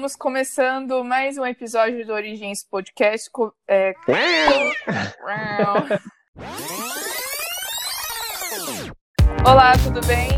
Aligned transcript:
estamos 0.00 0.16
começando 0.16 1.04
mais 1.04 1.36
um 1.36 1.44
episódio 1.44 2.06
do 2.06 2.14
Origens 2.14 2.64
Podcast. 2.64 3.28
É... 3.68 3.92
Olá, 9.46 9.72
tudo 9.84 10.00
bem? 10.06 10.30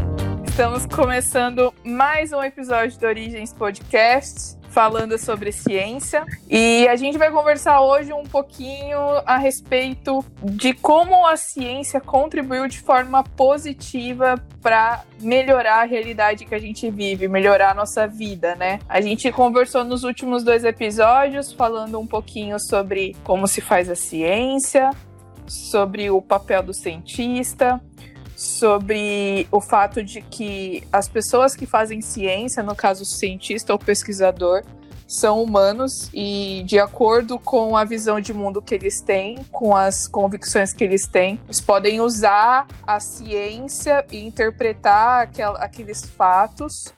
Estamos 0.48 0.84
começando 0.86 1.72
mais 1.84 2.32
um 2.32 2.42
episódio 2.42 2.98
do 2.98 3.06
Origens 3.06 3.52
Podcast 3.52 4.58
falando 4.72 5.18
sobre 5.18 5.52
ciência. 5.52 6.24
E 6.48 6.88
a 6.88 6.96
gente 6.96 7.18
vai 7.18 7.30
conversar 7.30 7.80
hoje 7.80 8.12
um 8.12 8.24
pouquinho 8.24 8.98
a 9.26 9.36
respeito 9.36 10.24
de 10.42 10.72
como 10.72 11.26
a 11.26 11.36
ciência 11.36 12.00
contribuiu 12.00 12.66
de 12.66 12.80
forma 12.80 13.22
positiva 13.22 14.34
para 14.60 15.04
melhorar 15.20 15.82
a 15.82 15.84
realidade 15.84 16.44
que 16.44 16.54
a 16.54 16.58
gente 16.58 16.90
vive, 16.90 17.28
melhorar 17.28 17.72
a 17.72 17.74
nossa 17.74 18.06
vida, 18.06 18.54
né? 18.54 18.78
A 18.88 19.00
gente 19.00 19.30
conversou 19.30 19.84
nos 19.84 20.04
últimos 20.04 20.42
dois 20.42 20.64
episódios 20.64 21.52
falando 21.52 21.98
um 22.00 22.06
pouquinho 22.06 22.58
sobre 22.58 23.14
como 23.22 23.46
se 23.46 23.60
faz 23.60 23.90
a 23.90 23.94
ciência, 23.94 24.90
sobre 25.46 26.10
o 26.10 26.22
papel 26.22 26.62
do 26.62 26.72
cientista, 26.72 27.80
sobre 28.36 29.46
o 29.50 29.60
fato 29.60 30.02
de 30.02 30.22
que 30.22 30.82
as 30.92 31.08
pessoas 31.08 31.54
que 31.54 31.66
fazem 31.66 32.00
ciência, 32.00 32.62
no 32.62 32.74
caso 32.74 33.04
cientista 33.04 33.72
ou 33.72 33.78
pesquisador, 33.78 34.62
são 35.06 35.42
humanos 35.42 36.08
e, 36.14 36.62
de 36.64 36.78
acordo 36.78 37.38
com 37.38 37.76
a 37.76 37.84
visão 37.84 38.18
de 38.18 38.32
mundo 38.32 38.62
que 38.62 38.74
eles 38.74 39.02
têm, 39.02 39.44
com 39.52 39.76
as 39.76 40.08
convicções 40.08 40.72
que 40.72 40.82
eles 40.82 41.06
têm, 41.06 41.38
eles 41.44 41.60
podem 41.60 42.00
usar 42.00 42.66
a 42.86 42.98
ciência 42.98 44.06
e 44.10 44.24
interpretar 44.26 45.24
aquel, 45.24 45.54
aqueles 45.56 46.02
fatos 46.02 46.94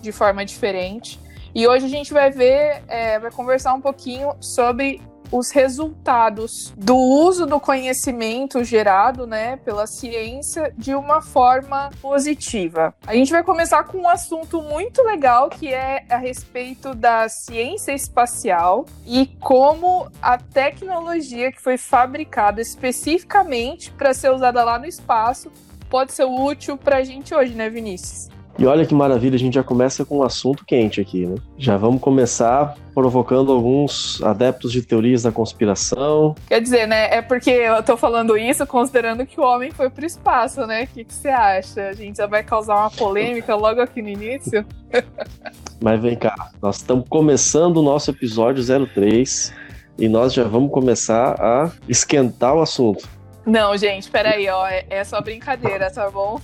de 0.00 0.10
forma 0.12 0.46
diferente. 0.46 1.20
E 1.54 1.66
hoje 1.66 1.84
a 1.84 1.88
gente 1.88 2.10
vai 2.10 2.30
ver, 2.30 2.82
é, 2.88 3.18
vai 3.18 3.30
conversar 3.30 3.74
um 3.74 3.80
pouquinho 3.82 4.34
sobre 4.40 5.02
os 5.30 5.50
resultados 5.50 6.72
do 6.76 6.96
uso 6.96 7.46
do 7.46 7.60
conhecimento 7.60 8.62
gerado, 8.64 9.26
né, 9.26 9.56
pela 9.58 9.86
ciência 9.86 10.72
de 10.76 10.94
uma 10.94 11.20
forma 11.20 11.90
positiva. 12.00 12.94
A 13.06 13.14
gente 13.14 13.30
vai 13.30 13.42
começar 13.42 13.84
com 13.84 13.98
um 13.98 14.08
assunto 14.08 14.62
muito 14.62 15.02
legal 15.02 15.48
que 15.48 15.72
é 15.72 16.04
a 16.08 16.16
respeito 16.16 16.94
da 16.94 17.28
ciência 17.28 17.92
espacial 17.92 18.86
e 19.06 19.26
como 19.40 20.10
a 20.20 20.38
tecnologia 20.38 21.52
que 21.52 21.60
foi 21.60 21.76
fabricada 21.76 22.60
especificamente 22.60 23.90
para 23.92 24.14
ser 24.14 24.30
usada 24.30 24.64
lá 24.64 24.78
no 24.78 24.86
espaço 24.86 25.50
pode 25.88 26.12
ser 26.12 26.24
útil 26.24 26.76
para 26.76 26.98
a 26.98 27.04
gente 27.04 27.34
hoje, 27.34 27.54
né, 27.54 27.68
Vinícius? 27.70 28.37
E 28.58 28.66
olha 28.66 28.84
que 28.84 28.92
maravilha, 28.92 29.36
a 29.36 29.38
gente 29.38 29.54
já 29.54 29.62
começa 29.62 30.04
com 30.04 30.18
um 30.18 30.22
assunto 30.24 30.64
quente 30.64 31.00
aqui, 31.00 31.24
né? 31.24 31.36
Já 31.56 31.76
vamos 31.76 32.00
começar 32.00 32.76
provocando 32.92 33.52
alguns 33.52 34.20
adeptos 34.20 34.72
de 34.72 34.82
teorias 34.82 35.22
da 35.22 35.30
conspiração. 35.30 36.34
Quer 36.48 36.60
dizer, 36.60 36.88
né? 36.88 37.06
É 37.14 37.22
porque 37.22 37.50
eu 37.50 37.80
tô 37.84 37.96
falando 37.96 38.36
isso 38.36 38.66
considerando 38.66 39.24
que 39.24 39.40
o 39.40 39.44
homem 39.44 39.70
foi 39.70 39.88
pro 39.88 40.04
espaço, 40.04 40.66
né? 40.66 40.82
O 40.82 40.86
que, 40.88 41.04
que 41.04 41.14
você 41.14 41.28
acha? 41.28 41.88
A 41.88 41.92
gente 41.92 42.16
já 42.16 42.26
vai 42.26 42.42
causar 42.42 42.74
uma 42.74 42.90
polêmica 42.90 43.54
logo 43.54 43.80
aqui 43.80 44.02
no 44.02 44.08
início? 44.08 44.66
Mas 45.80 46.00
vem 46.00 46.16
cá, 46.16 46.50
nós 46.60 46.78
estamos 46.78 47.04
começando 47.08 47.76
o 47.76 47.82
nosso 47.82 48.10
episódio 48.10 48.64
03 48.88 49.54
e 49.96 50.08
nós 50.08 50.34
já 50.34 50.42
vamos 50.42 50.72
começar 50.72 51.40
a 51.40 51.70
esquentar 51.88 52.56
o 52.56 52.60
assunto. 52.60 53.08
Não, 53.48 53.74
gente, 53.78 54.10
peraí, 54.10 54.46
ó, 54.50 54.66
é, 54.66 54.84
é 54.90 55.02
só 55.04 55.22
brincadeira, 55.22 55.90
tá 55.90 56.10
bom? 56.10 56.38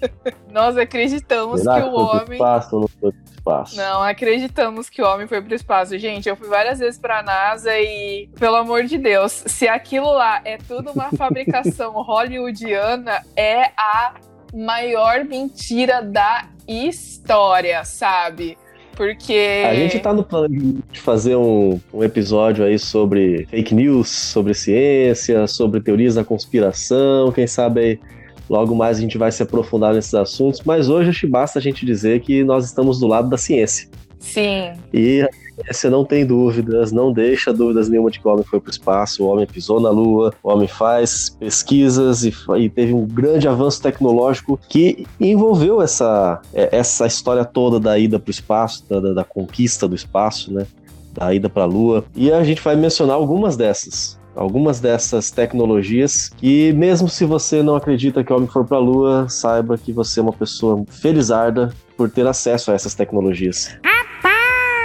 Nós 0.52 0.76
acreditamos 0.76 1.62
Será 1.62 1.80
que 1.80 1.88
o 1.88 1.94
homem. 1.94 2.32
Espaço 2.34 2.76
ou 2.76 2.80
não 2.82 2.88
foi 2.88 3.12
pro 3.12 3.32
espaço? 3.32 3.76
Não, 3.78 4.02
acreditamos 4.02 4.90
que 4.90 5.00
o 5.00 5.06
homem 5.06 5.26
foi 5.26 5.40
pro 5.40 5.54
espaço. 5.54 5.98
Gente, 5.98 6.28
eu 6.28 6.36
fui 6.36 6.48
várias 6.48 6.78
vezes 6.78 7.00
pra 7.00 7.22
NASA 7.22 7.72
e, 7.78 8.28
pelo 8.38 8.56
amor 8.56 8.84
de 8.84 8.98
Deus, 8.98 9.42
se 9.46 9.66
aquilo 9.66 10.12
lá 10.12 10.42
é 10.44 10.58
tudo 10.58 10.90
uma 10.90 11.10
fabricação 11.16 11.92
hollywoodiana, 11.92 13.24
é 13.34 13.70
a 13.78 14.16
maior 14.54 15.24
mentira 15.24 16.02
da 16.02 16.46
história, 16.68 17.82
sabe? 17.84 18.58
Porque. 19.00 19.64
A 19.66 19.74
gente 19.74 19.98
tá 19.98 20.12
no 20.12 20.22
plano 20.22 20.46
de 20.92 21.00
fazer 21.00 21.34
um, 21.34 21.80
um 21.90 22.04
episódio 22.04 22.66
aí 22.66 22.78
sobre 22.78 23.46
fake 23.46 23.74
news, 23.74 24.10
sobre 24.10 24.52
ciência, 24.52 25.46
sobre 25.46 25.80
teorias 25.80 26.16
da 26.16 26.22
conspiração. 26.22 27.32
Quem 27.32 27.46
sabe 27.46 27.80
aí 27.80 28.00
logo 28.46 28.74
mais 28.74 28.98
a 28.98 29.00
gente 29.00 29.16
vai 29.16 29.32
se 29.32 29.42
aprofundar 29.42 29.94
nesses 29.94 30.12
assuntos. 30.12 30.60
Mas 30.66 30.90
hoje 30.90 31.08
acho 31.08 31.20
que 31.20 31.26
basta 31.26 31.58
a 31.58 31.62
gente 31.62 31.86
dizer 31.86 32.20
que 32.20 32.44
nós 32.44 32.66
estamos 32.66 33.00
do 33.00 33.06
lado 33.06 33.30
da 33.30 33.38
ciência. 33.38 33.88
Sim. 34.20 34.72
E 34.92 35.26
você 35.66 35.90
não 35.90 36.04
tem 36.04 36.24
dúvidas, 36.24 36.92
não 36.92 37.12
deixa 37.12 37.52
dúvidas 37.52 37.88
nenhuma 37.88 38.10
de 38.10 38.20
que 38.20 38.28
o 38.28 38.30
homem 38.30 38.44
foi 38.44 38.60
para 38.60 38.68
o 38.68 38.70
espaço, 38.70 39.24
o 39.24 39.26
homem 39.26 39.46
pisou 39.46 39.80
na 39.80 39.90
Lua, 39.90 40.32
o 40.42 40.50
homem 40.50 40.68
faz 40.68 41.30
pesquisas 41.30 42.22
e, 42.24 42.32
e 42.58 42.68
teve 42.68 42.92
um 42.92 43.06
grande 43.06 43.48
avanço 43.48 43.82
tecnológico 43.82 44.58
que 44.68 45.06
envolveu 45.18 45.82
essa, 45.82 46.40
é, 46.54 46.76
essa 46.76 47.06
história 47.06 47.44
toda 47.44 47.80
da 47.80 47.98
ida 47.98 48.18
para 48.18 48.28
o 48.28 48.30
espaço, 48.30 48.84
da, 48.88 49.00
da 49.12 49.24
conquista 49.24 49.88
do 49.88 49.94
espaço, 49.94 50.52
né? 50.52 50.66
Da 51.12 51.34
ida 51.34 51.48
para 51.48 51.64
a 51.64 51.66
Lua. 51.66 52.04
E 52.14 52.30
a 52.30 52.44
gente 52.44 52.62
vai 52.62 52.76
mencionar 52.76 53.16
algumas 53.16 53.56
dessas 53.56 54.20
algumas 54.36 54.78
dessas 54.80 55.30
tecnologias 55.32 56.30
que 56.36 56.72
mesmo 56.72 57.08
se 57.08 57.24
você 57.24 57.64
não 57.64 57.74
acredita 57.74 58.22
que 58.22 58.32
o 58.32 58.36
homem 58.36 58.48
for 58.48 58.64
para 58.64 58.76
a 58.76 58.80
lua, 58.80 59.28
saiba 59.28 59.76
que 59.76 59.92
você 59.92 60.20
é 60.20 60.22
uma 60.22 60.32
pessoa 60.32 60.84
felizarda 60.88 61.74
por 61.96 62.08
ter 62.08 62.26
acesso 62.26 62.70
a 62.70 62.74
essas 62.74 62.94
tecnologias. 62.94 63.76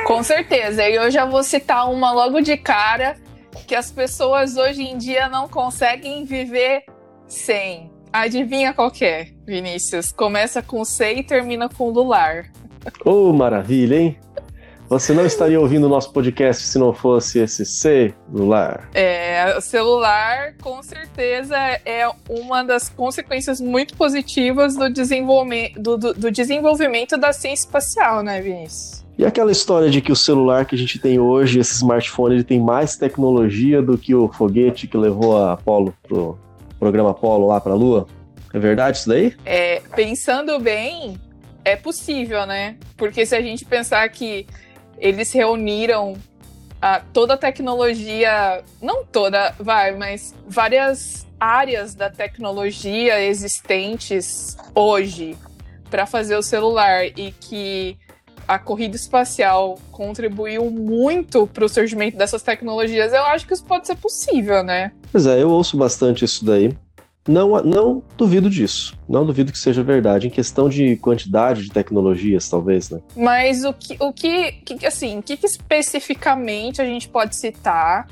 Com 0.05 0.21
certeza. 0.21 0.87
E 0.87 0.95
eu 0.95 1.09
já 1.09 1.25
vou 1.25 1.41
citar 1.41 1.91
uma 1.91 2.11
logo 2.11 2.39
de 2.39 2.55
cara 2.55 3.15
que 3.65 3.73
as 3.73 3.91
pessoas 3.91 4.55
hoje 4.55 4.83
em 4.83 4.97
dia 4.97 5.27
não 5.27 5.49
conseguem 5.49 6.23
viver 6.25 6.83
sem. 7.27 7.91
Adivinha 8.13 8.71
qual 8.71 8.91
é, 9.01 9.27
Vinícius? 9.45 10.11
Começa 10.11 10.61
com 10.61 10.85
C 10.85 11.15
e 11.15 11.23
termina 11.23 11.67
com 11.67 11.89
lular. 11.89 12.51
Oh, 13.03 13.33
maravilha, 13.33 13.95
hein? 13.95 14.19
Você 14.87 15.11
não 15.13 15.25
estaria 15.25 15.59
ouvindo 15.59 15.85
o 15.85 15.89
nosso 15.89 16.13
podcast 16.13 16.63
se 16.63 16.77
não 16.77 16.93
fosse 16.93 17.39
esse 17.39 17.65
celular? 17.65 18.87
É, 18.93 19.55
o 19.57 19.61
celular 19.61 20.53
com 20.61 20.83
certeza 20.83 21.57
é 21.83 22.07
uma 22.29 22.63
das 22.63 22.87
consequências 22.89 23.59
muito 23.59 23.97
positivas 23.97 24.75
do 24.75 24.87
desenvolvimento, 24.87 25.81
do, 25.81 25.97
do, 25.97 26.13
do 26.13 26.31
desenvolvimento 26.31 27.17
da 27.17 27.33
ciência 27.33 27.65
espacial, 27.65 28.21
né, 28.21 28.39
Vinícius? 28.39 29.04
E 29.17 29.25
aquela 29.25 29.51
história 29.51 29.89
de 29.89 30.01
que 30.01 30.11
o 30.11 30.15
celular 30.15 30.65
que 30.65 30.75
a 30.75 30.77
gente 30.77 30.99
tem 30.99 31.19
hoje, 31.19 31.59
esse 31.59 31.75
smartphone, 31.75 32.35
ele 32.35 32.43
tem 32.43 32.59
mais 32.59 32.97
tecnologia 32.97 33.81
do 33.81 33.97
que 33.97 34.13
o 34.13 34.27
foguete 34.27 34.87
que 34.87 34.97
levou 34.97 35.37
a 35.37 35.53
Apollo 35.53 35.93
pro 36.03 36.37
programa 36.77 37.11
Apollo 37.11 37.47
lá 37.47 37.61
para 37.61 37.71
a 37.71 37.75
Lua? 37.75 38.07
É 38.53 38.59
verdade 38.59 38.97
isso 38.97 39.09
daí? 39.09 39.33
É, 39.45 39.81
pensando 39.95 40.59
bem, 40.59 41.17
é 41.63 41.75
possível, 41.75 42.45
né? 42.45 42.75
Porque 42.97 43.25
se 43.25 43.35
a 43.35 43.41
gente 43.41 43.63
pensar 43.63 44.07
que 44.09 44.45
eles 44.97 45.31
reuniram 45.31 46.15
a, 46.81 46.99
toda 46.99 47.35
a 47.35 47.37
tecnologia, 47.37 48.63
não 48.81 49.05
toda, 49.05 49.53
vai, 49.59 49.95
mas 49.95 50.35
várias 50.47 51.25
áreas 51.39 51.95
da 51.95 52.09
tecnologia 52.09 53.21
existentes 53.21 54.57
hoje 54.73 55.37
para 55.89 56.05
fazer 56.05 56.35
o 56.35 56.41
celular 56.41 57.05
e 57.05 57.31
que 57.31 57.97
a 58.47 58.59
corrida 58.59 58.95
espacial 58.95 59.77
contribuiu 59.91 60.69
muito 60.69 61.47
para 61.47 61.65
o 61.65 61.69
surgimento 61.69 62.17
dessas 62.17 62.41
tecnologias, 62.41 63.13
eu 63.13 63.23
acho 63.25 63.47
que 63.47 63.53
isso 63.53 63.63
pode 63.63 63.87
ser 63.87 63.95
possível, 63.95 64.63
né? 64.63 64.91
Pois 65.11 65.25
é, 65.25 65.41
eu 65.41 65.49
ouço 65.49 65.77
bastante 65.77 66.25
isso 66.25 66.45
daí. 66.45 66.75
Não, 67.27 67.61
não 67.63 68.03
duvido 68.15 68.49
disso. 68.49 68.95
Não 69.09 69.25
duvido 69.25 69.51
que 69.51 69.57
seja 69.57 69.81
verdade. 69.83 70.27
Em 70.27 70.29
questão 70.29 70.69
de 70.69 70.95
quantidade 70.97 71.63
de 71.63 71.71
tecnologias, 71.71 72.47
talvez, 72.47 72.91
né? 72.91 73.01
Mas 73.15 73.63
o 73.63 73.73
que, 73.73 73.97
o 73.99 74.13
que, 74.13 74.51
que 74.51 74.85
assim, 74.85 75.17
o 75.17 75.23
que, 75.23 75.35
que 75.35 75.47
especificamente 75.47 76.81
a 76.81 76.85
gente 76.85 77.09
pode 77.09 77.35
citar 77.35 78.07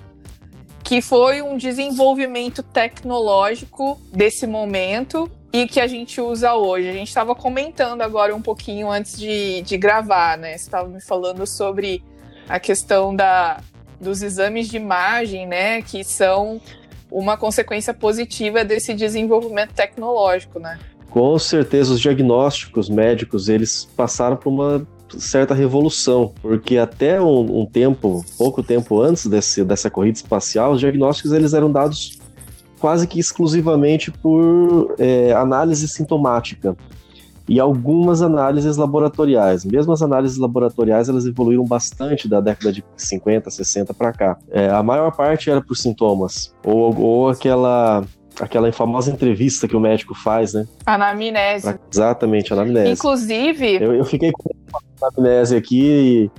que 0.94 1.02
foi 1.02 1.42
um 1.42 1.58
desenvolvimento 1.58 2.62
tecnológico 2.62 4.00
desse 4.12 4.46
momento 4.46 5.28
e 5.52 5.66
que 5.68 5.80
a 5.80 5.88
gente 5.88 6.22
usa 6.22 6.54
hoje. 6.54 6.88
A 6.88 6.94
gente 6.94 7.08
estava 7.08 7.34
comentando 7.34 8.04
agora 8.04 8.36
um 8.36 8.42
pouquinho 8.44 8.92
antes 8.92 9.18
de, 9.18 9.64
de 9.64 9.76
gravar, 9.76 10.38
né? 10.38 10.52
Você 10.52 10.66
estava 10.66 10.88
me 10.88 11.02
falando 11.02 11.48
sobre 11.48 12.04
a 12.48 12.60
questão 12.60 13.16
da, 13.16 13.60
dos 14.00 14.22
exames 14.22 14.70
de 14.70 14.78
imagem, 14.78 15.48
né? 15.48 15.82
Que 15.82 16.04
são 16.04 16.62
uma 17.10 17.38
consequência 17.38 17.92
positiva 17.92 18.64
desse 18.64 18.94
desenvolvimento 18.94 19.74
tecnológico, 19.74 20.60
né? 20.60 20.78
Com 21.10 21.40
certeza, 21.40 21.92
os 21.92 22.00
diagnósticos 22.00 22.88
médicos 22.88 23.50
eles 23.50 23.90
passaram 23.98 24.38
por 24.38 24.52
uma 24.52 24.88
certa 25.20 25.54
revolução, 25.54 26.34
porque 26.42 26.78
até 26.78 27.22
um, 27.22 27.62
um 27.62 27.66
tempo, 27.66 28.24
pouco 28.38 28.64
tempo 28.64 29.02
antes 29.02 29.26
desse, 29.28 29.64
dessa 29.64 29.90
corrida 29.90 30.18
espacial, 30.18 30.74
os 30.74 30.80
diagnósticos 30.80 31.32
eles 31.32 31.54
eram 31.54 31.72
dados 31.72 32.20
quase 32.80 33.08
que 33.08 33.20
exclusivamente 33.20 34.12
por 34.12 34.96
é, 35.00 35.32
análise 35.32 35.88
sintomática. 35.88 36.76
e 37.48 37.60
algumas 37.60 38.22
análises 38.22 38.78
laboratoriais. 38.78 39.66
Mesmo 39.66 39.92
as 39.94 40.02
análises 40.02 40.38
laboratoriais, 40.38 41.10
elas 41.10 41.26
evoluíram 41.26 41.66
bastante 41.66 42.28
da 42.28 42.40
década 42.42 42.72
de 42.72 42.84
50, 42.96 43.50
60 43.50 43.94
para 43.94 44.14
cá. 44.14 44.38
É, 44.50 44.70
a 44.70 44.82
maior 44.82 45.12
parte 45.16 45.50
era 45.50 45.62
por 45.62 45.76
sintomas, 45.76 46.54
ou, 46.66 46.98
ou 47.00 47.30
aquela 47.30 48.04
aquela 48.40 48.72
famosa 48.72 49.12
entrevista 49.12 49.68
que 49.68 49.76
o 49.76 49.80
médico 49.80 50.16
faz, 50.16 50.54
né? 50.54 50.66
Anamnese. 50.86 51.64
Pra, 51.64 51.80
exatamente, 51.92 52.52
anamnese. 52.52 52.92
Inclusive... 52.92 53.76
Eu, 53.76 53.94
eu 53.94 54.06
fiquei 54.06 54.32
com 54.32 54.50
anamnese 55.04 55.56
aqui 55.56 56.30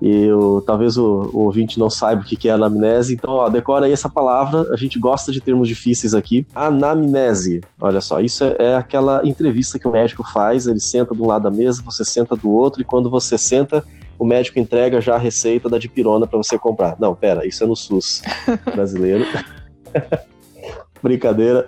e, 0.00 0.06
e 0.06 0.24
eu, 0.24 0.62
talvez 0.66 0.96
o, 0.96 1.30
o, 1.32 1.44
ouvinte 1.44 1.78
não 1.78 1.88
saiba 1.88 2.22
o 2.22 2.24
que 2.24 2.48
é 2.48 2.52
anamnese, 2.52 3.14
então 3.14 3.32
ó, 3.32 3.48
decora 3.48 3.86
aí 3.86 3.92
essa 3.92 4.08
palavra, 4.08 4.72
a 4.72 4.76
gente 4.76 4.98
gosta 4.98 5.32
de 5.32 5.40
termos 5.40 5.68
difíceis 5.68 6.14
aqui. 6.14 6.46
Anamnese, 6.54 7.60
olha 7.80 8.00
só, 8.00 8.20
isso 8.20 8.44
é, 8.44 8.56
é 8.58 8.76
aquela 8.76 9.26
entrevista 9.26 9.78
que 9.78 9.88
o 9.88 9.92
médico 9.92 10.24
faz, 10.32 10.66
ele 10.66 10.80
senta 10.80 11.14
de 11.14 11.22
um 11.22 11.26
lado 11.26 11.42
da 11.42 11.50
mesa, 11.50 11.82
você 11.82 12.04
senta 12.04 12.36
do 12.36 12.50
outro, 12.50 12.82
e 12.82 12.84
quando 12.84 13.08
você 13.08 13.38
senta, 13.38 13.84
o 14.18 14.24
médico 14.24 14.58
entrega 14.58 15.00
já 15.00 15.14
a 15.14 15.18
receita 15.18 15.68
da 15.68 15.78
dipirona 15.78 16.26
para 16.26 16.38
você 16.38 16.58
comprar. 16.58 16.96
Não, 16.98 17.14
pera, 17.14 17.46
isso 17.46 17.64
é 17.64 17.66
no 17.66 17.76
SUS 17.76 18.22
brasileiro. 18.74 19.24
Brincadeira. 21.02 21.66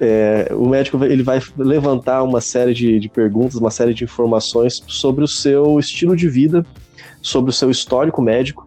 É, 0.00 0.52
o 0.52 0.68
médico 0.68 1.02
ele 1.04 1.22
vai 1.22 1.40
levantar 1.56 2.22
uma 2.22 2.40
série 2.40 2.72
de, 2.72 3.00
de 3.00 3.08
perguntas, 3.08 3.56
uma 3.56 3.70
série 3.70 3.92
de 3.92 4.04
informações 4.04 4.82
sobre 4.86 5.24
o 5.24 5.28
seu 5.28 5.78
estilo 5.78 6.14
de 6.14 6.28
vida, 6.28 6.64
sobre 7.20 7.50
o 7.50 7.52
seu 7.52 7.70
histórico 7.70 8.22
médico, 8.22 8.66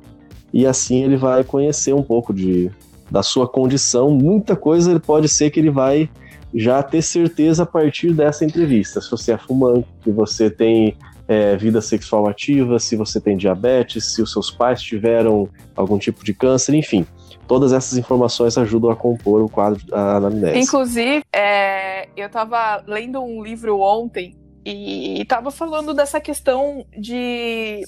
e 0.52 0.66
assim 0.66 1.04
ele 1.04 1.16
vai 1.16 1.44
conhecer 1.44 1.94
um 1.94 2.04
pouco 2.04 2.34
de, 2.34 2.70
da 3.10 3.24
sua 3.24 3.48
condição. 3.48 4.12
Muita 4.12 4.56
coisa 4.56 4.92
ele 4.92 5.00
pode 5.00 5.30
ser 5.30 5.50
que 5.50 5.60
ele 5.60 5.70
vai 5.70 6.10
já 6.54 6.84
ter 6.84 7.02
certeza 7.02 7.64
a 7.64 7.66
partir 7.66 8.14
dessa 8.14 8.44
entrevista. 8.44 9.00
Se 9.00 9.10
você 9.10 9.32
é 9.32 9.38
fumante, 9.38 9.88
se 10.04 10.12
você 10.12 10.50
tem 10.50 10.98
é, 11.30 11.56
vida 11.56 11.80
sexual 11.80 12.28
ativa, 12.28 12.78
se 12.78 12.98
você 12.98 13.22
tem 13.22 13.38
diabetes, 13.38 14.14
se 14.14 14.22
os 14.22 14.34
seus 14.34 14.52
pais 14.52 14.82
tiveram 14.82 15.48
algum 15.78 15.98
tipo 15.98 16.26
de 16.26 16.34
câncer, 16.34 16.76
enfim 16.76 17.06
todas 17.48 17.74
essas 17.74 17.98
informações 17.98 18.58
ajudam 18.58 18.92
a 18.92 18.96
compor 18.96 19.42
o 19.42 19.50
quadro 19.50 19.86
da 19.86 20.18
anamnese. 20.18 20.60
Inclusive, 20.60 21.24
é, 21.34 22.08
eu 22.16 22.28
estava 22.28 22.84
lendo 22.88 23.22
um 23.22 23.44
livro 23.44 23.80
ontem 23.80 24.36
e 24.66 25.22
estava 25.22 25.52
falando 25.52 25.94
dessa 25.94 26.20
questão 26.20 26.86
de 26.98 27.84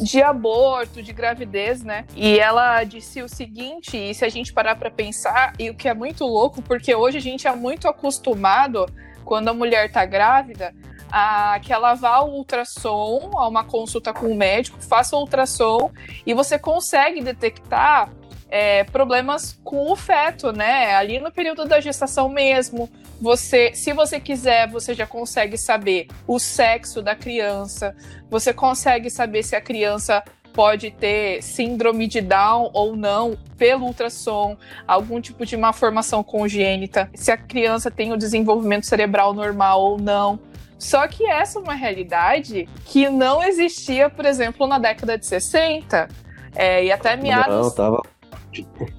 de 0.00 0.22
aborto, 0.22 1.02
de 1.02 1.12
gravidez, 1.12 1.82
né? 1.82 2.06
E 2.16 2.38
ela 2.38 2.82
disse 2.84 3.22
o 3.22 3.28
seguinte, 3.28 3.96
e 3.96 4.14
se 4.14 4.24
a 4.24 4.28
gente 4.28 4.52
parar 4.52 4.76
para 4.76 4.90
pensar, 4.90 5.52
e 5.58 5.68
o 5.68 5.74
que 5.74 5.88
é 5.88 5.94
muito 5.94 6.24
louco, 6.24 6.62
porque 6.62 6.94
hoje 6.94 7.18
a 7.18 7.20
gente 7.20 7.46
é 7.46 7.54
muito 7.54 7.86
acostumado 7.86 8.86
quando 9.24 9.48
a 9.48 9.54
mulher 9.54 9.90
tá 9.92 10.04
grávida, 10.06 10.74
a 11.10 11.58
que 11.60 11.72
ela 11.72 11.94
vá 11.94 12.16
ao 12.16 12.30
ultrassom, 12.30 13.32
a 13.34 13.48
uma 13.48 13.64
consulta 13.64 14.12
com 14.12 14.26
o 14.26 14.34
médico, 14.34 14.80
faça 14.80 15.16
o 15.16 15.20
ultrassom 15.20 15.90
e 16.24 16.32
você 16.32 16.58
consegue 16.58 17.20
detectar 17.20 18.10
é, 18.50 18.84
problemas 18.84 19.58
com 19.62 19.90
o 19.90 19.96
feto, 19.96 20.52
né? 20.52 20.94
Ali 20.94 21.20
no 21.20 21.30
período 21.30 21.64
da 21.64 21.80
gestação 21.80 22.28
mesmo. 22.28 22.90
Você, 23.20 23.72
se 23.74 23.92
você 23.92 24.18
quiser, 24.18 24.68
você 24.68 24.92
já 24.92 25.06
consegue 25.06 25.56
saber 25.56 26.08
o 26.26 26.38
sexo 26.38 27.00
da 27.00 27.14
criança. 27.14 27.94
Você 28.28 28.52
consegue 28.52 29.08
saber 29.08 29.42
se 29.42 29.54
a 29.54 29.60
criança 29.60 30.22
pode 30.52 30.90
ter 30.90 31.40
síndrome 31.42 32.08
de 32.08 32.20
Down 32.20 32.70
ou 32.72 32.96
não 32.96 33.38
pelo 33.56 33.86
ultrassom, 33.86 34.56
algum 34.86 35.20
tipo 35.20 35.46
de 35.46 35.56
malformação 35.56 36.24
congênita, 36.24 37.08
se 37.14 37.30
a 37.30 37.36
criança 37.36 37.88
tem 37.88 38.12
o 38.12 38.16
desenvolvimento 38.16 38.84
cerebral 38.84 39.32
normal 39.32 39.80
ou 39.80 39.98
não. 39.98 40.40
Só 40.76 41.06
que 41.06 41.24
essa 41.24 41.58
é 41.58 41.62
uma 41.62 41.74
realidade 41.74 42.68
que 42.86 43.08
não 43.08 43.42
existia, 43.42 44.10
por 44.10 44.24
exemplo, 44.24 44.66
na 44.66 44.78
década 44.78 45.16
de 45.16 45.26
60. 45.26 46.08
É, 46.54 46.84
e 46.84 46.90
até 46.90 47.14
meados. 47.16 47.54
Não, 47.54 47.70
tava 47.70 48.02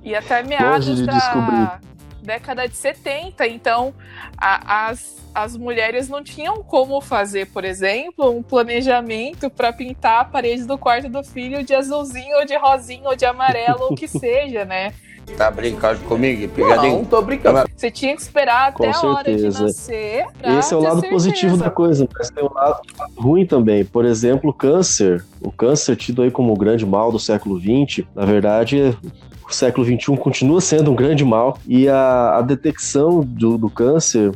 e 0.03 0.15
até 0.15 0.43
meados 0.43 0.97
de 0.97 1.05
da 1.05 1.13
descobrir. 1.13 1.69
década 2.21 2.67
de 2.67 2.75
70. 2.75 3.47
Então, 3.47 3.93
a, 4.37 4.89
as, 4.89 5.17
as 5.33 5.57
mulheres 5.57 6.07
não 6.07 6.23
tinham 6.23 6.63
como 6.63 7.01
fazer, 7.01 7.47
por 7.47 7.63
exemplo, 7.63 8.29
um 8.29 8.43
planejamento 8.43 9.49
para 9.49 9.71
pintar 9.73 10.21
a 10.21 10.25
parede 10.25 10.65
do 10.65 10.77
quarto 10.77 11.09
do 11.09 11.23
filho 11.23 11.63
de 11.63 11.73
azulzinho, 11.73 12.37
ou 12.37 12.45
de 12.45 12.55
rosinho, 12.57 13.05
ou 13.05 13.15
de 13.15 13.25
amarelo, 13.25 13.83
ou 13.83 13.93
o 13.93 13.95
que 13.95 14.07
seja, 14.09 14.65
né? 14.65 14.93
Tá 15.37 15.49
brincando 15.49 15.99
comigo, 16.01 16.47
pegadinho? 16.53 16.97
Não, 16.97 17.05
tô 17.05 17.21
brincando. 17.21 17.69
Você 17.75 17.89
tinha 17.89 18.15
que 18.15 18.21
esperar 18.21 18.69
até 18.69 18.91
a 18.91 19.01
hora 19.01 19.35
de 19.35 19.43
nascer. 19.43 20.25
Esse 20.43 20.73
é 20.73 20.77
o 20.77 20.81
lado 20.81 20.99
certeza. 20.99 21.13
positivo 21.13 21.57
da 21.57 21.69
coisa, 21.69 22.07
mas 22.17 22.29
tem 22.29 22.43
um 22.43 22.53
lado 22.53 22.81
ruim 23.15 23.45
também. 23.45 23.85
Por 23.85 24.03
exemplo, 24.03 24.49
o 24.49 24.53
câncer. 24.53 25.23
O 25.39 25.51
câncer, 25.51 25.95
tido 25.95 26.21
aí 26.21 26.31
como 26.31 26.53
o 26.53 26.57
grande 26.57 26.85
mal 26.85 27.11
do 27.11 27.19
século 27.19 27.59
XX, 27.59 28.05
na 28.15 28.25
verdade, 28.25 28.97
o 29.53 29.55
século 29.55 29.85
XXI 29.85 30.17
continua 30.17 30.61
sendo 30.61 30.91
um 30.91 30.95
grande 30.95 31.23
mal 31.23 31.57
e 31.67 31.87
a, 31.87 32.37
a 32.37 32.41
detecção 32.41 33.21
do, 33.21 33.57
do 33.57 33.69
câncer 33.69 34.31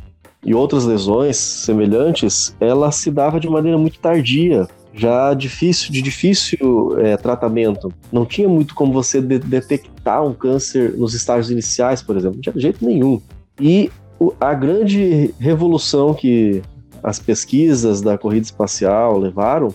e 0.46 0.54
outras 0.54 0.86
lesões 0.86 1.38
semelhantes, 1.38 2.56
ela 2.60 2.92
se 2.92 3.10
dava 3.10 3.40
de 3.40 3.50
maneira 3.50 3.78
muito 3.78 4.00
tardia, 4.00 4.68
já 4.94 5.34
difícil, 5.34 5.92
de 5.92 6.02
difícil 6.02 7.00
é, 7.00 7.18
tratamento. 7.18 7.92
Não 8.12 8.26
tinha 8.26 8.48
muito 8.48 8.76
como 8.76 8.94
você 8.94 9.20
de 9.20 9.40
detectar 9.40 10.24
um 10.24 10.34
câncer 10.34 10.96
nos 10.96 11.16
estágios 11.16 11.50
iniciais, 11.50 12.04
por 12.04 12.16
exemplo, 12.16 12.40
tinha 12.40 12.54
jeito 12.56 12.86
nenhum. 12.86 13.20
E 13.60 13.90
o, 14.20 14.34
a 14.40 14.54
grande 14.54 15.34
revolução 15.40 16.14
que 16.14 16.62
as 17.04 17.20
pesquisas 17.20 18.02
da 18.02 18.18
corrida 18.18 18.46
espacial 18.46 19.18
levaram 19.18 19.74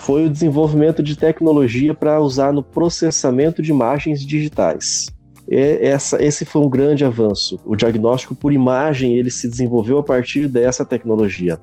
foi 0.00 0.26
o 0.26 0.30
desenvolvimento 0.30 1.02
de 1.02 1.16
tecnologia 1.16 1.94
para 1.94 2.20
usar 2.20 2.52
no 2.52 2.62
processamento 2.62 3.62
de 3.62 3.70
imagens 3.70 4.24
digitais. 4.24 5.10
Essa, 5.48 6.22
esse 6.22 6.44
foi 6.44 6.62
um 6.62 6.68
grande 6.68 7.04
avanço. 7.04 7.58
O 7.64 7.74
diagnóstico 7.74 8.34
por 8.34 8.52
imagem 8.52 9.16
ele 9.16 9.30
se 9.30 9.48
desenvolveu 9.48 9.98
a 9.98 10.02
partir 10.02 10.48
dessa 10.48 10.84
tecnologia. 10.84 11.58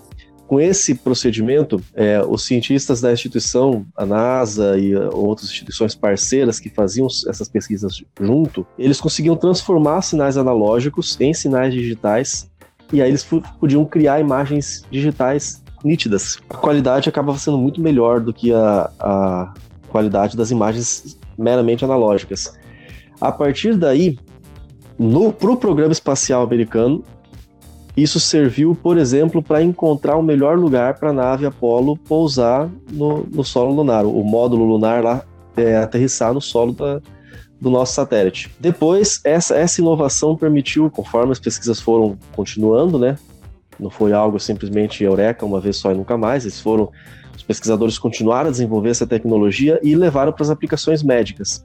Com 0.46 0.60
esse 0.60 0.96
procedimento, 0.96 1.82
é, 1.94 2.22
os 2.24 2.46
cientistas 2.46 3.02
da 3.02 3.12
instituição, 3.12 3.86
a 3.96 4.06
NASA 4.06 4.78
e 4.78 4.96
outras 4.96 5.50
instituições 5.50 5.96
parceiras 5.96 6.60
que 6.60 6.70
faziam 6.70 7.08
essas 7.28 7.50
pesquisas 7.50 8.02
junto, 8.20 8.66
eles 8.78 9.02
conseguiam 9.02 9.36
transformar 9.36 10.02
sinais 10.02 10.38
analógicos 10.38 11.20
em 11.20 11.34
sinais 11.34 11.74
digitais 11.74 12.50
e 12.94 13.02
aí 13.02 13.10
eles 13.10 13.28
podiam 13.60 13.84
criar 13.84 14.20
imagens 14.22 14.84
digitais 14.90 15.62
nítidas. 15.84 16.40
A 16.50 16.56
qualidade 16.56 17.10
acaba 17.10 17.38
sendo 17.38 17.58
muito 17.58 17.82
melhor 17.82 18.20
do 18.20 18.34
que 18.34 18.54
a, 18.54 18.92
a 19.00 19.54
qualidade 19.90 20.36
das 20.36 20.52
imagens 20.52 21.18
meramente 21.38 21.86
analógicas. 21.86 22.54
A 23.20 23.32
partir 23.32 23.76
daí, 23.76 24.18
para 25.40 25.52
o 25.52 25.58
programa 25.58 25.92
espacial 25.92 26.44
americano, 26.44 27.04
isso 27.96 28.20
serviu, 28.20 28.76
por 28.76 28.98
exemplo, 28.98 29.42
para 29.42 29.64
encontrar 29.64 30.18
o 30.18 30.22
melhor 30.22 30.58
lugar 30.58 31.00
para 31.00 31.10
a 31.10 31.14
nave 31.14 31.48
Apollo 31.48 31.98
pousar 31.98 32.70
no, 32.92 33.24
no, 33.24 33.44
solo 33.44 33.74
lunar, 33.74 34.06
o 34.06 34.24
módulo 34.24 34.66
lunar 34.66 35.04
lá 35.04 35.24
é, 35.56 35.78
aterrissar 35.78 36.32
no 36.32 36.40
solo 36.40 36.74
da, 36.74 37.02
do 37.60 37.72
nosso 37.72 37.94
satélite. 37.94 38.52
Depois, 38.60 39.20
essa, 39.24 39.56
essa 39.56 39.82
inovação 39.82 40.36
permitiu, 40.36 40.92
conforme 40.92 41.32
as 41.32 41.40
pesquisas 41.40 41.82
foram 41.82 42.18
continuando, 42.36 43.00
né, 43.00 43.18
não 43.80 43.90
foi 43.90 44.14
algo 44.14 44.40
simplesmente 44.40 45.04
eureka, 45.04 45.46
uma 45.46 45.60
vez 45.60 45.78
só 45.78 45.92
e 45.92 45.96
nunca 45.96 46.18
mais. 46.18 46.44
Eles 46.44 46.60
foram, 46.60 46.90
os 47.36 47.44
pesquisadores 47.44 47.98
continuaram 47.98 48.50
a 48.50 48.52
desenvolver 48.52 48.90
essa 48.90 49.08
tecnologia 49.08 49.80
e 49.84 49.96
levaram 49.96 50.32
para 50.32 50.44
as 50.44 50.50
aplicações 50.50 51.04
médicas. 51.04 51.64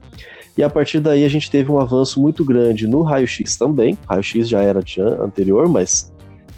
E 0.57 0.63
a 0.63 0.69
partir 0.69 0.99
daí 0.99 1.25
a 1.25 1.29
gente 1.29 1.49
teve 1.49 1.71
um 1.71 1.79
avanço 1.79 2.21
muito 2.21 2.45
grande 2.45 2.87
no 2.87 3.01
raio-x 3.01 3.57
também. 3.57 3.97
Raio-x 4.07 4.47
já 4.47 4.61
era 4.61 4.79
anterior, 5.21 5.67
mas 5.67 6.13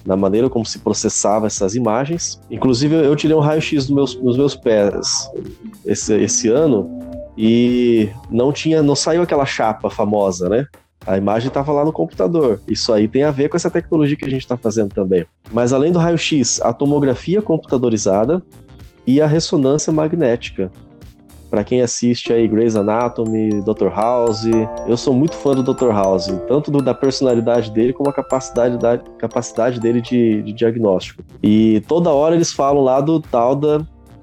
na 0.06 0.16
maneira 0.16 0.50
como 0.50 0.66
se 0.66 0.80
processava 0.80 1.48
essas 1.48 1.76
imagens. 1.76 2.40
Inclusive 2.52 2.96
eu 2.96 3.16
tirei 3.16 3.36
um 3.36 3.40
raio-x 3.40 3.90
nos 3.90 4.16
meus, 4.16 4.38
meus 4.38 4.56
pés 4.56 5.30
esse, 5.86 6.14
esse 6.16 6.50
ano 6.50 7.00
e 7.38 8.10
não 8.30 8.52
tinha, 8.52 8.84
não 8.84 8.96
saiu 8.96 9.22
aquela 9.22 9.46
chapa 9.46 9.90
famosa, 9.90 10.48
né? 10.50 10.68
A 11.06 11.18
imagem 11.18 11.50
estava 11.50 11.72
lá 11.72 11.86
no 11.86 11.94
computador. 11.94 12.60
Isso 12.68 12.92
aí 12.92 13.08
tem 13.08 13.24
a 13.24 13.32
ver 13.32 13.50
com 13.50 13.58
essa 13.58 13.70
tecnologia 13.70 14.18
que 14.18 14.26
a 14.26 14.30
gente 14.30 14.42
está 14.42 14.58
fazendo 14.58 14.94
também. 14.94 15.26
Mas 15.52 15.72
além 15.72 15.92
do 15.92 16.00
raio-x, 16.00 16.60
a 16.62 16.74
tomografia 16.74 17.42
computadorizada 17.42 18.42
e 19.06 19.22
a 19.22 19.28
ressonância 19.28 19.94
magnética. 19.94 20.72
Para 21.50 21.64
quem 21.64 21.82
assiste 21.82 22.34
aí 22.34 22.48
Grey's 22.48 22.76
Anatomy, 22.76 23.62
Dr. 23.62 23.88
House, 23.88 24.46
eu 24.88 24.98
sou 24.98 25.14
muito 25.14 25.36
fã 25.36 25.54
do 25.54 25.62
Dr. 25.62 25.92
House, 25.92 26.28
tanto 26.48 26.72
do, 26.72 26.82
da 26.82 26.94
personalidade 26.94 27.72
dele 27.72 27.94
como 27.94 28.10
a 28.10 28.14
capacidade, 28.14 28.78
da, 28.78 28.98
capacidade 28.98 29.80
dele 29.80 30.02
de, 30.02 30.42
de 30.42 30.52
diagnóstico. 30.52 31.24
E 31.42 31.82
toda 31.88 32.10
hora 32.10 32.36
eles 32.36 32.52
falam 32.52 32.84
lá 32.84 33.00
do 33.00 33.22
tal 33.22 33.56
da, 33.56 33.78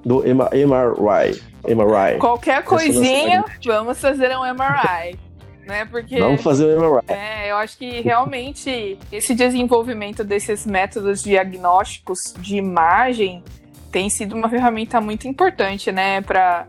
do 0.05 0.19
MRI. 0.19 1.41
MRI. 1.65 2.19
Qualquer 2.19 2.61
coisinha, 2.63 3.43
vamos 3.65 3.99
fazer 3.99 4.37
um 4.37 4.41
MRI. 4.41 5.17
Né? 5.65 5.85
Porque 5.85 6.19
Vamos 6.19 6.41
fazer 6.41 6.77
o 6.77 6.79
MRI. 6.79 7.03
É, 7.07 7.51
eu 7.51 7.57
acho 7.57 7.77
que 7.77 8.01
realmente 8.01 8.97
esse 9.11 9.33
desenvolvimento 9.33 10.23
desses 10.23 10.65
métodos 10.65 11.23
diagnósticos 11.23 12.33
de 12.39 12.57
imagem 12.57 13.43
tem 13.91 14.09
sido 14.09 14.35
uma 14.35 14.49
ferramenta 14.49 14.99
muito 14.99 15.27
importante, 15.27 15.91
né, 15.91 16.21
para 16.21 16.67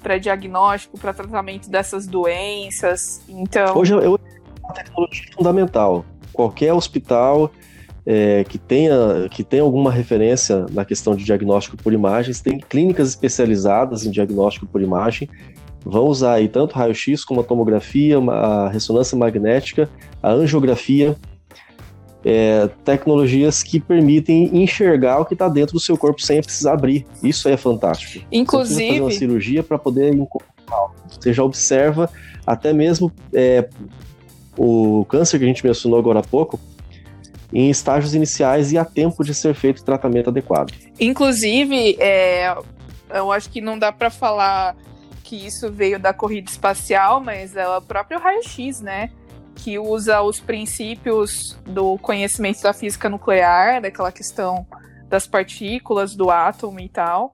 para 0.00 0.16
diagnóstico, 0.16 0.98
para 0.98 1.12
tratamento 1.12 1.68
dessas 1.68 2.06
doenças. 2.06 3.20
Então, 3.28 3.76
hoje 3.76 3.92
eu, 3.92 4.18
uma 4.64 4.72
tecnologia 4.72 5.26
fundamental. 5.34 6.06
Qualquer 6.32 6.72
hospital 6.72 7.52
é, 8.06 8.44
que, 8.44 8.58
tenha, 8.58 9.28
que 9.30 9.44
tenha 9.44 9.62
alguma 9.62 9.90
referência 9.92 10.66
na 10.70 10.84
questão 10.84 11.14
de 11.14 11.24
diagnóstico 11.24 11.76
por 11.76 11.92
imagens, 11.92 12.40
tem 12.40 12.58
clínicas 12.58 13.08
especializadas 13.08 14.06
em 14.06 14.10
diagnóstico 14.10 14.66
por 14.66 14.80
imagem, 14.80 15.28
vão 15.84 16.04
usar 16.06 16.34
aí 16.34 16.48
tanto 16.48 16.74
raio-x 16.74 17.24
como 17.24 17.40
a 17.40 17.44
tomografia, 17.44 18.18
a 18.18 18.68
ressonância 18.68 19.16
magnética, 19.16 19.88
a 20.22 20.30
angiografia, 20.30 21.16
é, 22.24 22.68
tecnologias 22.84 23.62
que 23.62 23.80
permitem 23.80 24.62
enxergar 24.62 25.20
o 25.20 25.24
que 25.24 25.34
está 25.34 25.48
dentro 25.48 25.74
do 25.74 25.80
seu 25.80 25.96
corpo 25.96 26.20
sem 26.20 26.40
precisar 26.42 26.74
abrir. 26.74 27.06
Isso 27.22 27.48
é 27.48 27.56
fantástico. 27.56 28.26
Inclusive, 28.30 28.74
Você 28.74 28.88
fazer 28.88 29.00
uma 29.00 29.10
cirurgia 29.10 29.62
para 29.62 29.78
poder 29.78 30.14
você 31.08 31.32
já 31.32 31.42
observa 31.42 32.10
até 32.46 32.72
mesmo 32.72 33.12
é, 33.32 33.68
o 34.56 35.04
câncer 35.08 35.38
que 35.38 35.44
a 35.44 35.48
gente 35.48 35.64
mencionou 35.64 35.98
agora 35.98 36.20
há 36.20 36.22
pouco, 36.22 36.60
em 37.52 37.70
estágios 37.70 38.14
iniciais 38.14 38.72
e 38.72 38.78
a 38.78 38.84
tempo 38.84 39.24
de 39.24 39.34
ser 39.34 39.54
feito 39.54 39.80
o 39.80 39.84
tratamento 39.84 40.30
adequado. 40.30 40.72
Inclusive, 41.00 41.96
é, 41.98 42.54
eu 43.12 43.32
acho 43.32 43.50
que 43.50 43.60
não 43.60 43.78
dá 43.78 43.90
para 43.90 44.10
falar 44.10 44.76
que 45.30 45.46
isso 45.46 45.70
veio 45.70 45.96
da 45.96 46.12
corrida 46.12 46.50
espacial, 46.50 47.20
mas 47.20 47.54
é 47.54 47.64
o 47.68 47.80
próprio 47.80 48.18
raio-x, 48.18 48.80
né? 48.80 49.10
Que 49.54 49.78
usa 49.78 50.20
os 50.22 50.40
princípios 50.40 51.56
do 51.64 51.96
conhecimento 51.98 52.60
da 52.60 52.72
física 52.72 53.08
nuclear, 53.08 53.80
daquela 53.80 54.10
questão 54.10 54.66
das 55.08 55.28
partículas, 55.28 56.16
do 56.16 56.32
átomo 56.32 56.80
e 56.80 56.88
tal, 56.88 57.30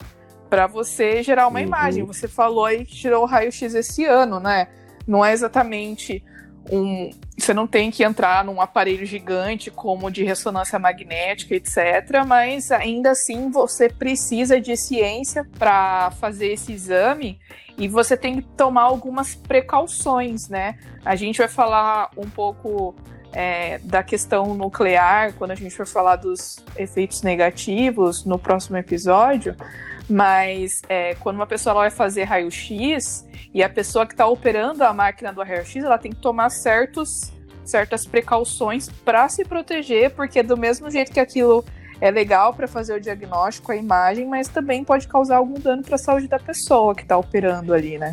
para 0.50 0.66
você 0.66 1.22
gerar 1.22 1.48
uma 1.48 1.58
uhum. 1.58 1.64
imagem. 1.64 2.04
Você 2.04 2.28
falou 2.28 2.66
aí 2.66 2.84
que 2.84 2.94
tirou 2.94 3.22
o 3.22 3.26
raio-x 3.26 3.74
esse 3.74 4.04
ano, 4.04 4.38
né? 4.38 4.68
Não 5.06 5.24
é 5.24 5.32
exatamente 5.32 6.22
um, 6.70 7.08
você 7.38 7.54
não 7.54 7.66
tem 7.66 7.90
que 7.90 8.04
entrar 8.04 8.44
num 8.44 8.60
aparelho 8.60 9.06
gigante 9.06 9.70
como 9.70 10.10
de 10.10 10.22
ressonância 10.22 10.78
magnética, 10.78 11.54
etc. 11.54 12.26
Mas 12.26 12.70
ainda 12.70 13.12
assim 13.12 13.50
você 13.50 13.88
precisa 13.88 14.60
de 14.60 14.76
ciência 14.76 15.46
para 15.58 16.10
fazer 16.10 16.52
esse 16.52 16.74
exame 16.74 17.38
e 17.78 17.88
você 17.88 18.16
tem 18.16 18.40
que 18.40 18.49
tomar 18.56 18.83
algumas 18.83 19.35
precauções, 19.35 20.49
né? 20.49 20.78
A 21.04 21.14
gente 21.14 21.38
vai 21.38 21.49
falar 21.49 22.11
um 22.16 22.28
pouco 22.28 22.95
é, 23.33 23.78
da 23.80 24.02
questão 24.02 24.54
nuclear 24.54 25.35
quando 25.35 25.50
a 25.50 25.54
gente 25.54 25.75
for 25.75 25.87
falar 25.87 26.16
dos 26.16 26.64
efeitos 26.76 27.23
negativos 27.23 28.25
no 28.25 28.38
próximo 28.38 28.78
episódio. 28.78 29.54
Mas 30.09 30.83
é, 30.88 31.14
quando 31.16 31.37
uma 31.37 31.47
pessoa 31.47 31.75
vai 31.75 31.90
fazer 31.90 32.25
raio-x 32.25 33.26
e 33.52 33.62
a 33.62 33.68
pessoa 33.68 34.06
que 34.06 34.14
está 34.14 34.26
operando 34.26 34.83
a 34.85 34.92
máquina 34.92 35.33
do 35.33 35.42
raio-x, 35.42 35.85
ela 35.85 35.99
tem 35.99 36.12
que 36.12 36.21
tomar 36.21 36.49
certos, 36.49 37.33
certas 37.64 38.06
precauções 38.06 38.88
para 39.04 39.28
se 39.28 39.45
proteger, 39.45 40.14
porque 40.14 40.42
do 40.42 40.56
mesmo 40.56 40.90
jeito 40.90 41.12
que 41.12 41.21
aquilo 41.21 41.64
é 42.00 42.10
legal 42.10 42.54
para 42.54 42.68
fazer 42.68 42.94
o 42.94 43.00
diagnóstico, 43.00 43.72
a 43.72 43.76
imagem, 43.76 44.26
mas 44.26 44.48
também 44.48 44.84
pode 44.84 45.08
causar 45.08 45.36
algum 45.36 45.58
dano 45.58 45.82
para 45.82 45.94
a 45.94 45.98
saúde 45.98 46.28
da 46.28 46.38
pessoa 46.38 46.94
que 46.94 47.02
está 47.02 47.16
operando 47.16 47.72
ali, 47.72 47.98
né? 47.98 48.12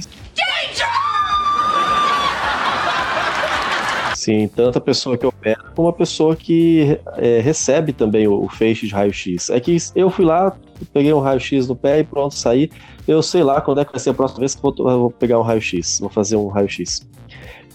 Sim, 4.15 4.47
tanto 4.47 4.77
a 4.77 4.81
pessoa 4.81 5.17
que 5.17 5.25
opera 5.25 5.61
como 5.75 5.89
a 5.89 5.93
pessoa 5.93 6.33
que 6.33 6.97
é, 7.17 7.41
recebe 7.41 7.91
também 7.91 8.25
o, 8.25 8.45
o 8.45 8.47
feixe 8.47 8.87
de 8.87 8.93
raio-x. 8.93 9.49
É 9.49 9.59
que 9.59 9.75
eu 9.95 10.09
fui 10.09 10.23
lá, 10.23 10.55
peguei 10.93 11.11
um 11.13 11.19
raio-x 11.19 11.67
no 11.67 11.75
pé 11.75 11.99
e 11.99 12.03
pronto, 12.05 12.33
saí. 12.33 12.71
Eu 13.05 13.21
sei 13.21 13.43
lá 13.43 13.59
quando 13.59 13.81
é 13.81 13.85
que 13.85 13.91
vai 13.91 13.99
ser 13.99 14.11
a 14.11 14.13
próxima 14.13 14.39
vez 14.39 14.55
que 14.55 14.61
vou, 14.61 14.73
eu 14.77 14.99
vou 14.99 15.11
pegar 15.11 15.39
um 15.39 15.41
raio-x, 15.41 15.99
vou 15.99 16.09
fazer 16.09 16.37
um 16.37 16.47
raio-x. 16.47 17.05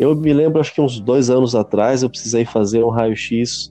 Eu 0.00 0.14
me 0.16 0.32
lembro, 0.32 0.58
acho 0.58 0.72
que 0.72 0.80
uns 0.80 0.98
dois 0.98 1.28
anos 1.28 1.54
atrás, 1.54 2.02
eu 2.02 2.08
precisei 2.08 2.46
fazer 2.46 2.82
um 2.82 2.88
raio-x 2.88 3.70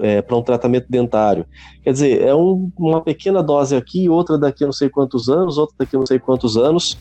é, 0.00 0.22
para 0.22 0.36
um 0.36 0.42
tratamento 0.42 0.86
dentário. 0.88 1.46
Quer 1.82 1.92
dizer, 1.92 2.22
é 2.22 2.34
um, 2.34 2.70
uma 2.78 3.00
pequena 3.00 3.42
dose 3.42 3.74
aqui, 3.74 4.08
outra 4.08 4.38
daqui 4.38 4.64
a 4.64 4.66
não 4.66 4.72
sei 4.72 4.88
quantos 4.88 5.28
anos, 5.28 5.58
outra 5.58 5.74
daqui 5.78 5.96
a 5.96 5.98
não 5.98 6.06
sei 6.06 6.18
quantos 6.18 6.56
anos. 6.56 6.98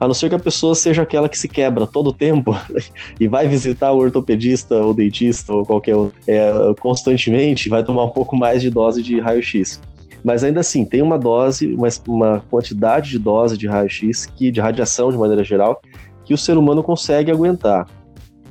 A 0.00 0.06
não 0.08 0.14
ser 0.14 0.28
que 0.28 0.34
a 0.34 0.38
pessoa 0.38 0.74
seja 0.74 1.02
aquela 1.02 1.28
que 1.28 1.38
se 1.38 1.46
quebra 1.46 1.86
todo 1.86 2.08
o 2.08 2.12
tempo 2.12 2.56
e 3.20 3.28
vai 3.28 3.46
visitar 3.46 3.92
o 3.92 3.98
ortopedista 3.98 4.74
ou 4.76 4.92
dentista 4.92 5.52
ou 5.52 5.64
qualquer 5.64 5.94
é, 6.26 6.52
constantemente, 6.80 7.68
vai 7.68 7.84
tomar 7.84 8.04
um 8.04 8.10
pouco 8.10 8.36
mais 8.36 8.60
de 8.62 8.68
dose 8.68 9.00
de 9.00 9.20
raio-x. 9.20 9.80
Mas 10.24 10.42
ainda 10.44 10.60
assim, 10.60 10.84
tem 10.84 11.02
uma 11.02 11.18
dose, 11.18 11.72
uma, 11.74 11.88
uma 12.08 12.40
quantidade 12.50 13.10
de 13.10 13.18
dose 13.18 13.56
de 13.56 13.66
raio-x, 13.66 14.26
que, 14.26 14.50
de 14.50 14.60
radiação 14.60 15.10
de 15.10 15.18
maneira 15.18 15.42
geral, 15.44 15.80
que 16.24 16.34
o 16.34 16.38
ser 16.38 16.56
humano 16.56 16.82
consegue 16.82 17.30
aguentar. 17.30 17.86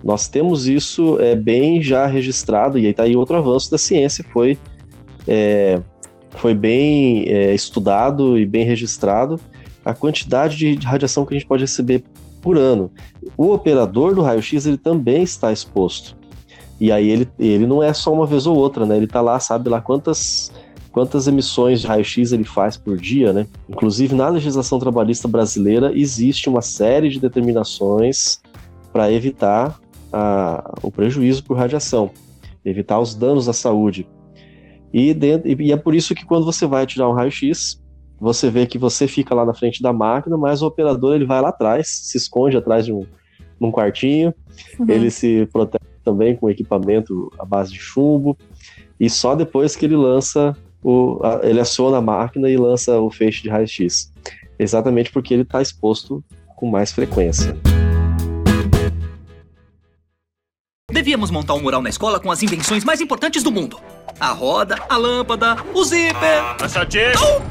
Nós 0.04 0.28
temos 0.28 0.68
isso 0.68 1.20
é, 1.20 1.36
bem 1.36 1.82
já 1.82 2.06
registrado, 2.06 2.80
e 2.80 2.86
aí 2.86 2.92
está 2.92 3.04
aí 3.04 3.16
outro 3.16 3.38
avanço 3.38 3.70
da 3.70 3.78
ciência, 3.78 4.26
foi, 4.32 4.58
é, 5.28 5.80
foi 6.32 6.54
bem 6.54 7.26
é, 7.28 7.54
estudado 7.54 8.38
e 8.38 8.46
bem 8.46 8.66
registrado 8.66 9.40
a 9.86 9.94
quantidade 9.94 10.58
de, 10.58 10.86
radiação 10.86 11.26
que 11.26 11.34
a 11.34 11.38
gente 11.38 11.48
pode 11.48 11.64
receber 11.64 12.04
por 12.42 12.58
ano. 12.58 12.92
O 13.38 13.52
operador 13.52 14.16
do 14.16 14.22
raio-x 14.22 14.66
ele 14.66 14.78
também 14.78 15.24
está 15.24 15.52
exposto. 15.52 16.18
E 16.80 16.92
aí 16.92 17.10
ele, 17.10 17.30
ele 17.38 17.68
não 17.68 17.84
é 17.84 17.94
só 17.94 18.12
uma 18.12 18.26
vez 18.26 18.48
ou 18.48 18.58
outra, 18.58 18.86
né? 18.86 18.96
Ele 18.96 19.06
está 19.06 19.22
lá, 19.22 19.40
sabe 19.40 19.70
lá 19.70 19.80
quantas 19.80 20.52
quantas 20.92 21.26
emissões 21.26 21.82
de 21.82 21.88
raio-x 21.88 22.34
ele 22.34 22.44
faz 22.44 22.76
por 22.76 22.98
dia, 22.98 23.32
né? 23.32 23.48
Inclusive, 23.70 24.14
na 24.14 24.28
legislação 24.28 24.78
trabalhista 24.78 25.28
brasileira 25.28 25.92
existe 25.96 26.50
uma 26.50 26.62
série 26.62 27.10
de 27.10 27.20
determinações 27.20 28.42
para 28.92 29.12
evitar 29.12 29.80
a, 30.12 30.74
o 30.82 30.92
prejuízo 30.92 31.44
por 31.44 31.58
radiação, 31.58 32.12
evitar 32.64 33.00
os 33.00 33.16
danos 33.16 33.48
à 33.48 33.54
saúde. 33.54 34.08
E, 34.94 35.14
dentro, 35.14 35.50
e 35.62 35.72
é 35.72 35.78
por 35.78 35.96
isso 35.96 36.14
que 36.14 36.26
quando 36.26 36.46
você 36.46 36.66
vai 36.66 36.86
tirar 36.86 37.10
um 37.10 37.14
raio-x, 37.14 37.82
você 38.20 38.50
vê 38.50 38.66
que 38.66 38.78
você 38.78 39.08
fica 39.08 39.34
lá 39.34 39.46
na 39.46 39.54
frente 39.54 39.82
da 39.82 39.92
máquina, 39.92 40.38
mas 40.38 40.62
o 40.62 40.68
operador 40.68 41.16
ele 41.16 41.26
vai 41.26 41.42
lá 41.42 41.50
atrás, 41.50 41.88
se 41.88 42.18
esconde 42.18 42.58
atrás 42.58 42.86
de 42.86 42.94
um, 42.94 43.06
um 43.60 43.72
quartinho, 43.72 44.34
uhum. 44.80 44.86
ele 44.88 45.10
se 45.10 45.48
protege 45.52 45.82
também 46.04 46.36
com 46.36 46.50
equipamento 46.50 47.32
à 47.40 47.46
base 47.46 47.72
de 47.72 47.80
chumbo, 47.80 48.38
e 49.00 49.10
só 49.10 49.34
depois 49.36 49.76
que 49.76 49.86
ele 49.86 49.96
lança 49.96 50.56
o, 50.84 51.20
a, 51.24 51.40
ele 51.44 51.60
aciona 51.60 51.98
a 51.98 52.02
máquina 52.02 52.50
e 52.50 52.58
lança 52.58 53.00
o 53.00 53.10
feixe 53.10 53.42
de 53.42 53.50
raio-x. 53.50 54.12
Exatamente 54.60 55.12
porque 55.12 55.34
ele 55.34 55.44
está 55.44 55.62
exposto 55.62 56.24
com 56.56 56.70
mais 56.70 56.92
frequência. 56.92 57.58
Devíamos 61.02 61.32
montar 61.32 61.56
um 61.56 61.62
mural 61.64 61.82
na 61.82 61.90
escola 61.90 62.20
com 62.20 62.30
as 62.30 62.44
invenções 62.44 62.84
mais 62.84 63.02
importantes 63.02 63.42
do 63.42 63.52
mundo: 63.52 63.82
a 64.20 64.28
roda, 64.28 64.76
a 64.88 64.98
lâmpada, 64.98 65.56
o 65.74 65.84
zíper. 65.84 66.44
Ah, 66.44 66.58
oh! 67.20 67.42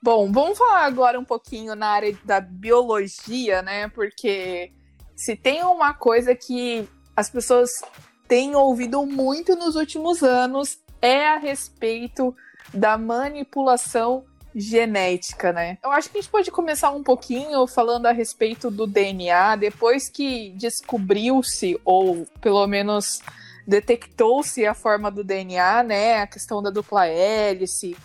Bom, 0.00 0.30
vamos 0.30 0.56
falar 0.56 0.84
agora 0.84 1.18
um 1.18 1.24
pouquinho 1.24 1.74
na 1.74 1.88
área 1.88 2.16
da 2.24 2.40
biologia, 2.40 3.60
né? 3.60 3.88
Porque 3.88 4.70
se 5.16 5.34
tem 5.34 5.64
uma 5.64 5.94
coisa 5.94 6.32
que 6.32 6.88
as 7.16 7.28
pessoas 7.28 7.82
têm 8.28 8.54
ouvido 8.54 9.04
muito 9.04 9.56
nos 9.56 9.74
últimos 9.74 10.22
anos 10.22 10.78
é 11.00 11.26
a 11.26 11.38
respeito 11.38 12.32
da 12.72 12.96
manipulação 12.96 14.24
genética, 14.54 15.52
né? 15.52 15.78
Eu 15.82 15.90
acho 15.90 16.10
que 16.10 16.18
a 16.18 16.20
gente 16.20 16.30
pode 16.30 16.50
começar 16.50 16.90
um 16.90 17.02
pouquinho 17.02 17.66
falando 17.66 18.06
a 18.06 18.12
respeito 18.12 18.70
do 18.70 18.86
DNA, 18.86 19.56
depois 19.56 20.08
que 20.08 20.50
descobriu-se, 20.50 21.80
ou 21.84 22.26
pelo 22.40 22.66
menos 22.66 23.20
detectou-se 23.66 24.66
a 24.66 24.74
forma 24.74 25.10
do 25.10 25.24
DNA, 25.24 25.82
né? 25.82 26.22
A 26.22 26.26
questão 26.26 26.62
da 26.62 26.70
dupla 26.70 27.06
hélice. 27.06 27.96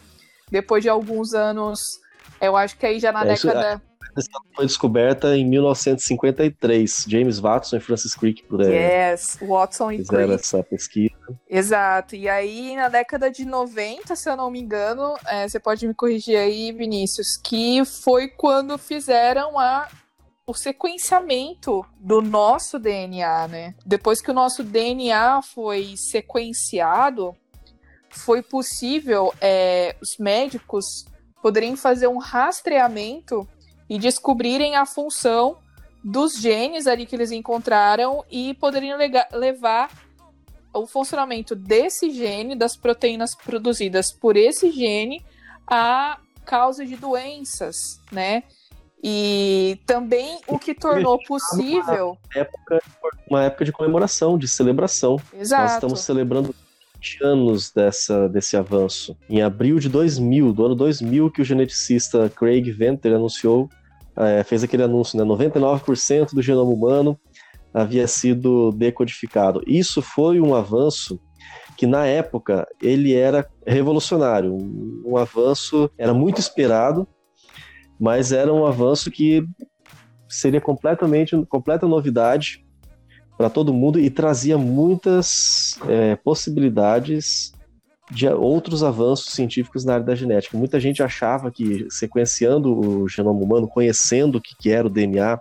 Depois 0.49 0.81
de 0.81 0.89
alguns 0.89 1.33
anos, 1.33 1.99
eu 2.39 2.55
acho 2.55 2.77
que 2.77 2.85
aí 2.85 2.99
já 2.99 3.11
na 3.11 3.23
é, 3.23 3.27
década. 3.33 3.81
Essa 4.17 4.29
foi 4.55 4.65
descoberta 4.65 5.37
em 5.37 5.45
1953. 5.45 7.05
James 7.07 7.39
Watson 7.39 7.77
e 7.77 7.79
Francis 7.79 8.15
Crick 8.15 8.43
por 8.43 8.61
aí. 8.61 8.73
Yes, 8.73 9.37
Watson 9.41 9.91
e 9.91 9.97
fizeram 9.97 10.27
Crick. 10.27 10.41
essa 10.41 10.63
pesquisa. 10.63 11.15
Exato. 11.49 12.15
E 12.15 12.27
aí, 12.27 12.75
na 12.75 12.89
década 12.89 13.29
de 13.29 13.45
90, 13.45 14.15
se 14.15 14.29
eu 14.29 14.35
não 14.35 14.49
me 14.49 14.59
engano, 14.59 15.15
é, 15.27 15.47
você 15.47 15.59
pode 15.59 15.87
me 15.87 15.93
corrigir 15.93 16.37
aí, 16.37 16.71
Vinícius, 16.71 17.37
que 17.37 17.83
foi 17.85 18.27
quando 18.27 18.77
fizeram 18.77 19.59
a 19.59 19.87
o 20.49 20.53
sequenciamento 20.53 21.85
do 21.99 22.21
nosso 22.21 22.79
DNA, 22.79 23.49
né? 23.49 23.75
Depois 23.85 24.21
que 24.21 24.31
o 24.31 24.33
nosso 24.33 24.63
DNA 24.63 25.41
foi 25.41 25.95
sequenciado, 25.97 27.35
foi 28.09 28.41
possível 28.41 29.33
é, 29.41 29.97
os 30.01 30.17
médicos 30.17 31.05
poderem 31.41 31.75
fazer 31.75 32.07
um 32.07 32.17
rastreamento 32.17 33.47
e 33.89 33.97
descobrirem 33.97 34.75
a 34.75 34.85
função 34.85 35.57
dos 36.03 36.37
genes 36.37 36.87
ali 36.87 37.05
que 37.05 37.15
eles 37.15 37.31
encontraram 37.31 38.23
e 38.29 38.53
poderiam 38.55 38.97
levar 39.33 39.89
o 40.73 40.85
funcionamento 40.85 41.55
desse 41.55 42.11
gene, 42.11 42.55
das 42.55 42.75
proteínas 42.75 43.35
produzidas 43.35 44.11
por 44.11 44.37
esse 44.37 44.71
gene, 44.71 45.25
a 45.65 46.19
causa 46.45 46.85
de 46.85 46.95
doenças, 46.95 47.99
né? 48.11 48.43
E 49.03 49.79
também 49.85 50.39
o 50.47 50.57
que 50.57 50.73
tornou 50.73 51.21
possível. 51.23 52.17
Uma 52.33 52.41
época, 52.41 52.83
uma 53.29 53.43
época 53.43 53.65
de 53.65 53.71
comemoração, 53.71 54.37
de 54.37 54.47
celebração. 54.47 55.17
Exato. 55.33 55.63
Nós 55.63 55.73
estamos 55.73 55.99
celebrando 56.01 56.55
20 57.07 57.23
anos 57.23 57.71
dessa, 57.71 58.27
desse 58.27 58.57
avanço. 58.57 59.17
Em 59.29 59.41
abril 59.41 59.79
de 59.79 59.87
2000, 59.89 60.51
do 60.51 60.65
ano 60.65 60.75
2000, 60.75 61.31
que 61.31 61.41
o 61.41 61.45
geneticista 61.45 62.29
Craig 62.29 62.69
Venter 62.71 63.13
anunciou, 63.13 63.69
é, 64.15 64.43
fez 64.43 64.63
aquele 64.63 64.83
anúncio, 64.83 65.17
né? 65.17 65.23
99% 65.23 66.33
do 66.33 66.41
genoma 66.41 66.71
humano 66.71 67.17
havia 67.73 68.07
sido 68.07 68.71
decodificado. 68.71 69.61
Isso 69.65 70.01
foi 70.01 70.41
um 70.41 70.55
avanço 70.55 71.19
que 71.77 71.85
na 71.85 72.05
época 72.05 72.67
ele 72.81 73.13
era 73.13 73.47
revolucionário, 73.65 74.51
um, 74.51 75.03
um 75.05 75.17
avanço 75.17 75.89
era 75.97 76.13
muito 76.13 76.39
esperado, 76.39 77.07
mas 77.99 78.31
era 78.31 78.51
um 78.51 78.65
avanço 78.65 79.11
que 79.11 79.45
seria 80.27 80.59
completamente 80.59 81.35
completa 81.45 81.87
novidade 81.87 82.65
para 83.37 83.49
todo 83.49 83.73
mundo 83.73 83.99
e 83.99 84.09
trazia 84.09 84.57
muitas 84.57 85.79
é, 85.87 86.15
possibilidades 86.15 87.53
de 88.09 88.27
outros 88.27 88.83
avanços 88.83 89.33
científicos 89.33 89.83
na 89.85 89.95
área 89.95 90.05
da 90.05 90.15
genética. 90.15 90.57
Muita 90.57 90.79
gente 90.79 91.03
achava 91.03 91.51
que 91.51 91.85
sequenciando 91.89 92.73
o 92.73 93.07
genoma 93.07 93.39
humano, 93.39 93.67
conhecendo 93.67 94.37
o 94.37 94.41
que 94.41 94.71
era 94.71 94.87
o 94.87 94.89
DNA, 94.89 95.39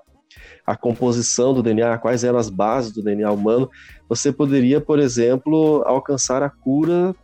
a 0.67 0.76
composição 0.76 1.55
do 1.55 1.62
DNA, 1.62 1.97
quais 1.99 2.25
eram 2.25 2.38
as 2.38 2.50
bases 2.50 2.93
do 2.93 3.03
DNA 3.03 3.31
humano, 3.31 3.71
você 4.09 4.33
poderia, 4.33 4.81
por 4.81 4.99
exemplo, 4.99 5.83
alcançar 5.87 6.43
a 6.43 6.50
cura 6.50 7.15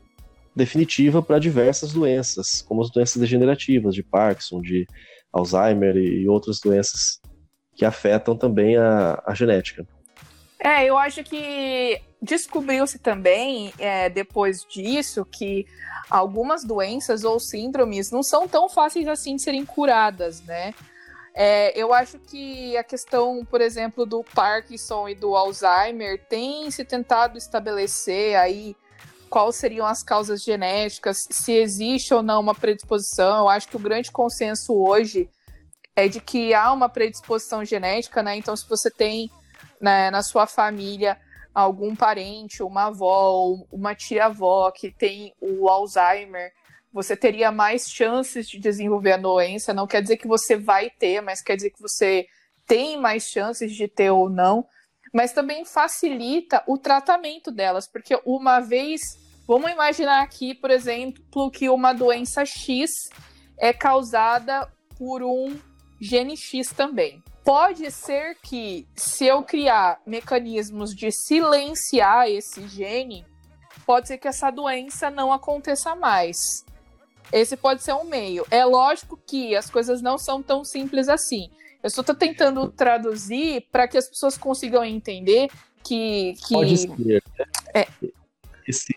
definitiva 0.55 1.21
para 1.21 1.39
diversas 1.39 1.93
doenças, 1.93 2.63
como 2.63 2.83
as 2.83 2.91
doenças 2.91 3.17
degenerativas, 3.17 3.95
de 3.95 4.03
Parkinson, 4.03 4.61
de 4.61 4.87
Alzheimer 5.33 5.97
e 5.97 6.29
outras 6.29 6.61
doenças 6.61 7.21
que 7.75 7.85
afetam 7.85 8.37
também 8.37 8.77
a, 8.77 9.21
a 9.27 9.35
genética. 9.35 9.87
É, 10.65 10.85
eu 10.85 10.97
acho 10.97 11.25
que 11.25 12.01
descobriu-se 12.21 13.01
também, 13.01 13.73
é, 13.79 14.09
depois 14.09 14.65
disso, 14.65 15.25
que 15.25 15.67
algumas 16.09 16.63
doenças 16.65 17.25
ou 17.25 17.41
síndromes 17.41 18.13
não 18.13 18.23
são 18.23 18.47
tão 18.47 18.69
fáceis 18.69 19.09
assim 19.09 19.35
de 19.35 19.43
serem 19.43 19.67
curadas, 19.67 20.41
né? 20.43 20.73
É, 21.35 21.77
eu 21.77 21.93
acho 21.93 22.19
que 22.21 22.77
a 22.77 22.85
questão, 22.85 23.45
por 23.45 23.61
exemplo, 23.61 24.07
do 24.07 24.23
Parkinson 24.23 25.09
e 25.09 25.17
do 25.17 25.35
Alzheimer 25.35 26.23
tem 26.29 26.71
se 26.71 26.85
tentado 26.85 27.37
estabelecer 27.37 28.37
aí 28.37 28.77
quais 29.29 29.57
seriam 29.57 29.87
as 29.87 30.03
causas 30.03 30.45
genéticas, 30.45 31.27
se 31.29 31.53
existe 31.53 32.15
ou 32.15 32.23
não 32.23 32.41
uma 32.41 32.55
predisposição. 32.55 33.39
Eu 33.39 33.49
acho 33.49 33.67
que 33.67 33.77
o 33.77 33.81
grande 33.81 34.13
consenso 34.13 34.75
hoje 34.75 35.29
é 35.97 36.07
de 36.07 36.21
que 36.21 36.55
há 36.55 36.71
uma 36.73 36.89
predisposição 36.89 37.65
genética, 37.65 38.23
né? 38.23 38.37
Então, 38.37 38.55
se 38.55 38.69
você 38.69 38.91
tem 38.91 39.29
né, 39.81 40.11
na 40.11 40.23
sua 40.23 40.47
família 40.47 41.19
algum 41.55 41.95
parente, 41.95 42.63
uma 42.63 42.87
avó, 42.87 43.59
uma 43.71 43.95
tia-avó 43.95 44.71
que 44.71 44.91
tem 44.91 45.35
o 45.41 45.69
Alzheimer, 45.69 46.53
você 46.93 47.17
teria 47.17 47.51
mais 47.51 47.89
chances 47.89 48.47
de 48.47 48.59
desenvolver 48.59 49.13
a 49.13 49.17
doença. 49.17 49.73
Não 49.73 49.87
quer 49.87 50.03
dizer 50.03 50.19
que 50.19 50.29
você 50.29 50.57
vai 50.57 50.91
ter, 50.91 51.21
mas 51.23 51.43
quer 51.43 51.57
dizer 51.57 51.71
que 51.71 51.81
você 51.81 52.27
tem 52.67 52.99
mais 53.01 53.29
chances 53.29 53.75
de 53.75 53.89
ter 53.89 54.11
ou 54.11 54.29
não. 54.29 54.67
Mas 55.13 55.33
também 55.33 55.65
facilita 55.65 56.63
o 56.67 56.79
tratamento 56.79 57.51
delas, 57.51 57.87
porque 57.87 58.19
uma 58.25 58.61
vez, 58.61 59.01
vamos 59.47 59.71
imaginar 59.71 60.23
aqui, 60.23 60.55
por 60.55 60.71
exemplo, 60.71 61.51
que 61.51 61.69
uma 61.69 61.93
doença 61.93 62.45
X 62.45 62.91
é 63.59 63.73
causada 63.73 64.71
por 64.99 65.23
um 65.23 65.59
gene 66.01 66.37
X 66.37 66.69
também. 66.69 67.23
Pode 67.45 67.91
ser 67.91 68.37
que, 68.43 68.87
se 68.95 69.27
eu 69.27 69.43
criar 69.43 70.01
mecanismos 70.07 70.95
de 70.95 71.11
silenciar 71.11 72.29
esse 72.29 72.69
gene, 72.69 73.25
pode 73.85 74.09
ser 74.09 74.19
que 74.19 74.29
essa 74.29 74.51
doença 74.51 75.11
não 75.11 75.33
aconteça 75.33 75.97
mais. 75.97 76.65
Esse 77.33 77.57
pode 77.57 77.83
ser 77.83 77.95
um 77.95 78.05
meio. 78.05 78.47
É 78.51 78.65
lógico 78.65 79.19
que 79.27 79.57
as 79.57 79.69
coisas 79.69 80.01
não 80.01 80.19
são 80.19 80.43
tão 80.43 80.65
simples 80.65 81.09
assim. 81.09 81.49
Eu 81.83 81.91
só 81.91 82.01
estou 82.03 82.15
tentando 82.15 82.69
traduzir 82.69 83.67
para 83.73 83.89
que 83.89 83.99
as 83.99 84.09
pessoas 84.09 84.37
consigam 84.39 84.85
entender 84.85 85.49
que. 85.83 86.35
que... 86.47 86.55
Pode 86.55 86.77
ser. 86.77 86.89
Né? 86.99 87.21
É. 87.75 87.89
Esse, 88.69 88.95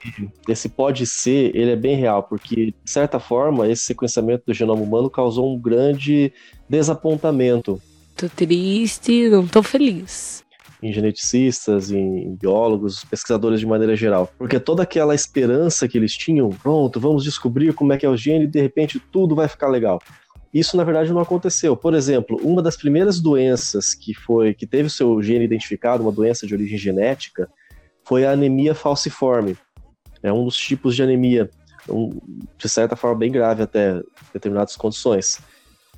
esse 0.47 0.69
pode 0.69 1.07
ser, 1.07 1.55
ele 1.55 1.71
é 1.71 1.75
bem 1.75 1.95
real, 1.95 2.21
porque, 2.21 2.67
de 2.83 2.91
certa 2.91 3.19
forma, 3.19 3.67
esse 3.67 3.81
sequenciamento 3.81 4.43
do 4.45 4.53
genoma 4.53 4.83
humano 4.83 5.09
causou 5.09 5.51
um 5.51 5.59
grande 5.59 6.31
desapontamento. 6.69 7.81
Tô 8.15 8.29
triste, 8.29 9.29
não 9.29 9.45
tô 9.45 9.61
feliz 9.61 10.45
em 10.85 10.93
geneticistas, 10.93 11.89
em 11.89 12.35
biólogos, 12.35 13.03
pesquisadores 13.05 13.59
de 13.59 13.65
maneira 13.65 13.95
geral. 13.95 14.31
Porque 14.37 14.59
toda 14.59 14.83
aquela 14.83 15.15
esperança 15.15 15.87
que 15.87 15.97
eles 15.97 16.15
tinham, 16.15 16.49
pronto, 16.49 16.99
vamos 16.99 17.23
descobrir 17.23 17.73
como 17.73 17.91
é 17.91 17.97
que 17.97 18.05
é 18.05 18.09
o 18.09 18.15
gene 18.15 18.45
e 18.45 18.47
de 18.47 18.61
repente 18.61 18.99
tudo 18.99 19.35
vai 19.35 19.47
ficar 19.47 19.67
legal. 19.67 19.99
Isso 20.53 20.77
na 20.77 20.83
verdade 20.83 21.11
não 21.11 21.19
aconteceu. 21.19 21.75
Por 21.75 21.93
exemplo, 21.93 22.39
uma 22.41 22.61
das 22.61 22.77
primeiras 22.77 23.19
doenças 23.19 23.93
que 23.93 24.13
foi 24.13 24.53
que 24.53 24.67
teve 24.67 24.87
o 24.87 24.91
seu 24.91 25.21
gene 25.21 25.43
identificado, 25.43 26.03
uma 26.03 26.11
doença 26.11 26.45
de 26.45 26.53
origem 26.53 26.77
genética, 26.77 27.49
foi 28.03 28.25
a 28.25 28.31
anemia 28.31 28.75
falciforme. 28.75 29.57
É 30.21 30.31
um 30.31 30.45
dos 30.45 30.55
tipos 30.55 30.95
de 30.95 31.03
anemia, 31.03 31.49
um, 31.89 32.19
de 32.57 32.69
certa 32.69 32.95
forma 32.95 33.17
bem 33.17 33.31
grave 33.31 33.63
até 33.63 34.01
determinadas 34.31 34.75
condições. 34.75 35.39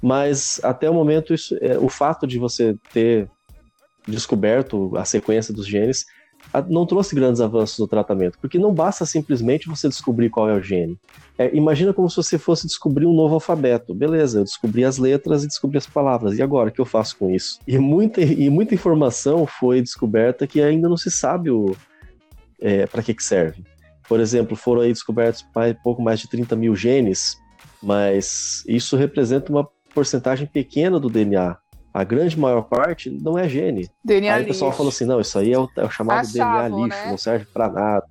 Mas 0.02 0.60
até 0.64 0.90
o 0.90 0.94
momento 0.94 1.34
isso, 1.34 1.58
é, 1.62 1.78
o 1.78 1.90
fato 1.90 2.28
de 2.28 2.38
você 2.38 2.76
ter 2.94 3.30
descoberto 4.08 4.96
a 4.96 5.04
sequência 5.04 5.54
dos 5.54 5.68
genes, 5.68 6.06
não 6.70 6.86
trouxe 6.86 7.14
grandes 7.14 7.42
avanços 7.42 7.78
no 7.78 7.88
tratamento, 7.88 8.38
porque 8.40 8.58
não 8.58 8.74
basta 8.74 9.06
simplesmente 9.06 9.68
você 9.68 9.90
descobrir 9.90 10.30
qual 10.30 10.50
é 10.50 10.54
o 10.54 10.62
gene. 10.62 10.98
É, 11.38 11.56
imagina 11.56 11.94
como 11.94 12.10
se 12.10 12.16
você 12.16 12.38
fosse 12.38 12.66
descobrir 12.66 13.06
um 13.06 13.14
novo 13.14 13.36
alfabeto. 13.36 13.94
Beleza, 13.94 14.40
eu 14.40 14.44
descobri 14.44 14.84
as 14.84 14.98
letras 14.98 15.44
e 15.44 15.48
descobri 15.48 15.78
as 15.78 15.86
palavras. 15.86 16.38
E 16.38 16.42
agora, 16.42 16.70
o 16.70 16.72
que 16.72 16.80
eu 16.80 16.86
faço 16.86 17.18
com 17.18 17.30
isso? 17.30 17.60
E 17.68 17.78
muita, 17.78 18.22
e 18.22 18.50
muita 18.50 18.74
informação 18.74 19.46
foi 19.46 19.82
descoberta 19.82 20.48
que 20.48 20.62
ainda 20.62 20.88
não 20.90 20.98
se 20.98 21.12
sabe 21.12 21.52
o, 21.52 21.76
é, 22.60 22.88
para 22.88 23.04
que, 23.04 23.14
que 23.14 23.24
serve. 23.24 23.64
Por 24.08 24.20
exemplo, 24.20 24.56
foram 24.56 24.82
aí 24.82 24.92
descobertos 24.92 25.46
mais, 25.54 25.76
pouco 25.84 26.02
mais 26.02 26.20
de 26.20 26.30
30 26.30 26.56
mil 26.56 26.76
genes, 26.76 27.38
mas 27.84 28.64
isso 28.68 28.96
representa 28.96 29.52
uma 29.52 29.68
porcentagem 29.98 30.46
pequena 30.46 31.00
do 31.00 31.10
DNA 31.10 31.58
a 31.92 32.04
grande 32.04 32.40
maior 32.40 32.62
parte 32.62 33.10
não 33.10 33.40
é 33.40 33.50
gene. 33.50 33.90
DNA 34.04 34.32
aí 34.36 34.44
o 34.44 34.48
pessoal 34.48 34.72
falou 34.72 34.90
assim, 34.90 35.06
não, 35.06 35.20
isso 35.20 35.40
aí 35.40 35.52
é 35.52 35.58
o, 35.58 35.68
é 35.78 35.84
o 35.84 35.90
chamado 35.90 36.20
Achavam, 36.20 36.70
DNA 36.70 36.86
lixo, 36.86 37.00
né? 37.00 37.10
não 37.10 37.18
serve 37.18 37.46
para 37.46 37.68
nada. 37.70 38.08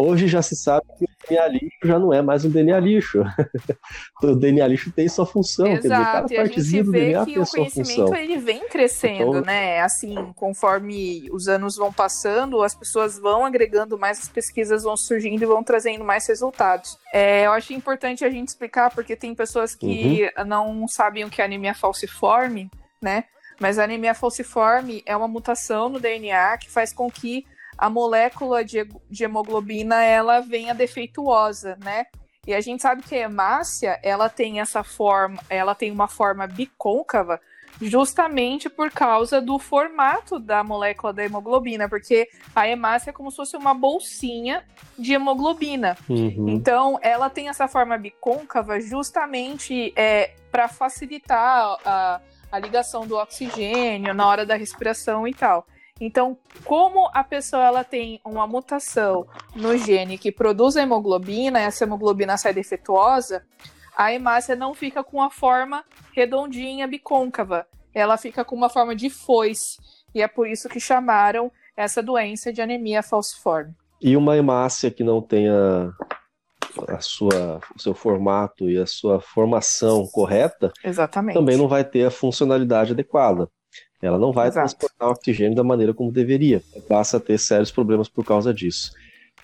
Hoje 0.00 0.28
já 0.28 0.40
se 0.40 0.54
sabe 0.54 0.86
que 0.96 1.04
o 1.04 1.08
DNA 1.28 1.48
lixo 1.48 1.78
já 1.82 1.98
não 1.98 2.12
é 2.14 2.22
mais 2.22 2.44
um 2.44 2.50
DNA 2.50 2.78
lixo. 2.78 3.20
o 4.22 4.36
DNA 4.36 4.64
lixo 4.68 4.92
tem 4.92 5.08
sua 5.08 5.26
função. 5.26 5.66
Exato, 5.66 5.82
quer 5.82 5.88
dizer, 5.88 6.04
cada 6.04 6.34
e 6.34 6.38
a 6.38 6.44
gente 6.46 6.82
vê 6.84 7.24
que 7.24 7.38
o 7.40 7.44
conhecimento 7.44 8.14
ele 8.14 8.36
vem 8.36 8.68
crescendo, 8.68 9.30
então, 9.30 9.40
né? 9.40 9.80
Assim, 9.80 10.14
conforme 10.36 11.28
os 11.32 11.48
anos 11.48 11.74
vão 11.74 11.92
passando, 11.92 12.62
as 12.62 12.76
pessoas 12.76 13.18
vão 13.18 13.44
agregando 13.44 13.98
mais, 13.98 14.20
as 14.20 14.28
pesquisas 14.28 14.84
vão 14.84 14.96
surgindo 14.96 15.42
e 15.42 15.46
vão 15.46 15.64
trazendo 15.64 16.04
mais 16.04 16.28
resultados. 16.28 16.96
É, 17.12 17.46
eu 17.46 17.50
acho 17.50 17.72
importante 17.72 18.24
a 18.24 18.30
gente 18.30 18.46
explicar, 18.46 18.94
porque 18.94 19.16
tem 19.16 19.34
pessoas 19.34 19.74
que 19.74 20.30
uhum. 20.38 20.44
não 20.44 20.86
sabem 20.86 21.24
o 21.24 21.28
que 21.28 21.42
é 21.42 21.44
anemia 21.44 21.74
falciforme, 21.74 22.70
né? 23.02 23.24
Mas 23.58 23.80
a 23.80 23.82
anemia 23.82 24.14
falciforme 24.14 25.02
é 25.04 25.16
uma 25.16 25.26
mutação 25.26 25.88
no 25.88 25.98
DNA 25.98 26.56
que 26.58 26.70
faz 26.70 26.92
com 26.92 27.10
que 27.10 27.44
a 27.78 27.88
molécula 27.88 28.64
de, 28.64 28.86
de 29.08 29.24
hemoglobina 29.24 30.02
ela 30.02 30.40
venha 30.40 30.74
defeituosa, 30.74 31.78
né? 31.82 32.06
E 32.46 32.54
a 32.54 32.60
gente 32.60 32.82
sabe 32.82 33.02
que 33.02 33.14
a 33.14 33.18
hemácia, 33.18 34.00
ela 34.02 34.28
tem 34.28 34.58
essa 34.58 34.82
forma, 34.82 35.38
ela 35.48 35.74
tem 35.74 35.92
uma 35.92 36.08
forma 36.08 36.46
bicôncava 36.46 37.40
justamente 37.80 38.68
por 38.68 38.90
causa 38.90 39.40
do 39.40 39.58
formato 39.58 40.38
da 40.38 40.64
molécula 40.64 41.12
da 41.12 41.24
hemoglobina, 41.24 41.88
porque 41.88 42.28
a 42.54 42.66
hemácia 42.66 43.10
é 43.10 43.12
como 43.12 43.30
se 43.30 43.36
fosse 43.36 43.56
uma 43.56 43.74
bolsinha 43.74 44.64
de 44.98 45.12
hemoglobina. 45.12 45.96
Uhum. 46.08 46.48
Então, 46.48 46.98
ela 47.02 47.30
tem 47.30 47.48
essa 47.48 47.68
forma 47.68 47.96
bicôncava 47.96 48.80
justamente 48.80 49.92
é, 49.94 50.34
para 50.50 50.66
facilitar 50.66 51.78
a, 51.84 52.20
a 52.50 52.58
ligação 52.58 53.06
do 53.06 53.16
oxigênio 53.16 54.12
na 54.12 54.26
hora 54.26 54.44
da 54.44 54.56
respiração 54.56 55.28
e 55.28 55.34
tal. 55.34 55.66
Então, 56.00 56.38
como 56.64 57.10
a 57.12 57.24
pessoa 57.24 57.64
ela 57.64 57.84
tem 57.84 58.20
uma 58.24 58.46
mutação 58.46 59.26
no 59.54 59.76
gene 59.76 60.16
que 60.16 60.30
produz 60.30 60.76
a 60.76 60.82
hemoglobina, 60.82 61.60
e 61.60 61.64
essa 61.64 61.84
hemoglobina 61.84 62.36
sai 62.36 62.54
defeituosa, 62.54 63.44
a 63.96 64.12
hemácia 64.12 64.54
não 64.54 64.74
fica 64.74 65.02
com 65.02 65.20
a 65.20 65.28
forma 65.28 65.84
redondinha, 66.14 66.86
bicôncava. 66.86 67.66
ela 67.92 68.16
fica 68.16 68.44
com 68.44 68.54
uma 68.54 68.68
forma 68.68 68.94
de 68.94 69.10
foice. 69.10 69.76
E 70.14 70.22
é 70.22 70.28
por 70.28 70.46
isso 70.46 70.68
que 70.68 70.78
chamaram 70.78 71.50
essa 71.76 72.00
doença 72.00 72.52
de 72.52 72.62
anemia 72.62 73.02
falciforme. 73.02 73.74
E 74.00 74.16
uma 74.16 74.36
hemácia 74.36 74.90
que 74.90 75.02
não 75.02 75.20
tenha 75.20 75.92
a 76.86 77.00
sua, 77.00 77.60
o 77.74 77.80
seu 77.80 77.94
formato 77.94 78.70
e 78.70 78.78
a 78.78 78.86
sua 78.86 79.20
formação 79.20 80.06
correta, 80.06 80.72
Exatamente. 80.84 81.34
também 81.34 81.56
não 81.56 81.66
vai 81.66 81.82
ter 81.82 82.06
a 82.06 82.10
funcionalidade 82.10 82.92
adequada. 82.92 83.48
Ela 84.00 84.18
não 84.18 84.32
vai 84.32 84.48
Exato. 84.48 84.68
transportar 84.68 85.08
oxigênio 85.10 85.54
da 85.56 85.64
maneira 85.64 85.92
como 85.92 86.12
deveria. 86.12 86.62
Passa 86.88 87.16
a 87.16 87.20
ter 87.20 87.38
sérios 87.38 87.70
problemas 87.70 88.08
por 88.08 88.24
causa 88.24 88.52
disso. 88.54 88.90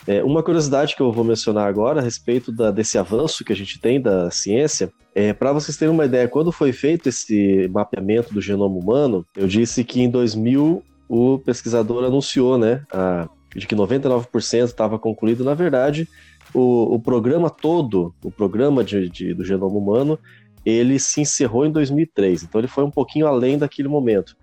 É, 0.07 0.23
uma 0.23 0.43
curiosidade 0.43 0.95
que 0.95 1.01
eu 1.01 1.11
vou 1.13 1.25
mencionar 1.25 1.67
agora 1.67 2.01
a 2.01 2.03
respeito 2.03 2.53
da- 2.53 2.71
desse 2.71 2.99
avanço 2.99 3.45
que 3.45 3.53
a 3.53 3.57
gente 3.57 3.81
tem 3.81 4.01
da 4.01 4.31
ciência, 4.31 4.93
é, 5.15 5.33
para 5.33 5.53
vocês 5.53 5.77
terem 5.77 5.95
uma 5.95 6.05
ideia, 6.05 6.29
quando 6.29 6.53
foi 6.53 6.73
feito 6.73 7.09
esse 7.09 7.69
mapeamento 7.73 8.35
do 8.35 8.41
genoma 8.41 8.77
humano, 8.77 9.25
eu 9.37 9.47
disse 9.47 9.83
que 9.85 10.03
em 10.03 10.11
2000 10.11 10.83
o 11.09 11.39
pesquisador 11.39 12.05
anunciou 12.05 12.59
né, 12.59 12.83
a- 12.93 13.29
de 13.55 13.67
que 13.67 13.75
99% 13.75 14.65
estava 14.65 14.99
concluído. 14.99 15.45
Na 15.45 15.55
verdade, 15.55 16.09
o, 16.53 16.95
o 16.95 17.01
programa 17.01 17.49
todo, 17.49 18.13
o 18.23 18.31
programa 18.31 18.83
de, 18.85 19.09
de- 19.09 19.33
do 19.35 19.45
genoma 19.45 19.77
humano, 19.79 20.19
ele 20.67 20.99
se 20.99 21.21
encerrou 21.21 21.65
em 21.65 21.71
2003, 21.71 22.43
então 22.43 22.61
ele 22.61 22.69
foi 22.69 22.85
um 22.85 22.91
pouquinho 22.91 23.27
além 23.27 23.57
daquele 23.59 23.87
momento. 23.89 24.35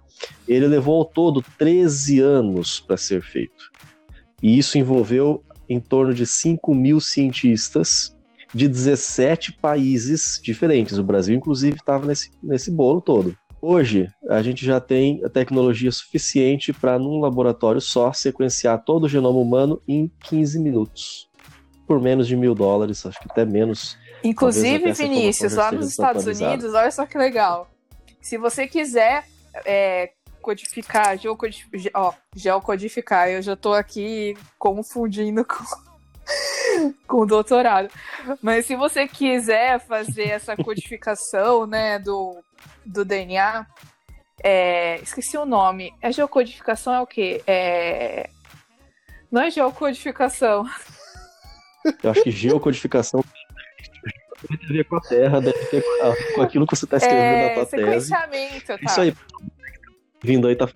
Ele 0.48 0.68
levou 0.68 1.00
ao 1.00 1.06
todo 1.06 1.44
13 1.58 2.20
anos 2.20 2.80
para 2.80 2.98
ser 2.98 3.22
feito. 3.22 3.72
E 4.42 4.58
isso 4.58 4.78
envolveu 4.78 5.44
em 5.70 5.80
torno 5.80 6.14
de 6.14 6.26
5 6.26 6.74
mil 6.74 7.00
cientistas 7.00 8.16
de 8.54 8.68
17 8.68 9.54
países 9.54 10.40
diferentes. 10.44 10.98
O 10.98 11.04
Brasil, 11.04 11.36
inclusive, 11.36 11.78
estava 11.78 12.06
nesse, 12.06 12.32
nesse 12.44 12.70
bolo 12.70 13.02
todo. 13.02 13.36
Hoje, 13.62 14.08
a 14.28 14.42
gente 14.42 14.66
já 14.66 14.80
tem 14.80 15.24
a 15.24 15.30
tecnologia 15.30 15.92
suficiente 15.92 16.74
para, 16.74 16.98
num 16.98 17.20
laboratório 17.20 17.80
só, 17.80 18.12
sequenciar 18.12 18.84
todo 18.84 19.04
o 19.04 19.10
genoma 19.10 19.38
humano 19.40 19.82
em 19.88 20.12
15 20.24 20.60
minutos. 20.60 21.30
Por 21.86 22.02
menos 22.02 22.28
de 22.28 22.36
mil 22.36 22.56
dólares, 22.56 23.06
acho 23.06 23.20
que 23.20 23.28
até 23.30 23.46
menos. 23.46 23.98
Inclusive, 24.24 24.92
Vinícius, 24.94 25.54
lá 25.54 25.72
nos 25.72 25.90
Estados. 25.90 26.26
Unidos, 26.26 26.74
olha 26.74 26.90
só 26.90 27.06
que 27.06 27.18
legal. 27.18 27.70
Se 28.20 28.38
você 28.38 28.68
quiser 28.68 29.26
é, 29.66 30.12
codificar, 30.42 31.18
geocodif 31.18 31.68
ge- 31.74 31.92
ó, 31.94 32.14
geocodificar, 32.36 33.30
eu 33.30 33.42
já 33.42 33.56
tô 33.56 33.74
aqui 33.74 34.36
confundindo 34.58 35.46
com, 35.46 35.64
com 37.08 37.26
doutorado. 37.26 37.90
Mas 38.42 38.66
se 38.66 38.76
você 38.76 39.08
quiser 39.08 39.80
fazer 39.80 40.30
essa 40.30 40.56
codificação, 40.56 41.66
né, 41.68 42.00
do, 42.00 42.44
do 42.86 43.06
DNA, 43.06 43.66
é, 44.44 45.00
esqueci 45.02 45.38
o 45.38 45.46
nome. 45.46 45.94
É 46.02 46.12
geocodificação 46.12 46.94
é 46.94 47.02
o 47.02 47.08
quê? 47.08 47.44
É... 47.46 48.30
Não 49.32 49.42
é 49.42 49.52
geocodificação. 49.52 50.66
Eu 52.04 52.12
acho 52.12 52.24
que 52.24 52.32
geocodificação 52.32 53.24
ter 54.48 54.66
a 54.66 54.68
ver 54.68 54.84
com 54.86 54.96
a 54.96 55.02
Terra, 55.02 55.42
deve 55.42 55.66
ter 55.66 55.84
com 56.36 56.42
aquilo 56.42 56.66
que 56.68 56.76
você 56.76 56.86
está 56.86 56.98
escrevendo 56.98 57.22
na 57.22 57.44
É 57.44 57.54
tua 57.54 57.66
tese. 57.66 58.10
tá? 58.10 58.80
Isso 58.84 59.02
aí. 59.02 59.14
Vindo 60.24 60.48
aí, 60.48 60.56
tá 60.56 60.68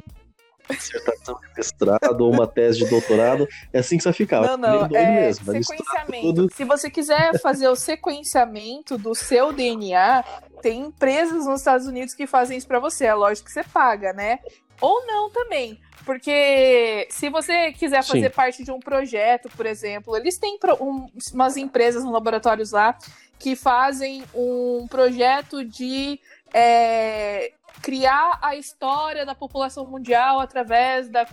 dissertação 0.74 1.40
de 1.40 1.48
mestrado 1.56 2.22
ou 2.22 2.34
uma 2.34 2.48
tese 2.48 2.80
de 2.80 2.90
doutorado. 2.90 3.48
É 3.72 3.80
assim 3.80 3.98
que 3.98 4.04
você 4.04 4.10
vai 4.10 4.14
ficar. 4.16 4.42
Não, 4.42 4.58
não, 4.58 4.86
é 4.86 5.22
mesmo. 5.22 5.46
Sequenciamento. 5.64 6.22
tudo. 6.22 6.50
Se 6.54 6.64
você 6.64 6.90
quiser 6.90 7.40
fazer 7.40 7.68
o 7.68 7.76
sequenciamento 7.76 8.98
do 8.98 9.14
seu 9.14 9.54
DNA, 9.54 10.24
tem 10.62 10.82
empresas 10.82 11.46
nos 11.46 11.60
Estados 11.60 11.86
Unidos 11.86 12.14
que 12.14 12.26
fazem 12.26 12.58
isso 12.58 12.68
pra 12.68 12.80
você. 12.80 13.06
É 13.06 13.14
lógico 13.14 13.48
que 13.48 13.54
você 13.54 13.64
paga, 13.64 14.14
né? 14.14 14.40
Ou 14.82 15.06
não 15.06 15.30
também. 15.30 15.80
Porque 16.06 17.08
se 17.10 17.30
você 17.30 17.72
quiser 17.74 18.04
Sim. 18.04 18.10
fazer 18.14 18.30
parte 18.30 18.64
de 18.64 18.72
um 18.72 18.80
projeto, 18.80 19.50
por 19.56 19.66
exemplo, 19.66 20.16
eles 20.16 20.38
têm 20.38 20.58
um- 20.80 21.08
umas 21.34 21.58
empresas 21.58 22.04
nos 22.04 22.14
laboratórios 22.14 22.72
lá 22.72 22.96
que 23.40 23.56
fazem 23.56 24.24
um 24.34 24.88
projeto 24.90 25.66
de 25.66 26.20
é, 26.54 27.52
criar 27.82 28.40
a 28.42 28.56
história 28.56 29.26
da 29.26 29.36
população 29.36 29.86
mundial 29.86 30.40
através 30.40 31.10
da 31.10 31.26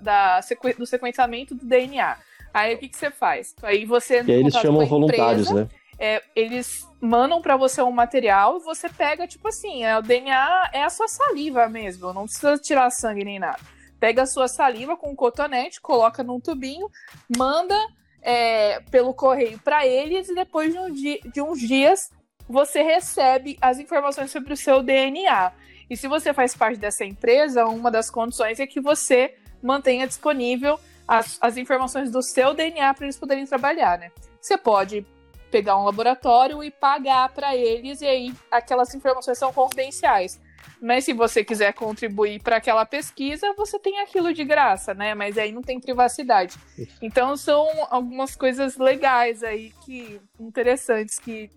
da 0.00 0.42
sequ- 0.42 0.76
do 0.76 0.84
sequenciamento 0.84 1.54
do 1.54 1.64
DNA. 1.64 2.16
Aí 2.52 2.74
o 2.74 2.78
que, 2.78 2.88
que 2.88 2.96
você 2.96 3.10
faz? 3.10 3.54
Aí 3.62 3.84
você 3.84 4.22
E 4.22 4.32
aí 4.32 4.40
eles 4.40 4.54
chamam 4.54 4.82
empresa, 4.82 4.88
voluntários, 4.90 5.50
né? 5.50 5.68
é, 5.98 6.22
eles 6.34 6.84
mandam 7.00 7.40
pra 7.40 7.56
você 7.56 7.82
um 7.82 7.92
material 7.92 8.56
e 8.58 8.64
você 8.64 8.88
pega, 8.88 9.26
tipo 9.28 9.46
assim, 9.46 9.84
é, 9.84 9.96
o 9.96 10.02
DNA 10.02 10.70
é 10.72 10.82
a 10.82 10.90
sua 10.90 11.06
saliva 11.06 11.68
mesmo, 11.68 12.12
não 12.12 12.24
precisa 12.24 12.58
tirar 12.58 12.90
sangue 12.90 13.24
nem 13.24 13.38
nada. 13.38 13.58
Pega 14.04 14.24
a 14.24 14.26
sua 14.26 14.48
saliva 14.48 14.98
com 14.98 15.12
um 15.12 15.16
cotonete, 15.16 15.80
coloca 15.80 16.22
num 16.22 16.38
tubinho, 16.38 16.90
manda 17.34 17.74
é, 18.20 18.80
pelo 18.90 19.14
correio 19.14 19.58
pra 19.60 19.86
eles 19.86 20.28
e 20.28 20.34
depois 20.34 20.74
de, 20.74 20.78
um 20.78 20.92
di- 20.92 21.20
de 21.32 21.40
uns 21.40 21.58
dias 21.58 22.10
você 22.46 22.82
recebe 22.82 23.56
as 23.62 23.78
informações 23.78 24.30
sobre 24.30 24.52
o 24.52 24.56
seu 24.58 24.82
DNA. 24.82 25.52
E 25.88 25.96
se 25.96 26.06
você 26.06 26.34
faz 26.34 26.54
parte 26.54 26.78
dessa 26.78 27.02
empresa, 27.02 27.64
uma 27.64 27.90
das 27.90 28.10
condições 28.10 28.60
é 28.60 28.66
que 28.66 28.78
você 28.78 29.36
mantenha 29.62 30.06
disponível 30.06 30.78
as, 31.08 31.38
as 31.40 31.56
informações 31.56 32.10
do 32.10 32.20
seu 32.20 32.52
DNA 32.52 32.92
para 32.92 33.06
eles 33.06 33.16
poderem 33.16 33.46
trabalhar, 33.46 33.98
né? 33.98 34.12
Você 34.38 34.58
pode 34.58 35.06
pegar 35.50 35.78
um 35.78 35.84
laboratório 35.84 36.62
e 36.62 36.70
pagar 36.70 37.30
para 37.30 37.56
eles, 37.56 38.02
e 38.02 38.06
aí 38.06 38.34
aquelas 38.50 38.94
informações 38.94 39.38
são 39.38 39.50
confidenciais. 39.50 40.38
Mas 40.80 41.04
se 41.04 41.12
você 41.12 41.44
quiser 41.44 41.72
contribuir 41.72 42.42
para 42.42 42.56
aquela 42.56 42.84
pesquisa, 42.84 43.54
você 43.56 43.78
tem 43.78 44.00
aquilo 44.00 44.32
de 44.32 44.44
graça, 44.44 44.94
né? 44.94 45.14
Mas 45.14 45.38
aí 45.38 45.52
não 45.52 45.62
tem 45.62 45.80
privacidade. 45.80 46.56
Então 47.00 47.36
são 47.36 47.66
algumas 47.90 48.36
coisas 48.36 48.76
legais 48.76 49.42
aí 49.42 49.72
que 49.84 50.20
interessantes 50.38 51.18
que 51.18 51.50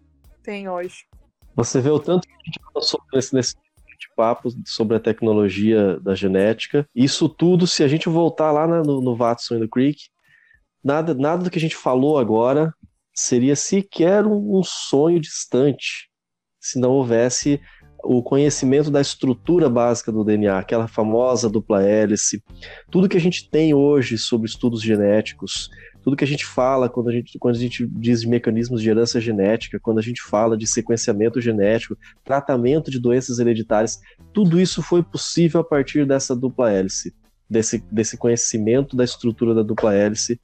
tem 0.43 0.69
hoje. 0.69 1.05
Você 1.55 1.81
vê 1.81 1.89
o 1.89 1.99
tanto 1.99 2.27
que 2.27 2.33
a 2.33 2.45
gente 2.45 2.59
avançou 2.69 3.01
nesse, 3.13 3.35
nesse 3.35 3.55
papo 4.15 4.49
sobre 4.65 4.97
a 4.97 4.99
tecnologia 4.99 5.99
da 5.99 6.15
genética. 6.15 6.87
Isso 6.95 7.29
tudo, 7.29 7.67
se 7.67 7.83
a 7.83 7.87
gente 7.87 8.09
voltar 8.09 8.51
lá 8.51 8.67
no, 8.67 9.01
no 9.01 9.15
Watson 9.15 9.55
e 9.55 9.59
no 9.59 9.69
Crick, 9.69 10.03
nada, 10.83 11.13
nada 11.13 11.43
do 11.43 11.49
que 11.49 11.57
a 11.57 11.61
gente 11.61 11.75
falou 11.75 12.17
agora 12.17 12.73
seria 13.13 13.55
sequer 13.55 14.25
um, 14.25 14.57
um 14.57 14.63
sonho 14.63 15.19
distante 15.19 16.07
se 16.59 16.79
não 16.79 16.91
houvesse 16.91 17.61
o 18.03 18.21
conhecimento 18.21 18.89
da 18.89 19.01
estrutura 19.01 19.69
básica 19.69 20.11
do 20.11 20.23
DNA, 20.23 20.57
aquela 20.57 20.87
famosa 20.87 21.49
dupla 21.49 21.83
hélice, 21.83 22.43
tudo 22.89 23.09
que 23.09 23.17
a 23.17 23.21
gente 23.21 23.49
tem 23.49 23.73
hoje 23.73 24.17
sobre 24.17 24.47
estudos 24.47 24.81
genéticos, 24.81 25.69
tudo 26.03 26.15
que 26.15 26.23
a 26.23 26.27
gente 26.27 26.45
fala 26.45 26.87
quando 26.87 27.09
a 27.09 27.11
gente, 27.11 27.37
quando 27.37 27.55
a 27.55 27.59
gente 27.59 27.85
diz 27.85 28.21
de 28.21 28.29
mecanismos 28.29 28.81
de 28.81 28.89
herança 28.89 29.19
genética, 29.19 29.79
quando 29.79 29.99
a 29.99 30.01
gente 30.01 30.21
fala 30.21 30.55
de 30.55 30.65
sequenciamento 30.65 31.41
genético, 31.41 31.97
tratamento 32.23 32.89
de 32.89 32.99
doenças 32.99 33.39
hereditárias, 33.39 33.99
tudo 34.31 34.59
isso 34.59 34.81
foi 34.81 35.03
possível 35.03 35.59
a 35.59 35.63
partir 35.65 36.05
dessa 36.05 36.33
dupla 36.33 36.71
hélice, 36.71 37.13
desse, 37.49 37.83
desse 37.91 38.17
conhecimento 38.17 38.95
da 38.95 39.03
estrutura 39.03 39.53
da 39.53 39.63
dupla 39.63 39.93
hélice 39.93 40.39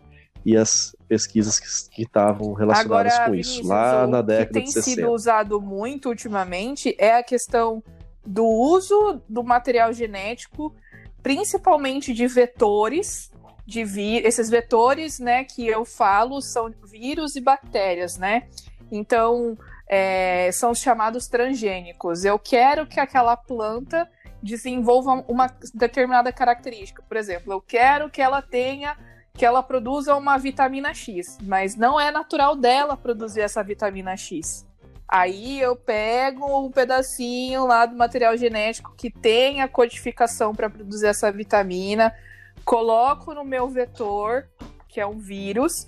e 0.46 0.58
as 0.58 0.96
pesquisas 1.08 1.60
que 1.60 1.96
que 1.96 2.02
estavam 2.04 2.54
relacionadas 2.54 3.14
Agora, 3.14 3.26
com 3.26 3.32
Vinícius, 3.32 3.58
isso, 3.60 3.68
lá 3.68 4.04
o 4.04 4.08
na 4.08 4.22
que 4.22 4.28
década 4.28 4.54
tem 4.54 4.64
de 4.64 4.72
60. 4.72 4.96
sido 4.96 5.12
usado 5.12 5.62
muito 5.62 6.10
ultimamente 6.10 6.96
é 6.98 7.16
a 7.16 7.24
questão 7.24 7.84
do 8.26 8.46
uso 8.46 9.22
do 9.28 9.44
material 9.44 9.94
genético, 9.94 10.74
principalmente 11.22 12.14
de 12.14 12.28
vetores, 12.28 13.32
de 13.66 13.84
vi 13.84 14.18
esses 14.18 14.50
vetores, 14.50 15.20
né, 15.20 15.44
que 15.44 15.68
eu 15.68 15.86
falo 15.86 16.42
são 16.42 16.74
vírus 16.86 17.36
e 17.36 17.42
bactérias, 17.42 18.18
né? 18.18 18.48
Então, 18.92 19.58
é, 19.88 20.52
são 20.52 20.72
os 20.72 20.80
chamados 20.80 21.28
transgênicos. 21.28 22.26
Eu 22.26 22.38
quero 22.38 22.86
que 22.86 23.00
aquela 23.00 23.36
planta 23.36 24.10
desenvolva 24.42 25.24
uma 25.28 25.48
determinada 25.74 26.32
característica. 26.32 27.02
Por 27.02 27.16
exemplo, 27.16 27.54
eu 27.54 27.62
quero 27.62 28.10
que 28.10 28.22
ela 28.22 28.42
tenha 28.42 28.98
que 29.36 29.46
ela 29.46 29.64
produza 29.64 30.16
uma 30.16 30.38
vitamina 30.38 30.94
X, 30.94 31.40
mas 31.42 31.76
não 31.76 32.00
é 32.00 32.12
natural 32.12 32.56
dela 32.56 32.96
produzir 32.96 33.42
essa 33.42 33.64
vitamina 33.64 34.16
X. 34.16 34.66
Aí 35.08 35.60
eu 35.60 35.76
pego 35.76 36.66
um 36.66 36.72
pedacinho 36.72 37.66
lá 37.66 37.86
do 37.86 37.96
material 37.96 38.38
genético 38.38 38.94
que 38.96 39.10
tem 39.10 39.62
a 39.62 39.68
codificação 39.68 40.54
para 40.54 40.70
produzir 40.70 41.08
essa 41.08 41.32
vitamina, 41.32 42.16
coloco 42.64 43.34
no 43.34 43.44
meu 43.44 43.68
vetor, 43.68 44.48
que 44.88 45.00
é 45.00 45.06
um 45.06 45.18
vírus. 45.18 45.88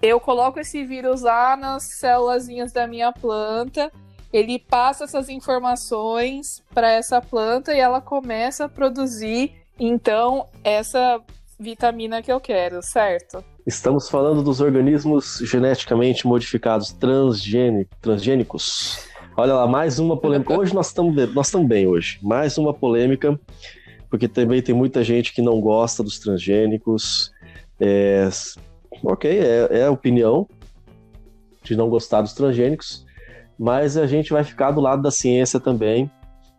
Eu 0.00 0.18
coloco 0.18 0.58
esse 0.58 0.84
vírus 0.84 1.20
lá 1.20 1.56
nas 1.56 1.82
célulazinhas 1.82 2.72
da 2.72 2.86
minha 2.86 3.12
planta, 3.12 3.92
ele 4.32 4.58
passa 4.58 5.04
essas 5.04 5.28
informações 5.28 6.62
para 6.72 6.90
essa 6.90 7.20
planta 7.20 7.74
e 7.74 7.80
ela 7.80 8.00
começa 8.00 8.64
a 8.64 8.68
produzir 8.68 9.54
então 9.78 10.48
essa 10.62 11.20
vitamina 11.60 12.22
que 12.22 12.32
eu 12.32 12.40
quero, 12.40 12.82
certo? 12.82 13.44
Estamos 13.66 14.08
falando 14.08 14.42
dos 14.42 14.62
organismos 14.62 15.38
geneticamente 15.44 16.26
modificados 16.26 16.90
transgêni- 16.90 17.86
transgênicos. 18.00 19.06
Olha 19.36 19.54
lá, 19.54 19.66
mais 19.66 19.98
uma 19.98 20.16
polêmica. 20.16 20.58
Hoje 20.58 20.74
nós 20.74 20.86
estamos 20.86 21.14
nós 21.34 21.52
bem 21.66 21.86
hoje. 21.86 22.18
Mais 22.22 22.56
uma 22.56 22.72
polêmica, 22.72 23.38
porque 24.08 24.26
também 24.26 24.62
tem 24.62 24.74
muita 24.74 25.04
gente 25.04 25.34
que 25.34 25.42
não 25.42 25.60
gosta 25.60 26.02
dos 26.02 26.18
transgênicos. 26.18 27.30
É, 27.78 28.28
ok, 29.04 29.30
é, 29.30 29.68
é 29.80 29.84
a 29.84 29.90
opinião 29.90 30.48
de 31.62 31.76
não 31.76 31.90
gostar 31.90 32.22
dos 32.22 32.32
transgênicos, 32.32 33.04
mas 33.58 33.98
a 33.98 34.06
gente 34.06 34.32
vai 34.32 34.42
ficar 34.42 34.70
do 34.70 34.80
lado 34.80 35.02
da 35.02 35.10
ciência 35.10 35.60
também. 35.60 36.10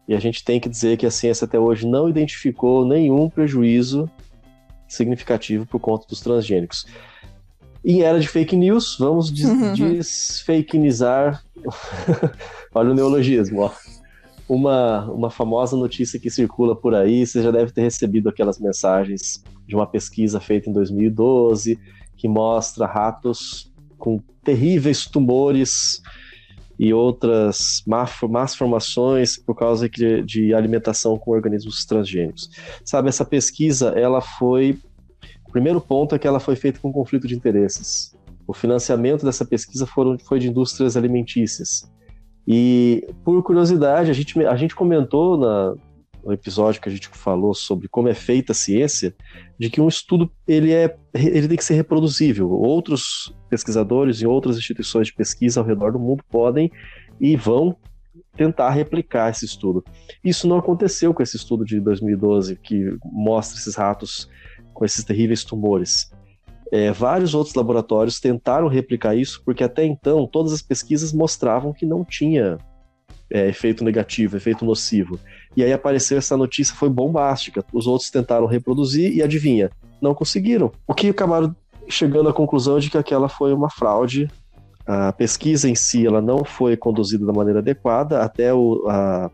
E 0.07 0.13
a 0.13 0.19
gente 0.19 0.43
tem 0.43 0.59
que 0.59 0.69
dizer 0.69 0.97
que 0.97 1.05
a 1.05 1.11
ciência 1.11 1.45
até 1.45 1.59
hoje 1.59 1.87
não 1.87 2.07
identificou 2.07 2.85
nenhum 2.85 3.29
prejuízo 3.29 4.09
significativo 4.93 5.65
por 5.65 5.79
conta 5.79 6.05
dos 6.07 6.21
transgênicos. 6.21 6.85
Em 7.83 8.01
era 8.01 8.19
de 8.19 8.27
fake 8.27 8.55
news, 8.55 8.95
vamos 8.99 9.31
des 9.31 9.45
uhum. 9.45 9.73
desfakenizar. 9.73 11.43
Olha 12.73 12.91
o 12.91 12.93
neologismo, 12.93 13.61
ó. 13.61 13.71
Uma, 14.47 15.09
uma 15.09 15.29
famosa 15.29 15.77
notícia 15.77 16.19
que 16.19 16.29
circula 16.29 16.75
por 16.75 16.93
aí, 16.93 17.25
você 17.25 17.41
já 17.41 17.51
deve 17.51 17.71
ter 17.71 17.81
recebido 17.81 18.29
aquelas 18.29 18.59
mensagens 18.59 19.43
de 19.65 19.75
uma 19.75 19.87
pesquisa 19.87 20.39
feita 20.39 20.69
em 20.69 20.73
2012 20.73 21.79
que 22.17 22.27
mostra 22.27 22.85
ratos 22.85 23.71
com 23.97 24.21
terríveis 24.43 25.05
tumores 25.05 26.01
e 26.81 26.91
outras 26.91 27.83
más 27.85 28.55
formações 28.55 29.37
por 29.37 29.53
causa 29.53 29.87
de, 29.87 30.23
de 30.23 30.51
alimentação 30.51 31.15
com 31.15 31.29
organismos 31.29 31.85
transgênicos. 31.85 32.49
Sabe, 32.83 33.07
essa 33.07 33.23
pesquisa, 33.23 33.89
ela 33.89 34.19
foi 34.19 34.79
o 35.47 35.51
primeiro 35.51 35.79
ponto 35.79 36.15
é 36.15 36.17
que 36.17 36.25
ela 36.25 36.39
foi 36.39 36.55
feita 36.55 36.79
com 36.79 36.91
conflito 36.91 37.27
de 37.27 37.35
interesses. 37.35 38.17
O 38.47 38.53
financiamento 38.53 39.23
dessa 39.23 39.45
pesquisa 39.45 39.85
foram, 39.85 40.17
foi 40.17 40.39
de 40.39 40.49
indústrias 40.49 40.97
alimentícias. 40.97 41.87
E, 42.47 43.07
por 43.23 43.43
curiosidade, 43.43 44.09
a 44.09 44.13
gente, 44.13 44.43
a 44.43 44.55
gente 44.55 44.75
comentou 44.75 45.37
na, 45.37 45.75
no 46.23 46.33
episódio 46.33 46.81
que 46.81 46.89
a 46.89 46.91
gente 46.91 47.09
falou 47.09 47.53
sobre 47.53 47.87
como 47.87 48.07
é 48.07 48.15
feita 48.15 48.53
a 48.53 48.55
ciência, 48.55 49.13
de 49.61 49.69
que 49.69 49.79
um 49.79 49.87
estudo 49.87 50.27
ele, 50.47 50.73
é, 50.73 50.97
ele 51.13 51.47
tem 51.47 51.55
que 51.55 51.63
ser 51.63 51.75
reproduzível. 51.75 52.49
Outros 52.49 53.31
pesquisadores 53.47 54.19
em 54.19 54.25
outras 54.25 54.57
instituições 54.57 55.05
de 55.05 55.13
pesquisa 55.13 55.59
ao 55.59 55.65
redor 55.65 55.91
do 55.91 55.99
mundo 55.99 56.23
podem 56.31 56.71
e 57.19 57.35
vão 57.35 57.77
tentar 58.35 58.71
replicar 58.71 59.29
esse 59.29 59.45
estudo. 59.45 59.85
Isso 60.23 60.47
não 60.47 60.57
aconteceu 60.57 61.13
com 61.13 61.21
esse 61.21 61.37
estudo 61.37 61.63
de 61.63 61.79
2012 61.79 62.55
que 62.55 62.97
mostra 63.03 63.59
esses 63.59 63.75
ratos 63.75 64.27
com 64.73 64.83
esses 64.83 65.03
terríveis 65.03 65.43
tumores. 65.43 66.11
É, 66.71 66.91
vários 66.91 67.35
outros 67.35 67.53
laboratórios 67.53 68.19
tentaram 68.19 68.67
replicar 68.67 69.13
isso, 69.15 69.43
porque 69.45 69.63
até 69.63 69.85
então 69.85 70.25
todas 70.25 70.53
as 70.53 70.63
pesquisas 70.63 71.13
mostravam 71.13 71.71
que 71.71 71.85
não 71.85 72.03
tinha 72.03 72.57
é, 73.31 73.47
efeito 73.47 73.83
negativo, 73.83 74.37
efeito 74.37 74.65
nocivo. 74.65 75.19
E 75.55 75.63
aí 75.63 75.73
apareceu 75.73 76.17
essa 76.17 76.37
notícia, 76.37 76.75
foi 76.75 76.89
bombástica. 76.89 77.63
Os 77.73 77.87
outros 77.87 78.09
tentaram 78.09 78.45
reproduzir 78.45 79.15
e 79.15 79.23
adivinha, 79.23 79.71
não 80.01 80.13
conseguiram. 80.13 80.71
O 80.87 80.93
que 80.93 81.09
acabaram 81.09 81.55
chegando 81.89 82.29
à 82.29 82.33
conclusão 82.33 82.79
de 82.79 82.89
que 82.89 82.97
aquela 82.97 83.27
foi 83.27 83.53
uma 83.53 83.69
fraude. 83.69 84.29
A 84.85 85.11
pesquisa 85.11 85.69
em 85.69 85.75
si 85.75 86.05
ela 86.05 86.21
não 86.21 86.43
foi 86.43 86.75
conduzida 86.75 87.25
da 87.25 87.33
maneira 87.33 87.59
adequada, 87.59 88.21
até 88.21 88.53
o, 88.53 88.85
a, 88.89 89.31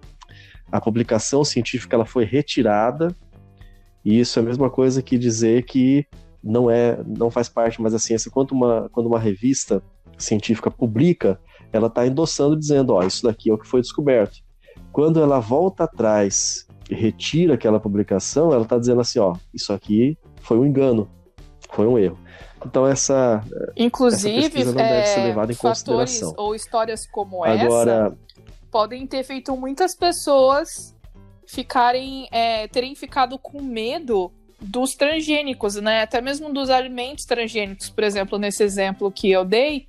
a 0.71 0.81
publicação 0.81 1.43
científica 1.43 1.95
ela 1.95 2.05
foi 2.05 2.25
retirada 2.25 3.15
e 4.07 4.19
isso 4.19 4.39
é 4.39 4.41
a 4.41 4.45
mesma 4.45 4.69
coisa 4.69 5.01
que 5.01 5.17
dizer 5.17 5.63
que 5.63 6.05
não 6.43 6.69
é, 6.69 6.97
não 7.05 7.29
faz 7.29 7.49
parte 7.49 7.81
mais 7.81 7.93
da 7.93 7.99
ciência. 7.99 8.31
Quando 8.31 8.51
uma, 8.51 8.89
quando 8.91 9.07
uma 9.07 9.19
revista 9.19 9.83
científica 10.17 10.71
publica, 10.71 11.37
ela 11.71 11.87
está 11.87 12.05
endossando 12.05 12.55
dizendo, 12.55 12.93
ó, 12.93 13.03
isso 13.03 13.23
daqui 13.23 13.49
é 13.49 13.53
o 13.53 13.57
que 13.57 13.67
foi 13.67 13.81
descoberto. 13.81 14.37
Quando 14.91 15.21
ela 15.21 15.39
volta 15.39 15.83
atrás 15.83 16.65
e 16.89 16.95
retira 16.95 17.55
aquela 17.55 17.79
publicação, 17.79 18.51
ela 18.51 18.63
está 18.63 18.77
dizendo 18.77 19.01
assim, 19.01 19.19
ó, 19.19 19.35
isso 19.53 19.73
aqui 19.73 20.17
foi 20.41 20.57
um 20.57 20.65
engano, 20.65 21.09
foi 21.69 21.87
um 21.87 21.97
erro. 21.97 22.17
Então 22.65 22.87
essa 22.87 23.43
inclusive 23.75 24.61
essa 24.61 24.71
não 24.71 24.81
é, 24.81 24.89
deve 24.89 25.07
ser 25.07 25.23
levada 25.23 25.51
em 25.51 25.55
consideração. 25.55 26.33
Ou 26.37 26.55
histórias 26.55 27.05
como 27.05 27.43
Agora, 27.43 28.07
essa 28.07 28.17
podem 28.71 29.05
ter 29.05 29.23
feito 29.23 29.55
muitas 29.55 29.95
pessoas 29.95 30.95
ficarem 31.45 32.27
é, 32.31 32.67
terem 32.67 32.95
ficado 32.95 33.37
com 33.39 33.61
medo 33.61 34.31
dos 34.59 34.95
transgênicos, 34.95 35.75
né? 35.75 36.01
Até 36.01 36.19
mesmo 36.19 36.51
dos 36.51 36.69
alimentos 36.69 37.25
transgênicos, 37.25 37.89
por 37.89 38.03
exemplo, 38.03 38.37
nesse 38.37 38.63
exemplo 38.63 39.11
que 39.11 39.31
eu 39.31 39.45
dei, 39.45 39.87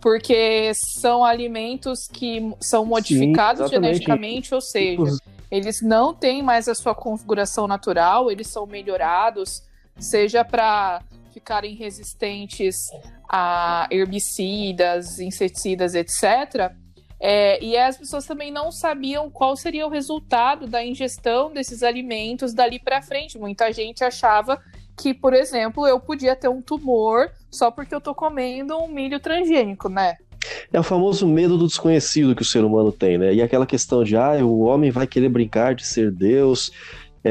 porque 0.00 0.72
são 0.74 1.24
alimentos 1.24 2.06
que 2.06 2.54
são 2.60 2.84
modificados 2.84 3.68
Sim, 3.68 3.76
geneticamente, 3.76 4.54
ou 4.54 4.60
seja, 4.60 5.16
eles 5.50 5.80
não 5.82 6.14
têm 6.14 6.42
mais 6.42 6.68
a 6.68 6.74
sua 6.74 6.94
configuração 6.94 7.66
natural, 7.66 8.30
eles 8.30 8.48
são 8.48 8.66
melhorados, 8.66 9.62
seja 9.98 10.44
para 10.44 11.02
ficarem 11.32 11.74
resistentes 11.74 12.76
a 13.28 13.86
herbicidas, 13.90 15.18
inseticidas, 15.18 15.94
etc 15.94 16.72
é, 17.20 17.62
e 17.62 17.76
as 17.76 17.96
pessoas 17.96 18.24
também 18.24 18.52
não 18.52 18.70
sabiam 18.70 19.30
qual 19.30 19.56
seria 19.56 19.86
o 19.86 19.90
resultado 19.90 20.66
da 20.66 20.84
ingestão 20.84 21.52
desses 21.52 21.82
alimentos 21.82 22.54
dali 22.54 22.78
para 22.78 23.02
frente. 23.02 23.38
Muita 23.38 23.72
gente 23.72 24.04
achava 24.04 24.62
que, 24.98 25.14
por 25.14 25.32
exemplo, 25.32 25.86
eu 25.86 26.00
podia 26.00 26.34
ter 26.34 26.48
um 26.48 26.60
tumor 26.60 27.30
só 27.50 27.70
porque 27.70 27.94
eu 27.94 28.00
tô 28.00 28.14
comendo 28.14 28.76
um 28.76 28.88
milho 28.88 29.20
transgênico, 29.20 29.88
né? 29.88 30.16
É 30.72 30.78
o 30.78 30.82
famoso 30.82 31.26
medo 31.26 31.56
do 31.56 31.66
desconhecido 31.66 32.34
que 32.34 32.42
o 32.42 32.44
ser 32.44 32.64
humano 32.64 32.90
tem, 32.90 33.16
né? 33.16 33.32
E 33.32 33.40
aquela 33.40 33.66
questão 33.66 34.02
de, 34.02 34.16
ah, 34.16 34.32
o 34.42 34.60
homem 34.60 34.90
vai 34.90 35.06
querer 35.06 35.28
brincar 35.28 35.74
de 35.74 35.86
ser 35.86 36.10
Deus, 36.10 36.72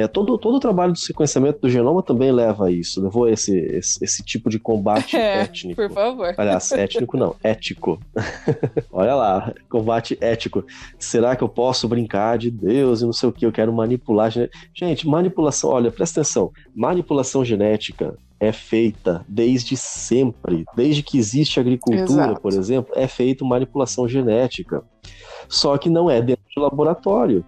é, 0.03 0.07
todo, 0.07 0.37
todo 0.37 0.55
o 0.55 0.59
trabalho 0.59 0.93
do 0.93 0.99
sequenciamento 0.99 1.61
do 1.61 1.69
genoma 1.69 2.03
também 2.03 2.31
leva 2.31 2.67
a 2.67 2.71
isso, 2.71 3.01
levou 3.01 3.25
a 3.25 3.31
esse, 3.31 3.57
esse, 3.57 4.03
esse 4.03 4.23
tipo 4.23 4.49
de 4.49 4.59
combate 4.59 5.15
é, 5.17 5.41
étnico. 5.41 5.81
Por 5.81 5.91
favor. 5.91 6.33
Aliás, 6.37 6.71
étnico 6.71 7.17
não, 7.17 7.35
ético. 7.43 7.99
Olha 8.91 9.15
lá, 9.15 9.53
combate 9.69 10.17
ético. 10.21 10.63
Será 10.99 11.35
que 11.35 11.43
eu 11.43 11.49
posso 11.49 11.87
brincar 11.87 12.37
de 12.37 12.51
Deus 12.51 13.01
e 13.01 13.05
não 13.05 13.13
sei 13.13 13.29
o 13.29 13.31
que? 13.31 13.45
Eu 13.45 13.51
quero 13.51 13.73
manipular. 13.73 14.31
Gente, 14.73 15.07
manipulação, 15.07 15.69
olha, 15.71 15.91
presta 15.91 16.21
atenção. 16.21 16.51
Manipulação 16.75 17.43
genética 17.43 18.15
é 18.39 18.51
feita 18.51 19.25
desde 19.27 19.75
sempre. 19.75 20.65
Desde 20.75 21.01
que 21.01 21.17
existe 21.17 21.59
agricultura, 21.59 22.03
Exato. 22.03 22.41
por 22.41 22.53
exemplo, 22.53 22.93
é 22.95 23.07
feita 23.07 23.45
manipulação 23.45 24.07
genética. 24.07 24.83
Só 25.49 25.77
que 25.77 25.89
não 25.89 26.09
é 26.09 26.21
dentro 26.21 26.43
de 26.53 26.61
laboratório. 26.61 27.43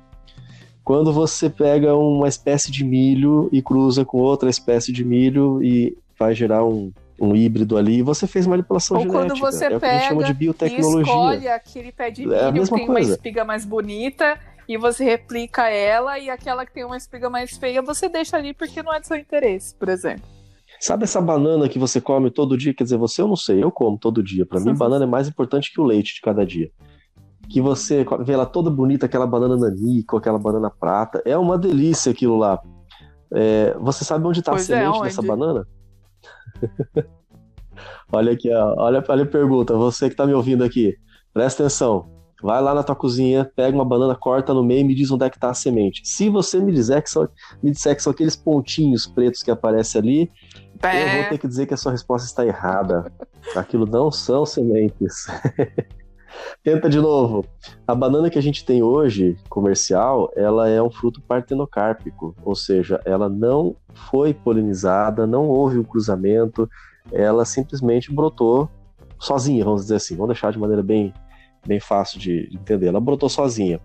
Quando 0.90 1.14
você 1.14 1.52
pega 1.52 1.96
uma 1.96 2.28
espécie 2.28 2.72
de 2.72 2.84
milho 2.84 3.48
e 3.52 3.62
cruza 3.62 4.04
com 4.04 4.18
outra 4.18 4.50
espécie 4.50 4.92
de 4.92 5.06
milho 5.06 5.62
e 5.62 5.96
vai 6.18 6.34
gerar 6.34 6.66
um, 6.66 6.92
um 7.22 7.36
híbrido 7.36 7.78
ali, 7.78 8.02
você 8.02 8.26
fez 8.26 8.48
manipulação 8.48 8.98
Ou 8.98 9.04
genética. 9.04 9.28
quando 9.28 9.40
você 9.40 9.66
é 9.66 9.80
pega 9.80 10.08
chama 10.08 10.24
de 10.24 10.34
biotecnologia. 10.34 10.98
e 10.98 11.02
escolhe 11.04 11.48
aquele 11.48 11.92
pé 11.92 12.10
de 12.10 12.24
é 12.24 12.52
milho 12.52 12.64
é 12.64 12.66
que 12.66 12.74
tem 12.74 12.88
coisa. 12.88 13.08
uma 13.08 13.16
espiga 13.16 13.46
mais 13.46 13.66
bonita 13.66 14.40
e 14.68 14.78
você 14.80 15.04
replica 15.04 15.70
ela 15.70 16.18
e 16.18 16.28
aquela 16.28 16.66
que 16.66 16.74
tem 16.74 16.84
uma 16.84 16.98
espiga 16.98 17.30
mais 17.30 17.56
feia 17.56 17.84
você 17.84 18.10
deixa 18.10 18.38
ali 18.38 18.52
porque 18.56 18.82
não 18.82 18.92
é 18.92 19.00
do 19.00 19.06
seu 19.06 19.18
interesse, 19.18 19.76
por 19.76 19.90
exemplo. 19.90 20.24
Sabe 20.80 21.04
essa 21.04 21.22
banana 21.22 21.70
que 21.70 21.78
você 21.78 22.02
come 22.02 22.32
todo 22.32 22.58
dia? 22.58 22.74
Quer 22.74 22.86
dizer, 22.86 22.98
você 22.98 23.22
eu 23.22 23.28
não 23.28 23.36
sei, 23.36 23.64
eu 23.64 23.72
como 23.72 23.96
todo 23.96 24.24
dia. 24.24 24.44
Para 24.44 24.60
mim, 24.60 24.74
banana 24.74 25.06
é 25.06 25.08
mais 25.08 25.28
importante 25.28 25.72
que 25.72 25.80
o 25.80 25.84
leite 25.84 26.16
de 26.16 26.22
cada 26.22 26.44
dia 26.44 26.72
que 27.50 27.60
você 27.60 28.06
vê 28.24 28.34
ela 28.34 28.46
toda 28.46 28.70
bonita, 28.70 29.08
aquela 29.08 29.26
banana 29.26 29.58
nanico, 29.58 30.18
aquela 30.18 30.38
banana 30.38 30.70
prata. 30.70 31.22
É 31.26 31.38
uma 31.38 31.58
delícia 31.58 32.12
aquilo 32.12 32.38
lá. 32.38 32.62
É, 33.34 33.76
você 33.80 34.06
sabe 34.06 34.26
onde 34.26 34.40
está 34.40 34.54
a 34.54 34.56
é, 34.56 34.60
semente 34.60 35.00
é, 35.00 35.04
dessa 35.04 35.22
banana? 35.22 35.68
olha 38.12 38.34
aqui, 38.34 38.54
ó, 38.54 38.76
olha, 38.78 39.04
olha 39.08 39.24
a 39.24 39.28
pergunta. 39.28 39.76
Você 39.76 40.08
que 40.08 40.14
está 40.14 40.28
me 40.28 40.34
ouvindo 40.34 40.64
aqui, 40.64 40.96
presta 41.34 41.64
atenção. 41.64 42.08
Vai 42.42 42.62
lá 42.62 42.74
na 42.74 42.84
tua 42.84 42.96
cozinha, 42.96 43.52
pega 43.54 43.76
uma 43.76 43.84
banana, 43.84 44.16
corta 44.16 44.54
no 44.54 44.64
meio 44.64 44.82
e 44.82 44.84
me 44.86 44.96
diz 44.96 45.12
onde 45.12 45.26
é 45.26 45.30
que 45.30 45.36
está 45.36 45.50
a 45.50 45.54
semente. 45.54 46.02
Se 46.06 46.30
você 46.30 46.60
me 46.60 46.72
disser 46.72 47.04
que 47.04 47.10
são, 47.10 47.28
me 47.62 47.72
disser 47.72 47.96
que 47.96 48.02
são 48.02 48.12
aqueles 48.12 48.36
pontinhos 48.36 49.06
pretos 49.06 49.44
que 49.44 49.52
aparecem 49.52 50.00
ali, 50.00 50.32
eu 50.82 51.22
vou 51.22 51.30
ter 51.30 51.38
que 51.38 51.48
dizer 51.48 51.66
que 51.66 51.74
a 51.74 51.78
sua 51.78 51.92
resposta 51.92 52.26
está 52.26 52.46
errada. 52.46 53.12
Aquilo 53.56 53.86
não 53.86 54.10
são 54.10 54.46
sementes. 54.46 55.28
Tenta 56.64 56.90
de 56.90 57.00
novo. 57.00 57.46
A 57.88 57.96
banana 57.96 58.30
que 58.30 58.38
a 58.38 58.42
gente 58.42 58.66
tem 58.66 58.84
hoje, 58.84 59.38
comercial, 59.50 60.32
ela 60.36 60.68
é 60.70 60.82
um 60.82 60.90
fruto 60.90 61.22
partenocárpico, 61.22 62.36
ou 62.44 62.56
seja, 62.56 63.02
ela 63.06 63.30
não 63.30 63.76
foi 63.94 64.34
polinizada, 64.34 65.26
não 65.26 65.48
houve 65.48 65.78
um 65.78 65.84
cruzamento, 65.84 66.70
ela 67.12 67.46
simplesmente 67.46 68.14
brotou 68.14 68.70
sozinha, 69.20 69.64
vamos 69.64 69.84
dizer 69.84 69.96
assim. 69.96 70.16
Vamos 70.16 70.34
deixar 70.34 70.52
de 70.52 70.60
maneira 70.60 70.82
bem, 70.82 71.14
bem 71.66 71.80
fácil 71.80 72.20
de 72.20 72.50
entender. 72.54 72.88
Ela 72.88 73.00
brotou 73.00 73.30
sozinha. 73.30 73.80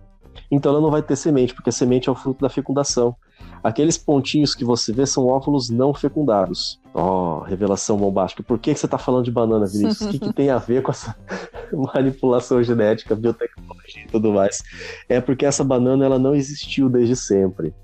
Então 0.51 0.73
ela 0.73 0.81
não 0.81 0.91
vai 0.91 1.03
ter 1.03 1.17
semente, 1.17 1.55
porque 1.55 1.71
a 1.71 1.73
semente 1.73 2.09
é 2.09 2.13
o 2.13 2.15
fruto 2.15 2.41
da 2.41 2.49
fecundação. 2.49 3.15
Aqueles 3.65 3.99
pontinhos 3.99 4.55
que 4.55 4.65
você 4.65 4.93
vê 4.93 5.07
são 5.07 5.27
óvulos 5.27 5.71
não 5.71 5.93
fecundados. 5.93 6.79
Ó, 6.93 7.39
oh, 7.39 7.41
revelação 7.41 7.97
bombástica. 7.97 8.43
Por 8.43 8.59
que, 8.59 8.75
você 8.75 8.87
está 8.87 8.99
falando 8.99 9.25
de 9.25 9.31
banana, 9.33 9.67
Vinícius? 9.67 10.03
O 10.03 10.11
que, 10.11 10.19
que 10.19 10.33
tem 10.33 10.51
a 10.51 10.59
ver 10.59 10.83
com 10.83 10.93
essa 10.93 11.17
manipulação 11.73 12.63
genética, 12.63 13.17
biotecnologia? 13.17 13.75
e 14.03 14.07
tudo 14.07 14.33
mais. 14.33 14.63
É 15.09 15.21
porque 15.21 15.47
essa 15.47 15.65
banana 15.65 16.05
ela 16.05 16.19
não 16.19 16.35
existiu 16.35 16.89
desde 16.89 17.17
sempre. 17.17 17.75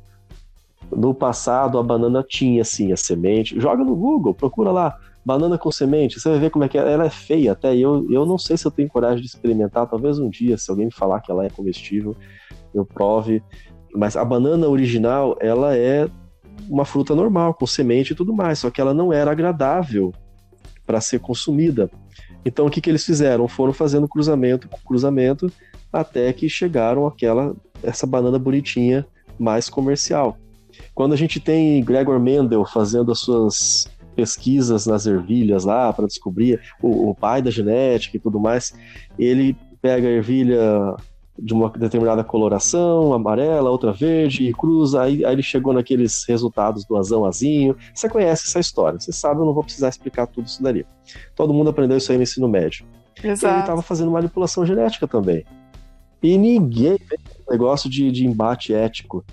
No 0.90 1.14
passado, 1.14 1.78
a 1.78 1.82
banana 1.82 2.24
tinha 2.26 2.64
sim 2.64 2.92
a 2.92 2.96
semente. 2.96 3.60
Joga 3.60 3.84
no 3.84 3.94
Google, 3.94 4.34
procura 4.34 4.72
lá, 4.72 4.98
banana 5.24 5.56
com 5.56 5.70
semente, 5.70 6.18
você 6.18 6.28
vai 6.30 6.38
ver 6.38 6.50
como 6.50 6.64
é 6.64 6.68
que 6.68 6.78
é. 6.78 6.92
Ela 6.92 7.06
é 7.06 7.10
feia 7.10 7.52
até. 7.52 7.76
Eu, 7.76 8.10
eu 8.10 8.26
não 8.26 8.38
sei 8.38 8.56
se 8.56 8.66
eu 8.66 8.70
tenho 8.70 8.88
coragem 8.88 9.20
de 9.20 9.26
experimentar, 9.26 9.88
talvez 9.88 10.18
um 10.18 10.28
dia, 10.28 10.58
se 10.58 10.70
alguém 10.70 10.86
me 10.86 10.92
falar 10.92 11.20
que 11.20 11.30
ela 11.30 11.44
é 11.44 11.50
comestível, 11.50 12.16
eu 12.74 12.84
prove. 12.84 13.42
Mas 13.94 14.16
a 14.16 14.24
banana 14.24 14.68
original, 14.68 15.36
ela 15.40 15.76
é 15.76 16.08
uma 16.68 16.84
fruta 16.84 17.14
normal, 17.14 17.54
com 17.54 17.66
semente 17.66 18.12
e 18.12 18.16
tudo 18.16 18.32
mais, 18.32 18.58
só 18.58 18.70
que 18.70 18.80
ela 18.80 18.94
não 18.94 19.12
era 19.12 19.30
agradável 19.30 20.12
para 20.86 21.00
ser 21.00 21.20
consumida. 21.20 21.90
Então 22.44 22.66
o 22.66 22.70
que, 22.70 22.80
que 22.80 22.90
eles 22.90 23.04
fizeram? 23.04 23.46
Foram 23.48 23.72
fazendo 23.72 24.08
cruzamento 24.08 24.68
com 24.68 24.78
cruzamento 24.78 25.52
até 25.92 26.32
que 26.32 26.48
chegaram 26.48 27.06
aquela 27.06 27.54
essa 27.82 28.06
banana 28.06 28.38
bonitinha 28.38 29.06
mais 29.38 29.68
comercial. 29.68 30.36
Quando 30.94 31.12
a 31.12 31.16
gente 31.16 31.40
tem 31.40 31.82
Gregor 31.82 32.20
Mendel 32.20 32.64
fazendo 32.64 33.10
as 33.10 33.20
suas 33.20 33.88
pesquisas 34.14 34.86
nas 34.86 35.06
ervilhas 35.06 35.64
lá 35.64 35.92
para 35.92 36.06
descobrir 36.06 36.60
o, 36.82 37.10
o, 37.10 37.14
pai 37.14 37.40
da 37.40 37.50
genética 37.50 38.16
e 38.16 38.20
tudo 38.20 38.38
mais, 38.38 38.74
ele 39.18 39.56
pega 39.80 40.06
a 40.06 40.10
ervilha 40.10 40.94
de 41.42 41.54
uma 41.54 41.70
determinada 41.70 42.22
coloração, 42.22 43.12
amarela, 43.12 43.70
outra 43.70 43.92
verde, 43.92 44.46
e 44.46 44.52
cruza, 44.52 45.02
aí, 45.02 45.24
aí 45.24 45.32
ele 45.32 45.42
chegou 45.42 45.72
naqueles 45.72 46.24
resultados 46.28 46.84
do 46.84 46.96
azão 46.96 47.24
azinho. 47.24 47.76
Você 47.94 48.08
conhece 48.08 48.48
essa 48.48 48.60
história, 48.60 49.00
você 49.00 49.12
sabe, 49.12 49.40
eu 49.40 49.46
não 49.46 49.54
vou 49.54 49.64
precisar 49.64 49.88
explicar 49.88 50.26
tudo 50.26 50.46
isso 50.46 50.62
dali. 50.62 50.86
Todo 51.34 51.54
mundo 51.54 51.70
aprendeu 51.70 51.96
isso 51.96 52.12
aí 52.12 52.18
no 52.18 52.22
ensino 52.22 52.48
médio. 52.48 52.84
Exato. 53.22 53.54
Ele 53.54 53.60
estava 53.60 53.82
fazendo 53.82 54.10
manipulação 54.10 54.64
genética 54.64 55.08
também. 55.08 55.44
E 56.22 56.36
ninguém 56.36 56.98
fez 56.98 57.20
negócio 57.48 57.88
de, 57.88 58.10
de 58.12 58.26
embate 58.26 58.74
ético. 58.74 59.24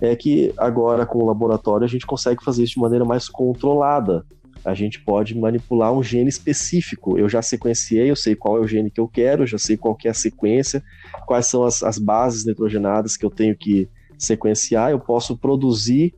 É 0.00 0.14
que 0.14 0.54
agora, 0.56 1.04
com 1.04 1.18
o 1.18 1.26
laboratório, 1.26 1.84
a 1.84 1.88
gente 1.88 2.06
consegue 2.06 2.44
fazer 2.44 2.62
isso 2.62 2.74
de 2.74 2.80
maneira 2.80 3.04
mais 3.04 3.28
controlada 3.28 4.24
a 4.64 4.74
gente 4.74 5.00
pode 5.00 5.36
manipular 5.36 5.92
um 5.92 6.02
gene 6.02 6.28
específico. 6.28 7.18
Eu 7.18 7.28
já 7.28 7.40
sequenciei, 7.42 8.10
eu 8.10 8.16
sei 8.16 8.34
qual 8.34 8.56
é 8.56 8.60
o 8.60 8.66
gene 8.66 8.90
que 8.90 9.00
eu 9.00 9.08
quero, 9.08 9.46
já 9.46 9.58
sei 9.58 9.76
qual 9.76 9.96
é 10.04 10.08
a 10.08 10.14
sequência, 10.14 10.82
quais 11.26 11.46
são 11.46 11.64
as, 11.64 11.82
as 11.82 11.98
bases 11.98 12.44
nitrogenadas 12.44 13.16
que 13.16 13.24
eu 13.24 13.30
tenho 13.30 13.56
que 13.56 13.88
sequenciar, 14.18 14.90
eu 14.90 14.98
posso 14.98 15.36
produzir 15.36 16.14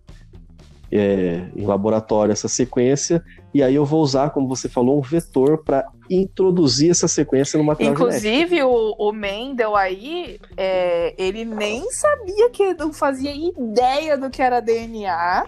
é, 0.90 1.42
em 1.54 1.64
laboratório 1.64 2.32
essa 2.32 2.48
sequência, 2.48 3.22
e 3.54 3.62
aí 3.62 3.74
eu 3.74 3.84
vou 3.84 4.02
usar, 4.02 4.30
como 4.30 4.48
você 4.48 4.68
falou, 4.68 4.98
um 4.98 5.02
vetor 5.02 5.62
para 5.62 5.86
introduzir 6.08 6.90
essa 6.90 7.06
sequência 7.06 7.56
no 7.56 7.64
material 7.64 7.94
Inclusive, 7.94 8.62
o, 8.64 8.96
o, 8.98 9.12
Mendel 9.12 9.76
aí, 9.76 10.40
é, 10.56 11.14
ele 11.16 11.44
nem 11.44 11.88
sabia 11.92 12.50
que 12.50 12.74
não 12.74 12.92
fazia 12.92 13.32
ideia 13.32 14.18
do 14.18 14.30
que 14.30 14.42
era 14.42 14.60
DNA, 14.60 15.46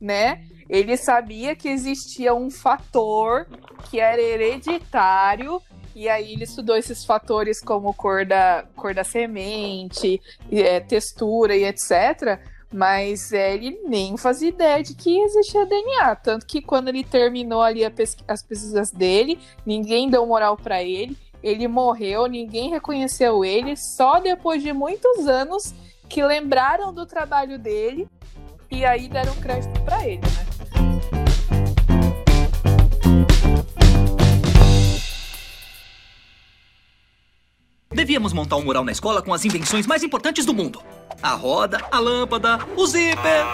né? 0.00 0.42
Ele 0.70 0.96
sabia 0.96 1.56
que 1.56 1.68
existia 1.68 2.32
um 2.32 2.48
fator 2.48 3.44
que 3.90 3.98
era 3.98 4.22
hereditário 4.22 5.60
e 5.96 6.08
aí 6.08 6.32
ele 6.32 6.44
estudou 6.44 6.76
esses 6.76 7.04
fatores 7.04 7.60
como 7.60 7.92
cor 7.92 8.24
da, 8.24 8.64
cor 8.76 8.94
da 8.94 9.02
semente, 9.02 10.22
é, 10.50 10.78
textura 10.78 11.56
e 11.56 11.64
etc. 11.64 12.38
Mas 12.72 13.32
é, 13.32 13.52
ele 13.52 13.80
nem 13.84 14.16
fazia 14.16 14.48
ideia 14.48 14.80
de 14.80 14.94
que 14.94 15.18
existia 15.18 15.66
DNA. 15.66 16.14
Tanto 16.14 16.46
que 16.46 16.62
quando 16.62 16.86
ele 16.86 17.02
terminou 17.02 17.62
ali 17.62 17.88
pesqu 17.90 18.22
as 18.28 18.40
pesquisas 18.40 18.92
dele, 18.92 19.40
ninguém 19.66 20.08
deu 20.08 20.24
moral 20.24 20.56
para 20.56 20.80
ele. 20.84 21.18
Ele 21.42 21.66
morreu, 21.66 22.26
ninguém 22.28 22.70
reconheceu 22.70 23.44
ele. 23.44 23.76
Só 23.76 24.20
depois 24.20 24.62
de 24.62 24.72
muitos 24.72 25.26
anos 25.26 25.74
que 26.08 26.22
lembraram 26.22 26.94
do 26.94 27.04
trabalho 27.04 27.58
dele 27.58 28.08
e 28.70 28.84
aí 28.84 29.08
deram 29.08 29.34
crédito 29.40 29.80
para 29.82 30.06
ele, 30.06 30.20
né? 30.20 30.49
Devíamos 38.10 38.32
montar 38.32 38.56
um 38.56 38.64
mural 38.64 38.84
na 38.84 38.90
escola 38.90 39.22
com 39.22 39.32
as 39.32 39.44
invenções 39.44 39.86
mais 39.86 40.02
importantes 40.02 40.44
do 40.44 40.52
mundo: 40.52 40.82
a 41.22 41.30
roda, 41.30 41.78
a 41.92 42.00
lâmpada, 42.00 42.58
o 42.76 42.84
zíper. 42.84 43.44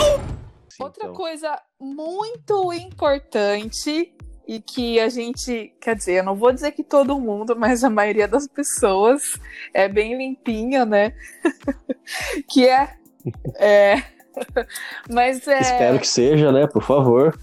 Oh! 0.00 0.82
Outra 0.82 1.10
coisa 1.10 1.56
muito 1.78 2.72
importante 2.72 4.12
e 4.44 4.60
que 4.60 4.98
a 4.98 5.08
gente, 5.08 5.72
quer 5.80 5.94
dizer, 5.94 6.14
eu 6.14 6.24
não 6.24 6.34
vou 6.34 6.50
dizer 6.50 6.72
que 6.72 6.82
todo 6.82 7.20
mundo, 7.20 7.54
mas 7.56 7.84
a 7.84 7.88
maioria 7.88 8.26
das 8.26 8.48
pessoas 8.48 9.38
é 9.72 9.88
bem 9.88 10.18
limpinha, 10.18 10.84
né? 10.84 11.12
que 12.50 12.68
é, 12.68 12.92
é 13.54 14.02
mas 15.08 15.46
é. 15.46 15.60
Espero 15.60 16.00
que 16.00 16.08
seja, 16.08 16.50
né? 16.50 16.66
Por 16.66 16.82
favor. 16.82 17.38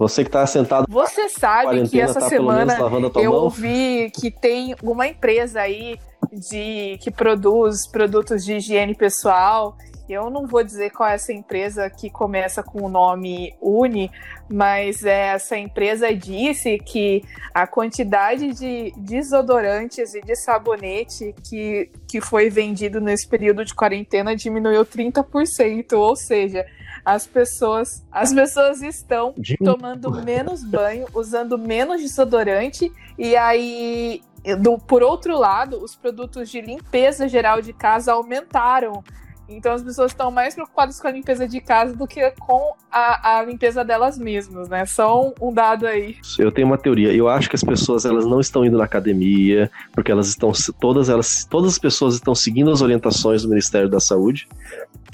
Você 0.00 0.24
que 0.24 0.30
está 0.30 0.46
sentado. 0.46 0.86
Você 0.88 1.28
sabe 1.28 1.86
que 1.86 2.00
essa 2.00 2.20
tá 2.20 2.28
semana 2.30 2.74
eu 3.16 3.32
mão. 3.32 3.42
ouvi 3.42 4.10
que 4.18 4.30
tem 4.30 4.74
uma 4.82 5.06
empresa 5.06 5.60
aí 5.60 5.98
de 6.32 6.96
que 7.02 7.10
produz 7.10 7.86
produtos 7.86 8.42
de 8.42 8.54
higiene 8.54 8.94
pessoal. 8.94 9.76
Eu 10.08 10.30
não 10.30 10.46
vou 10.46 10.64
dizer 10.64 10.88
qual 10.90 11.06
é 11.06 11.16
essa 11.16 11.34
empresa 11.34 11.90
que 11.90 12.08
começa 12.08 12.62
com 12.62 12.82
o 12.82 12.88
nome 12.88 13.54
Uni, 13.60 14.10
mas 14.50 15.04
essa 15.04 15.58
empresa 15.58 16.14
disse 16.14 16.78
que 16.78 17.22
a 17.52 17.66
quantidade 17.66 18.54
de 18.54 18.94
desodorantes 18.96 20.14
e 20.14 20.22
de 20.22 20.34
sabonete 20.34 21.34
que, 21.46 21.90
que 22.08 22.22
foi 22.22 22.48
vendido 22.48 23.02
nesse 23.02 23.28
período 23.28 23.66
de 23.66 23.74
quarentena 23.74 24.34
diminuiu 24.34 24.82
30%, 24.82 25.92
ou 25.92 26.16
seja, 26.16 26.64
as 27.14 27.26
pessoas, 27.26 28.06
as 28.12 28.32
pessoas 28.32 28.82
estão 28.82 29.34
tomando 29.64 30.10
menos 30.22 30.62
banho, 30.62 31.06
usando 31.12 31.58
menos 31.58 32.00
desodorante 32.00 32.92
e 33.18 33.36
aí 33.36 34.22
do, 34.60 34.78
por 34.78 35.02
outro 35.02 35.36
lado, 35.36 35.82
os 35.82 35.96
produtos 35.96 36.48
de 36.48 36.60
limpeza 36.60 37.28
geral 37.28 37.60
de 37.60 37.72
casa 37.72 38.12
aumentaram 38.12 39.02
então 39.50 39.72
as 39.72 39.82
pessoas 39.82 40.12
estão 40.12 40.30
mais 40.30 40.54
preocupadas 40.54 41.00
com 41.00 41.08
a 41.08 41.10
limpeza 41.10 41.46
de 41.46 41.60
casa 41.60 41.94
do 41.94 42.06
que 42.06 42.30
com 42.32 42.74
a, 42.90 43.38
a 43.38 43.42
limpeza 43.42 43.84
delas 43.84 44.18
mesmas, 44.18 44.68
né? 44.68 44.86
Só 44.86 45.32
um, 45.40 45.52
dado 45.52 45.86
aí. 45.86 46.16
Eu 46.38 46.52
tenho 46.52 46.66
uma 46.66 46.78
teoria. 46.78 47.12
Eu 47.12 47.28
acho 47.28 47.48
que 47.48 47.56
as 47.56 47.64
pessoas 47.64 48.04
elas 48.04 48.24
não 48.24 48.40
estão 48.40 48.64
indo 48.64 48.78
na 48.78 48.84
academia 48.84 49.70
porque 49.92 50.10
elas 50.10 50.28
estão 50.28 50.52
todas 50.80 51.08
elas 51.08 51.44
todas 51.44 51.72
as 51.72 51.78
pessoas 51.78 52.14
estão 52.14 52.34
seguindo 52.34 52.70
as 52.70 52.80
orientações 52.80 53.42
do 53.42 53.48
Ministério 53.48 53.88
da 53.88 54.00
Saúde. 54.00 54.48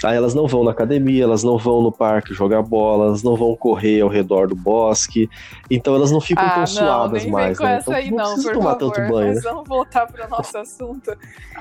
Aí 0.04 0.16
elas 0.16 0.34
não 0.34 0.46
vão 0.46 0.62
na 0.62 0.72
academia, 0.72 1.24
elas 1.24 1.42
não 1.42 1.56
vão 1.56 1.80
no 1.80 1.90
parque 1.90 2.34
jogar 2.34 2.62
bola, 2.62 3.06
elas 3.06 3.22
não 3.22 3.34
vão 3.34 3.56
correr 3.56 4.02
ao 4.02 4.08
redor 4.08 4.46
do 4.46 4.54
bosque, 4.54 5.28
então 5.70 5.94
elas 5.94 6.10
não 6.10 6.20
ficam 6.20 6.44
ah, 6.44 6.50
tão 6.50 6.58
não, 6.60 6.66
suadas 6.66 7.22
nem 7.22 7.32
mais. 7.32 7.46
Vem 7.48 7.56
com 7.56 7.64
né? 7.64 7.76
essa 7.76 7.90
então, 7.90 7.94
aí, 7.94 8.10
não, 8.10 8.36
não 8.36 8.42
por 8.42 8.52
tomar 8.52 8.74
favor. 8.74 8.92
tanto 8.92 9.12
banho. 9.12 9.34
Mas 9.34 9.36
né? 9.36 9.50
vamos 9.50 9.68
voltar 9.68 10.06
para 10.06 10.26
o 10.26 10.30
nosso 10.30 10.58
assunto 10.58 11.16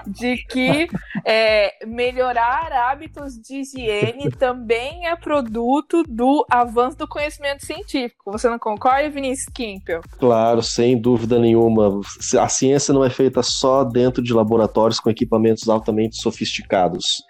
de 0.06 0.38
que 0.38 0.88
é, 1.24 1.86
melhorar 1.86 2.65
hábitos 2.72 3.36
de 3.36 3.62
higiene 3.62 4.30
também 4.32 5.08
é 5.08 5.16
produto 5.16 6.04
do 6.04 6.46
avanço 6.50 6.98
do 6.98 7.08
conhecimento 7.08 7.66
científico. 7.66 8.32
Você 8.32 8.50
não 8.50 8.60
concorda, 8.60 9.10
Vinícius 9.10 9.50
Kimpel? 9.54 10.02
Claro, 10.18 10.62
sem 10.62 11.00
dúvida 11.00 11.40
nenhuma. 11.40 12.02
A 12.40 12.50
ciência 12.50 12.94
não 12.94 13.04
é 13.04 13.10
feita 13.10 13.42
só 13.44 13.84
dentro 13.84 14.24
de 14.24 14.34
laboratórios 14.34 15.00
com 15.00 15.10
equipamentos 15.10 15.68
altamente 15.70 16.18
sofisticados 16.18 17.24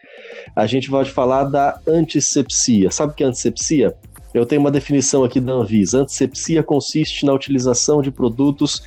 a 0.55 0.65
gente 0.65 0.89
pode 0.89 1.11
falar 1.11 1.45
da 1.45 1.79
antisepsia. 1.87 2.91
Sabe 2.91 3.11
o 3.11 3.15
que 3.15 3.23
é 3.23 3.27
antisepsia? 3.27 3.95
Eu 4.33 4.45
tenho 4.45 4.61
uma 4.61 4.71
definição 4.71 5.23
aqui 5.23 5.39
da 5.39 5.53
Anvisa. 5.53 5.99
Antisepsia 5.99 6.61
consiste 6.61 7.25
na 7.25 7.33
utilização 7.33 8.01
de 8.01 8.11
produtos 8.11 8.83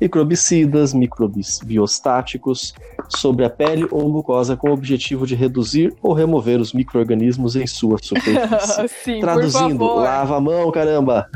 microbicidas, 0.00 0.92
microbiostáticos 0.92 2.74
sobre 3.08 3.44
a 3.44 3.50
pele 3.50 3.86
ou 3.90 4.08
mucosa 4.08 4.56
com 4.56 4.70
o 4.70 4.72
objetivo 4.72 5.26
de 5.26 5.34
reduzir 5.34 5.94
ou 6.02 6.12
remover 6.12 6.60
os 6.60 6.72
micro-organismos 6.72 7.56
em 7.56 7.66
sua 7.66 7.98
superfície. 8.00 8.88
Sim, 9.04 9.20
Traduzindo, 9.20 9.84
lava 9.84 10.36
a 10.36 10.40
mão, 10.40 10.70
caramba! 10.70 11.28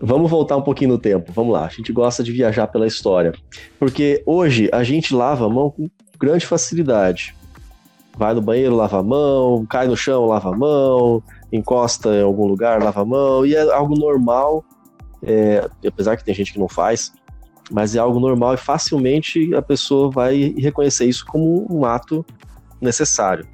Vamos 0.00 0.30
voltar 0.30 0.56
um 0.56 0.62
pouquinho 0.62 0.92
no 0.92 0.98
tempo. 0.98 1.30
Vamos 1.32 1.52
lá. 1.52 1.66
A 1.66 1.68
gente 1.68 1.92
gosta 1.92 2.24
de 2.24 2.32
viajar 2.32 2.66
pela 2.68 2.86
história. 2.86 3.34
Porque 3.78 4.22
hoje 4.24 4.70
a 4.72 4.82
gente 4.82 5.14
lava 5.14 5.44
a 5.44 5.48
mão 5.48 5.70
com 5.70 5.90
grande 6.18 6.46
facilidade 6.46 7.34
vai 8.20 8.34
no 8.34 8.42
banheiro, 8.42 8.76
lava 8.76 8.98
a 8.98 9.02
mão, 9.02 9.64
cai 9.64 9.86
no 9.86 9.96
chão, 9.96 10.26
lava 10.26 10.50
a 10.50 10.56
mão, 10.56 11.22
encosta 11.50 12.10
em 12.10 12.22
algum 12.22 12.46
lugar, 12.46 12.82
lava 12.82 13.00
a 13.00 13.04
mão, 13.04 13.46
e 13.46 13.54
é 13.54 13.62
algo 13.72 13.98
normal, 13.98 14.62
é, 15.22 15.66
apesar 15.86 16.18
que 16.18 16.24
tem 16.24 16.34
gente 16.34 16.52
que 16.52 16.58
não 16.58 16.68
faz, 16.68 17.14
mas 17.70 17.94
é 17.94 17.98
algo 17.98 18.18
normal 18.18 18.54
e 18.54 18.56
facilmente 18.56 19.54
a 19.54 19.62
pessoa 19.62 20.10
vai 20.10 20.54
reconhecer 20.56 21.06
isso 21.06 21.24
como 21.26 21.66
um 21.70 21.84
ato 21.84 22.24
necessário. 22.80 23.46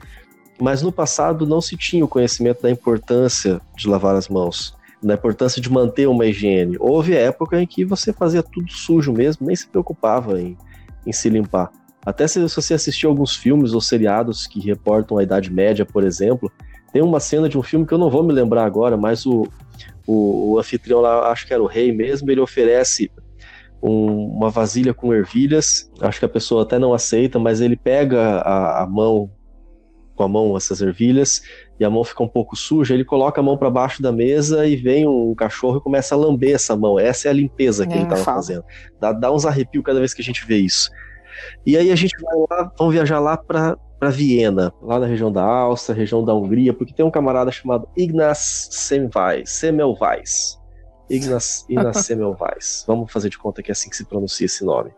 Mas 0.61 0.83
no 0.83 0.91
passado 0.91 1.47
não 1.47 1.61
se 1.61 1.77
tinha 1.77 2.05
o 2.05 2.09
conhecimento 2.09 2.63
da 2.63 2.71
importância 2.71 3.61
de 3.77 3.89
lavar 3.89 4.17
as 4.17 4.29
mãos, 4.29 4.75
da 5.03 5.15
importância 5.15 5.61
de 5.61 5.71
manter 5.71 6.09
uma 6.09 6.25
higiene. 6.25 6.77
Houve 6.81 7.15
época 7.15 7.61
em 7.61 7.67
que 7.67 7.85
você 7.85 8.13
fazia 8.13 8.43
tudo 8.43 8.73
sujo 8.73 9.13
mesmo, 9.13 9.47
nem 9.47 9.55
se 9.55 9.67
preocupava 9.67 10.41
em 10.41 10.57
em 11.07 11.13
se 11.13 11.31
limpar. 11.31 11.71
Até 12.05 12.27
se, 12.27 12.41
você 12.41 12.75
assistir 12.75 13.07
alguns 13.07 13.35
filmes 13.35 13.73
ou 13.73 13.81
seriados 13.81 14.47
que 14.47 14.61
reportam 14.61 15.19
a 15.19 15.23
Idade 15.23 15.53
Média, 15.53 15.87
por 15.87 16.05
exemplo, 16.05 16.51
tem 16.93 17.03
uma 17.03 17.21
cena 17.21 17.49
de 17.49 17.57
um 17.57 17.63
filme 17.63 17.87
que 17.87 17.95
eu 17.95 17.99
não 17.99 18.11
vou 18.11 18.23
me 18.23 18.33
lembrar 18.33 18.65
agora, 18.65 18.97
mas 18.97 19.25
o, 19.25 19.49
o, 20.07 20.53
o 20.53 20.59
anfitrião 20.59 21.01
lá, 21.01 21.31
acho 21.31 21.47
que 21.47 21.55
era 21.55 21.63
o 21.63 21.67
rei 21.67 21.93
mesmo, 21.93 22.31
ele 22.31 22.41
oferece 22.41 23.11
um, 23.83 24.27
uma 24.29 24.51
vasilha 24.51 24.93
com 24.95 25.13
ervilhas. 25.13 25.91
Acho 26.01 26.19
que 26.19 26.25
a 26.25 26.29
pessoa 26.29 26.63
até 26.63 26.79
não 26.79 26.93
aceita, 26.95 27.39
mas 27.39 27.61
ele 27.61 27.77
pega 27.77 28.39
a, 28.41 28.83
a 28.83 28.87
mão 28.87 29.31
com 30.15 30.23
a 30.23 30.29
mão 30.29 30.57
essas 30.57 30.81
ervilhas 30.81 31.43
e 31.79 31.85
a 31.85 31.91
mão 31.91 32.03
fica 32.03 32.23
um 32.23 32.29
pouco 32.29 32.57
suja, 32.57 32.95
ele 32.95 33.05
coloca 33.05 33.39
a 33.39 33.45
mão 33.45 33.59
para 33.59 33.69
baixo 33.69 34.01
da 34.01 34.11
mesa 34.11 34.67
e 34.67 34.75
vem 34.75 35.07
um 35.07 35.35
cachorro 35.35 35.77
e 35.77 35.81
começa 35.81 36.15
a 36.15 36.19
lamber 36.19 36.55
essa 36.55 36.75
mão. 36.75 36.99
Essa 36.99 37.29
é 37.29 37.31
a 37.31 37.35
limpeza 37.35 37.87
que 37.87 37.93
é, 37.93 37.97
ele 37.97 38.05
estava 38.05 38.23
fazendo. 38.23 38.65
Dá, 38.99 39.13
dá 39.13 39.31
uns 39.31 39.45
arrepios 39.45 39.85
cada 39.85 39.99
vez 39.99 40.15
que 40.15 40.23
a 40.23 40.25
gente 40.25 40.47
vê 40.47 40.57
isso. 40.57 40.91
E 41.67 41.77
aí 41.77 41.93
a 41.93 41.97
gente 41.97 42.15
vai 42.19 42.35
lá, 42.51 42.73
vamos 42.79 42.95
viajar 42.95 43.21
lá 43.21 43.37
para 43.37 43.77
para 43.99 44.11
Viena, 44.11 44.73
lá 44.83 44.99
na 44.99 45.07
região 45.07 45.33
da 45.33 45.43
Áustria, 45.43 45.97
região 45.97 46.23
da 46.23 46.35
Hungria, 46.35 46.75
porque 46.75 46.93
tem 46.93 47.03
um 47.05 47.11
camarada 47.11 47.51
chamado 47.51 47.89
Ignaz 47.97 48.69
Semmelweis, 48.71 50.61
Ignaz 51.09 51.67
Semmelweis. 51.95 52.85
Vamos 52.87 53.13
fazer 53.13 53.29
de 53.29 53.39
conta 53.39 53.63
que 53.63 53.71
é 53.71 53.73
assim 53.73 53.89
que 53.89 53.97
se 53.97 54.05
pronuncia 54.05 54.47
esse 54.47 54.65
nome. 54.65 54.91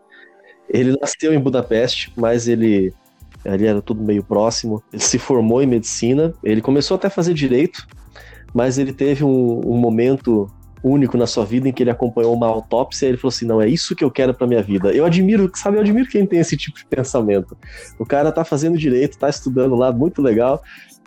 Ele 0.69 0.95
nasceu 0.99 1.33
em 1.33 1.39
Budapeste, 1.39 2.13
mas 2.15 2.47
ele 2.47 2.93
ali 3.45 3.65
era 3.65 3.81
tudo 3.81 4.03
meio 4.03 4.23
próximo. 4.23 4.83
Ele 4.91 5.01
se 5.01 5.17
formou 5.17 5.61
em 5.61 5.67
medicina, 5.67 6.33
ele 6.43 6.61
começou 6.61 6.95
até 6.95 7.07
a 7.07 7.11
fazer 7.11 7.33
direito, 7.33 7.87
mas 8.53 8.77
ele 8.77 8.93
teve 8.93 9.23
um, 9.23 9.61
um 9.65 9.77
momento 9.77 10.47
único 10.83 11.17
na 11.17 11.27
sua 11.27 11.45
vida 11.45 11.67
em 11.67 11.73
que 11.73 11.83
ele 11.83 11.89
acompanhou 11.89 12.33
uma 12.33 12.47
autópsia 12.47 13.05
e 13.05 13.09
ele 13.09 13.17
falou 13.17 13.29
assim: 13.29 13.45
não, 13.45 13.61
é 13.61 13.67
isso 13.67 13.95
que 13.95 14.03
eu 14.03 14.11
quero 14.11 14.33
para 14.33 14.47
minha 14.47 14.61
vida. 14.61 14.91
Eu 14.91 15.05
admiro, 15.05 15.49
sabe, 15.55 15.77
eu 15.77 15.81
admiro 15.81 16.07
quem 16.07 16.25
tem 16.25 16.39
esse 16.39 16.55
tipo 16.55 16.77
de 16.77 16.85
pensamento. 16.85 17.57
O 17.97 18.05
cara 18.05 18.31
tá 18.31 18.43
fazendo 18.43 18.77
direito, 18.77 19.17
tá 19.17 19.29
estudando 19.29 19.75
lá, 19.75 19.91
muito 19.91 20.21
legal, 20.21 20.61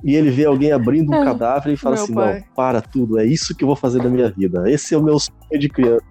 e 0.05 0.15
ele 0.17 0.31
vê 0.31 0.45
alguém 0.45 0.73
abrindo 0.73 1.13
um 1.13 1.25
cadáver 1.25 1.73
e 1.73 1.77
fala 1.77 1.97
assim: 1.97 2.15
pai. 2.15 2.41
não, 2.41 2.55
para 2.55 2.81
tudo, 2.81 3.19
é 3.19 3.25
isso 3.25 3.55
que 3.55 3.63
eu 3.63 3.69
vou 3.69 3.77
fazer 3.77 4.03
da 4.03 4.09
minha 4.09 4.31
vida. 4.31 4.69
Esse 4.71 4.95
é 4.95 4.99
o 4.99 5.03
meu 5.03 5.19
sonho 5.19 5.59
de 5.59 5.69
criança. 5.69 6.05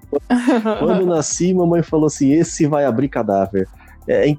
Quando 0.80 1.02
eu 1.02 1.06
nasci, 1.08 1.54
mamãe 1.54 1.84
falou 1.84 2.08
assim: 2.08 2.32
esse 2.32 2.68
vai 2.68 2.86
abrir 2.86 3.10
cadáver. 3.10 3.68
É, 4.08 4.30
é 4.30 4.36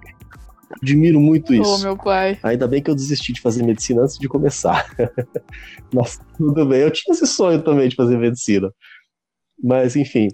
Admiro 0.80 1.20
muito 1.20 1.52
isso. 1.52 1.70
Oh, 1.70 1.78
meu 1.78 1.96
pai. 1.96 2.38
Ainda 2.42 2.66
bem 2.66 2.82
que 2.82 2.90
eu 2.90 2.94
desisti 2.94 3.32
de 3.32 3.40
fazer 3.40 3.62
medicina 3.62 4.02
antes 4.02 4.18
de 4.18 4.26
começar. 4.26 4.86
Mas 5.92 6.18
tudo 6.36 6.64
bem. 6.64 6.80
Eu 6.80 6.90
tinha 6.90 7.12
esse 7.14 7.26
sonho 7.26 7.62
também 7.62 7.88
de 7.88 7.96
fazer 7.96 8.16
medicina. 8.16 8.72
Mas, 9.62 9.96
enfim, 9.96 10.28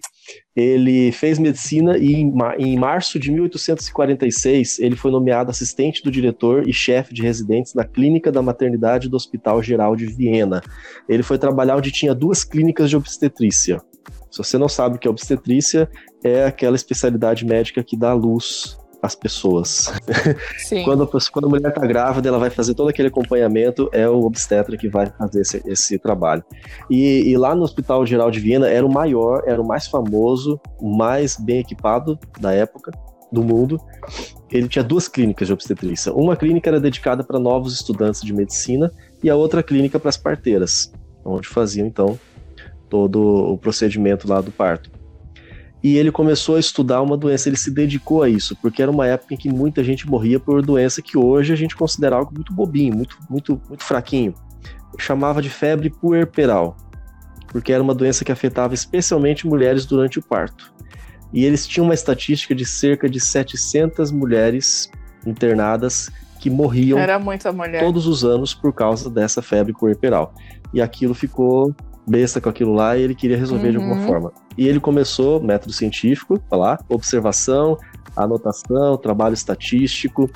ele 0.55 1.13
fez 1.13 1.39
medicina 1.39 1.97
e 1.97 2.15
em, 2.15 2.77
março 2.77 3.19
de 3.19 3.31
1846 3.31 4.79
ele 4.81 4.97
foi 4.97 5.11
nomeado 5.11 5.51
assistente 5.51 6.03
do 6.03 6.11
diretor 6.11 6.69
e 6.69 6.73
chefe 6.73 7.15
de 7.15 7.23
residentes 7.23 7.75
na 7.75 7.85
clínica 7.85 8.33
da 8.33 8.43
maternidade 8.43 9.09
do 9.09 9.17
Hospital 9.17 9.63
Geral 9.63 9.95
de 9.95 10.07
Viena. 10.07 10.61
Ele 11.09 11.23
foi 11.23 11.39
trabalhar 11.39 11.77
onde 11.77 11.93
tinha 11.93 12.15
duas 12.15 12.45
clínicas 12.45 12.91
de 12.91 12.97
obstetrícia. 12.97 13.81
Se 14.31 14.39
você 14.39 14.59
não 14.59 14.69
sabe 14.69 14.97
o 14.97 14.99
que 14.99 15.07
é 15.07 15.11
obstetrícia, 15.11 15.89
é 16.23 16.45
aquela 16.45 16.77
especialidade 16.77 17.47
médica 17.47 17.83
que 17.83 17.97
dá 17.97 18.13
luz 18.13 18.77
as 19.03 19.15
pessoas. 19.15 19.93
quando, 20.85 21.07
quando 21.33 21.47
a 21.47 21.49
mulher 21.49 21.69
está 21.69 21.87
grávida, 21.87 22.29
ela 22.29 22.39
vai 22.39 22.51
fazer 22.51 22.75
todo 22.75 22.89
aquele 22.89 23.09
acompanhamento, 23.09 23.89
é 23.93 24.09
o 24.09 24.25
obstetra 24.25 24.77
que 24.77 24.89
vai 24.89 25.07
fazer 25.07 25.41
esse, 25.41 25.63
esse 25.67 25.99
trabalho. 25.99 26.45
E, 26.91 27.31
e, 27.31 27.37
lá 27.37 27.55
no 27.55 27.63
Hospital 27.63 28.05
Geral 28.07 28.31
de 28.31 28.41
Viena 28.41 28.69
era 28.69 28.85
o 28.85 28.93
maior, 28.93 29.43
era 29.47 29.61
o 29.61 29.67
mais 29.67 29.87
famoso, 29.87 30.61
o 30.81 30.97
mais 30.97 31.37
bem 31.37 31.61
equipado 31.61 32.19
da 32.41 32.53
época 32.53 32.91
do 33.31 33.43
mundo. 33.43 33.81
Ele 34.51 34.69
tinha 34.69 34.83
duas 34.83 35.07
clínicas 35.07 35.47
de 35.47 35.53
obstetrícia. 35.53 36.13
Uma 36.13 36.37
clínica 36.37 36.71
era 36.71 36.81
dedicada 36.81 37.23
para 37.23 37.39
novos 37.39 37.75
estudantes 37.75 38.23
de 38.23 38.33
medicina 38.33 38.91
e 39.23 39.29
a 39.29 39.37
outra 39.37 39.63
clínica 39.63 39.99
para 39.99 40.09
as 40.09 40.17
parteiras, 40.17 40.93
onde 41.25 41.47
faziam 41.47 41.87
então 41.87 42.19
todo 42.89 43.21
o 43.53 43.59
procedimento 43.59 44.27
lá 44.27 44.41
do 44.41 44.51
parto 44.51 44.98
e 45.83 45.97
ele 45.97 46.11
começou 46.11 46.57
a 46.57 46.61
estudar 46.61 47.01
uma 47.03 47.17
doença, 47.17 47.49
ele 47.49 47.57
se 47.57 47.71
dedicou 47.71 48.23
a 48.23 48.29
isso, 48.29 48.57
porque 48.57 48.83
era 48.83 48.91
uma 48.91 49.07
época 49.07 49.35
em 49.35 49.37
que 49.37 49.49
muita 49.49 49.85
gente 49.85 50.09
morria 50.09 50.41
por 50.41 50.61
doença 50.61 51.01
que 51.01 51.17
hoje 51.17 51.53
a 51.53 51.57
gente 51.57 51.77
considera 51.77 52.17
algo 52.17 52.33
muito 52.35 52.53
bobinho, 52.53 52.97
muito, 52.97 53.17
muito, 53.31 53.61
muito 53.69 53.85
fraquinho. 53.85 54.35
Chamava 54.99 55.41
de 55.41 55.49
febre 55.49 55.89
puerperal, 55.89 56.77
porque 57.49 57.73
era 57.73 57.83
uma 57.83 57.95
doença 57.95 58.25
que 58.25 58.33
afetava 58.33 58.75
especialmente 58.75 59.47
mulheres 59.47 59.87
durante 59.87 60.19
o 60.19 60.23
parto. 60.23 60.73
E 61.33 61.45
eles 61.45 61.67
tinham 61.67 61.85
uma 61.85 61.95
estatística 61.95 62.55
de 62.55 62.65
cerca 62.65 63.09
de 63.09 63.21
700 63.21 64.11
mulheres 64.11 64.91
internadas 65.27 66.11
que 66.41 66.49
morriam 66.49 66.99
todos 67.81 68.07
os 68.07 68.25
anos 68.25 68.55
por 68.55 68.73
causa 68.73 69.11
dessa 69.11 69.43
febre 69.43 69.73
puerperal. 69.73 70.33
E 70.73 70.81
aquilo 70.81 71.15
ficou 71.15 71.75
besta 72.09 72.41
com 72.41 72.49
aquilo 72.49 72.73
lá 72.73 72.97
e 72.97 73.03
ele 73.03 73.15
queria 73.15 73.37
resolver 73.37 73.67
uhum. 73.67 73.73
de 73.73 73.77
alguma 73.77 74.01
uhum. 74.01 74.07
forma. 74.07 74.33
E 74.57 74.67
ele 74.67 74.81
começou, 74.81 75.43
método 75.43 75.73
científico, 75.73 76.41
falar, 76.49 76.85
observação, 76.89 77.77
anotação, 78.17 78.97
trabalho 78.97 79.35
estatístico. 79.35 80.31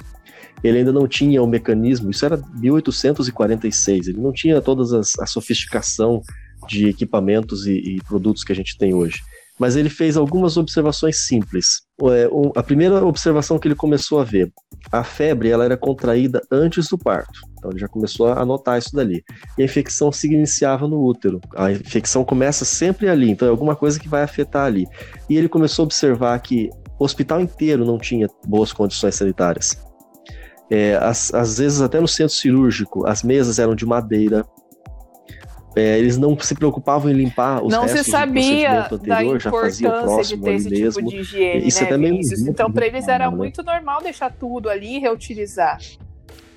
Ele 0.62 0.78
ainda 0.78 0.92
não 0.92 1.08
tinha 1.08 1.42
o 1.42 1.46
mecanismo, 1.46 2.10
isso 2.10 2.24
era 2.24 2.40
1846, 2.54 4.08
ele 4.08 4.20
não 4.20 4.32
tinha 4.32 4.60
toda 4.60 4.82
a 5.20 5.26
sofisticação 5.26 6.22
de 6.68 6.88
equipamentos 6.88 7.66
e, 7.66 7.72
e 7.72 7.96
produtos 8.04 8.44
que 8.44 8.52
a 8.52 8.54
gente 8.54 8.78
tem 8.78 8.94
hoje 8.94 9.20
mas 9.58 9.76
ele 9.76 9.88
fez 9.88 10.16
algumas 10.16 10.56
observações 10.56 11.26
simples. 11.26 11.82
É, 12.10 12.28
a 12.56 12.62
primeira 12.64 13.04
observação 13.04 13.60
que 13.60 13.68
ele 13.68 13.76
começou 13.76 14.18
a 14.18 14.24
ver, 14.24 14.52
a 14.90 15.04
febre 15.04 15.50
ela 15.50 15.64
era 15.64 15.76
contraída 15.76 16.42
antes 16.50 16.88
do 16.88 16.98
parto. 16.98 17.51
Então 17.62 17.70
ele 17.70 17.78
já 17.78 17.86
começou 17.86 18.26
a 18.26 18.42
anotar 18.42 18.76
isso 18.76 18.92
dali. 18.92 19.24
E 19.56 19.62
a 19.62 19.64
infecção 19.64 20.10
se 20.10 20.26
iniciava 20.26 20.88
no 20.88 21.00
útero. 21.00 21.40
A 21.54 21.70
infecção 21.70 22.24
começa 22.24 22.64
sempre 22.64 23.08
ali, 23.08 23.30
então 23.30 23.46
é 23.46 23.50
alguma 23.52 23.76
coisa 23.76 24.00
que 24.00 24.08
vai 24.08 24.24
afetar 24.24 24.66
ali. 24.66 24.84
E 25.30 25.36
ele 25.36 25.48
começou 25.48 25.84
a 25.84 25.86
observar 25.86 26.36
que 26.40 26.68
o 26.98 27.04
hospital 27.04 27.40
inteiro 27.40 27.84
não 27.84 27.98
tinha 27.98 28.26
boas 28.44 28.72
condições 28.72 29.14
sanitárias. 29.14 29.80
É, 30.68 30.96
às, 30.96 31.32
às 31.32 31.58
vezes, 31.58 31.80
até 31.80 32.00
no 32.00 32.08
centro 32.08 32.34
cirúrgico, 32.34 33.06
as 33.06 33.22
mesas 33.22 33.60
eram 33.60 33.76
de 33.76 33.86
madeira, 33.86 34.44
é, 35.76 35.98
eles 35.98 36.18
não 36.18 36.38
se 36.38 36.54
preocupavam 36.54 37.10
em 37.10 37.14
limpar 37.14 37.64
os 37.64 37.72
não 37.72 37.82
restos 37.82 38.06
se 38.06 38.10
sabia 38.10 38.82
do 38.82 38.96
anterior, 38.96 39.40
já 39.40 39.50
fazia 39.50 39.88
o 39.88 40.02
próximo 40.02 40.42
de 40.42 40.44
ter 40.44 40.54
esse 40.54 40.70
mesmo. 40.70 41.00
Tipo 41.00 41.10
de 41.10 41.16
higiene, 41.18 41.66
Isso 41.66 41.78
né, 41.78 41.84
é 41.84 41.86
até 41.86 41.96
meio 41.96 42.20
Então, 42.48 42.70
para 42.70 42.86
eles 42.86 43.08
era 43.08 43.30
né? 43.30 43.36
muito 43.36 43.62
normal 43.62 44.02
deixar 44.02 44.30
tudo 44.32 44.68
ali 44.68 44.96
e 44.96 44.98
reutilizar. 44.98 45.78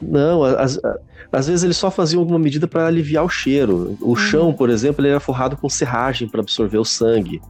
Não, 0.02 0.44
às, 0.44 0.80
às 1.32 1.48
vezes 1.48 1.64
eles 1.64 1.78
só 1.78 1.90
faziam 1.90 2.22
alguma 2.22 2.40
medida 2.40 2.68
para 2.68 2.88
aliviar 2.88 3.24
o 3.24 3.30
cheiro. 3.30 3.98
O 4.02 4.10
uhum. 4.10 4.16
chão, 4.16 4.54
por 4.54 4.70
exemplo, 4.70 5.02
ele 5.02 5.10
era 5.12 5.20
forrado 5.20 5.58
com 5.58 5.70
serragem 5.70 6.28
para 6.28 6.42
absorver 6.42 6.78
o 6.78 6.86
sangue. 6.86 7.42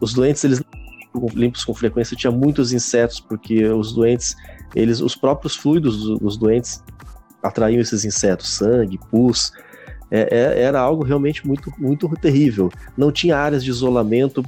Os 0.00 0.12
doentes, 0.12 0.44
eles 0.44 0.62
limpos 1.34 1.64
com 1.64 1.74
frequência, 1.74 2.16
tinha 2.16 2.30
muitos 2.30 2.72
insetos, 2.72 3.20
porque 3.20 3.66
os 3.68 3.92
doentes, 3.92 4.34
eles, 4.74 5.00
os 5.00 5.14
próprios 5.14 5.54
fluidos 5.54 6.18
dos 6.18 6.36
doentes 6.36 6.82
atraíam 7.42 7.80
esses 7.80 8.04
insetos, 8.04 8.48
sangue, 8.48 8.98
pus 9.10 9.52
é, 10.12 10.28
é, 10.30 10.62
era 10.62 10.78
algo 10.78 11.02
realmente 11.02 11.46
muito, 11.46 11.72
muito 11.78 12.06
terrível. 12.20 12.70
Não 12.94 13.10
tinha 13.10 13.34
áreas 13.34 13.64
de 13.64 13.70
isolamento. 13.70 14.44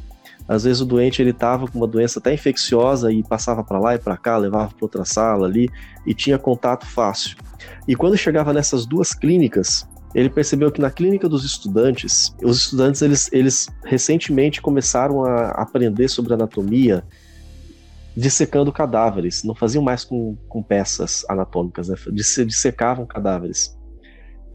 Às 0.47 0.65
vezes 0.65 0.83
o 0.83 0.85
doente 0.85 1.23
ele 1.23 1.31
estava 1.31 1.67
com 1.67 1.79
uma 1.79 1.87
doença 1.87 2.19
até 2.19 2.33
infecciosa 2.33 3.11
e 3.13 3.23
passava 3.23 3.65
para 3.65 3.79
lá 3.79 3.95
e 3.95 3.99
para 3.99 4.17
cá, 4.17 4.37
levava 4.37 4.69
para 4.69 4.85
outra 4.85 5.05
sala 5.05 5.47
ali 5.47 5.71
e 6.07 6.13
tinha 6.13 6.39
contato 6.39 6.87
fácil. 6.87 7.37
E 7.89 7.97
quando 7.97 8.17
chegava 8.17 8.53
nessas 8.53 8.85
duas 8.85 9.15
clínicas, 9.15 9.89
ele 10.15 10.29
percebeu 10.29 10.71
que 10.71 10.81
na 10.81 10.91
clínica 10.91 11.29
dos 11.29 11.45
estudantes, 11.45 12.35
os 12.43 12.59
estudantes 12.59 13.01
eles, 13.01 13.33
eles 13.33 13.69
recentemente 13.85 14.61
começaram 14.61 15.25
a 15.25 15.49
aprender 15.51 16.09
sobre 16.09 16.35
anatomia 16.35 17.03
dissecando 18.17 18.71
cadáveres, 18.71 19.43
não 19.43 19.57
faziam 19.57 19.83
mais 19.83 20.05
com, 20.05 20.37
com 20.49 20.63
peças 20.63 21.25
anatômicas, 21.29 21.89
né? 21.89 21.97
dissecavam 22.13 23.05
cadáveres 23.07 23.77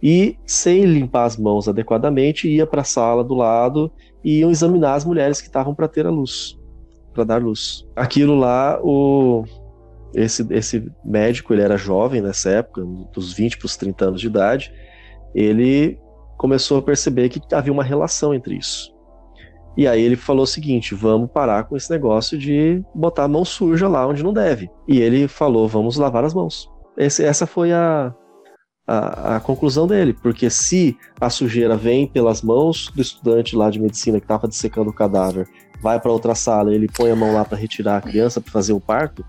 e, 0.01 0.37
sem 0.45 0.85
limpar 0.85 1.25
as 1.25 1.37
mãos 1.37 1.67
adequadamente, 1.67 2.47
ia 2.47 2.65
para 2.65 2.81
a 2.81 2.85
sala 2.85 3.23
do 3.23 3.35
lado 3.35 3.91
e 4.23 4.39
iam 4.39 4.51
examinar 4.51 4.95
as 4.95 5.05
mulheres 5.05 5.41
que 5.41 5.47
estavam 5.47 5.73
para 5.73 5.87
ter 5.87 6.05
a 6.05 6.09
luz, 6.09 6.57
para 7.13 7.23
dar 7.23 7.41
luz. 7.41 7.85
Aquilo 7.95 8.35
lá, 8.35 8.79
o 8.81 9.43
esse, 10.13 10.45
esse 10.49 10.91
médico, 11.05 11.53
ele 11.53 11.61
era 11.61 11.77
jovem 11.77 12.21
nessa 12.21 12.49
época, 12.49 12.83
dos 13.13 13.33
20 13.33 13.57
para 13.57 13.65
os 13.65 13.77
30 13.77 14.05
anos 14.05 14.21
de 14.21 14.27
idade, 14.27 14.73
ele 15.35 15.99
começou 16.37 16.79
a 16.79 16.81
perceber 16.81 17.29
que 17.29 17.41
havia 17.53 17.71
uma 17.71 17.83
relação 17.83 18.33
entre 18.33 18.55
isso. 18.55 18.91
E 19.77 19.87
aí 19.87 20.01
ele 20.01 20.15
falou 20.15 20.43
o 20.43 20.47
seguinte: 20.47 20.95
vamos 20.95 21.29
parar 21.31 21.65
com 21.65 21.77
esse 21.77 21.89
negócio 21.91 22.37
de 22.37 22.83
botar 22.93 23.25
a 23.25 23.27
mão 23.27 23.45
suja 23.45 23.87
lá 23.87 24.07
onde 24.07 24.23
não 24.23 24.33
deve. 24.33 24.69
E 24.87 24.99
ele 24.99 25.27
falou: 25.27 25.67
vamos 25.67 25.95
lavar 25.97 26.25
as 26.25 26.33
mãos. 26.33 26.69
Esse, 26.97 27.23
essa 27.23 27.45
foi 27.45 27.71
a, 27.71 28.13
a, 28.89 29.35
a, 29.35 29.39
conclusão 29.39 29.85
dele, 29.85 30.13
porque 30.13 30.49
se 30.49 30.97
a 31.21 31.29
sujeira 31.29 31.77
vem 31.77 32.07
pelas 32.07 32.41
mãos 32.41 32.91
do 32.95 33.01
estudante 33.03 33.55
lá 33.55 33.69
de 33.69 33.79
medicina 33.79 34.19
que 34.19 34.25
estava 34.25 34.47
dissecando 34.47 34.89
o 34.89 34.93
cadáver, 34.93 35.47
vai 35.79 35.99
para 35.99 36.11
outra 36.11 36.33
sala, 36.33 36.73
ele 36.73 36.87
põe 36.87 37.11
a 37.11 37.15
mão 37.15 37.31
lá 37.31 37.45
para 37.45 37.55
retirar 37.55 37.97
a 37.97 38.01
criança 38.01 38.41
para 38.41 38.51
fazer 38.51 38.73
o 38.73 38.79
parto, 38.79 39.23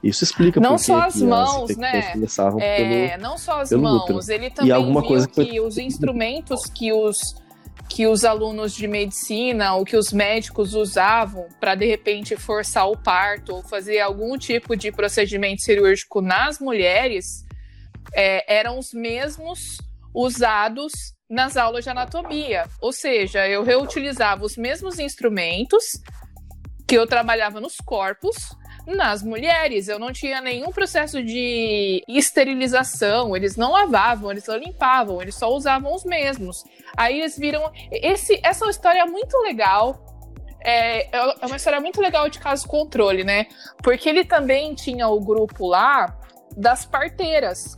Isso 0.00 0.22
explica 0.22 0.60
não 0.60 0.78
só 0.78 1.00
que 1.00 1.06
as 1.08 1.14
que 1.14 1.24
mãos, 1.24 1.76
né? 1.76 2.12
É, 2.60 3.08
pelo... 3.08 3.22
não 3.22 3.36
só 3.36 3.62
as 3.62 3.72
mãos, 3.72 4.04
útero. 4.04 4.32
ele 4.32 4.50
também 4.50 4.70
alguma 4.70 5.00
viu 5.00 5.08
coisa 5.08 5.26
que 5.26 5.44
que, 5.44 5.50
foi- 5.50 5.60
os 5.60 5.76
instrumentos 5.76 6.66
que 6.66 6.92
os 6.92 7.42
que 7.88 8.06
os 8.06 8.24
alunos 8.24 8.74
de 8.74 8.88
medicina 8.88 9.74
ou 9.74 9.84
que 9.84 9.96
os 9.96 10.10
médicos 10.12 10.74
usavam 10.74 11.46
para 11.60 11.74
de 11.74 11.84
repente 11.84 12.34
forçar 12.34 12.88
o 12.88 12.96
parto 12.96 13.56
ou 13.56 13.62
fazer 13.62 14.00
algum 14.00 14.38
tipo 14.38 14.74
de 14.74 14.90
procedimento 14.90 15.62
cirúrgico 15.62 16.20
nas 16.22 16.58
mulheres 16.58 17.44
é, 18.14 18.58
eram 18.58 18.78
os 18.78 18.92
mesmos 18.92 19.78
usados 20.14 20.92
nas 21.28 21.56
aulas 21.56 21.84
de 21.84 21.90
anatomia. 21.90 22.64
Ou 22.80 22.92
seja, 22.92 23.46
eu 23.48 23.62
reutilizava 23.62 24.44
os 24.44 24.56
mesmos 24.56 24.98
instrumentos 24.98 25.84
que 26.86 26.96
eu 26.96 27.06
trabalhava 27.06 27.60
nos 27.60 27.76
corpos 27.76 28.36
nas 28.86 29.22
mulheres. 29.22 29.88
Eu 29.88 29.98
não 29.98 30.12
tinha 30.12 30.40
nenhum 30.40 30.70
processo 30.70 31.22
de 31.22 32.02
esterilização, 32.06 33.34
eles 33.34 33.56
não 33.56 33.72
lavavam, 33.72 34.30
eles 34.30 34.46
não 34.46 34.56
limpavam, 34.56 35.20
eles 35.20 35.34
só 35.34 35.48
usavam 35.50 35.94
os 35.94 36.04
mesmos. 36.04 36.62
Aí 36.96 37.20
eles 37.20 37.38
viram. 37.38 37.72
Esse, 37.90 38.40
essa 38.42 38.66
é 38.66 38.70
história 38.70 39.04
muito 39.06 39.36
legal. 39.38 40.04
É, 40.66 41.14
é 41.14 41.46
uma 41.46 41.56
história 41.56 41.80
muito 41.80 42.00
legal 42.00 42.28
de 42.28 42.38
caso 42.38 42.66
controle, 42.66 43.22
né? 43.24 43.46
Porque 43.82 44.08
ele 44.08 44.24
também 44.24 44.74
tinha 44.74 45.08
o 45.08 45.20
grupo 45.20 45.66
lá 45.66 46.18
das 46.56 46.86
parteiras. 46.86 47.74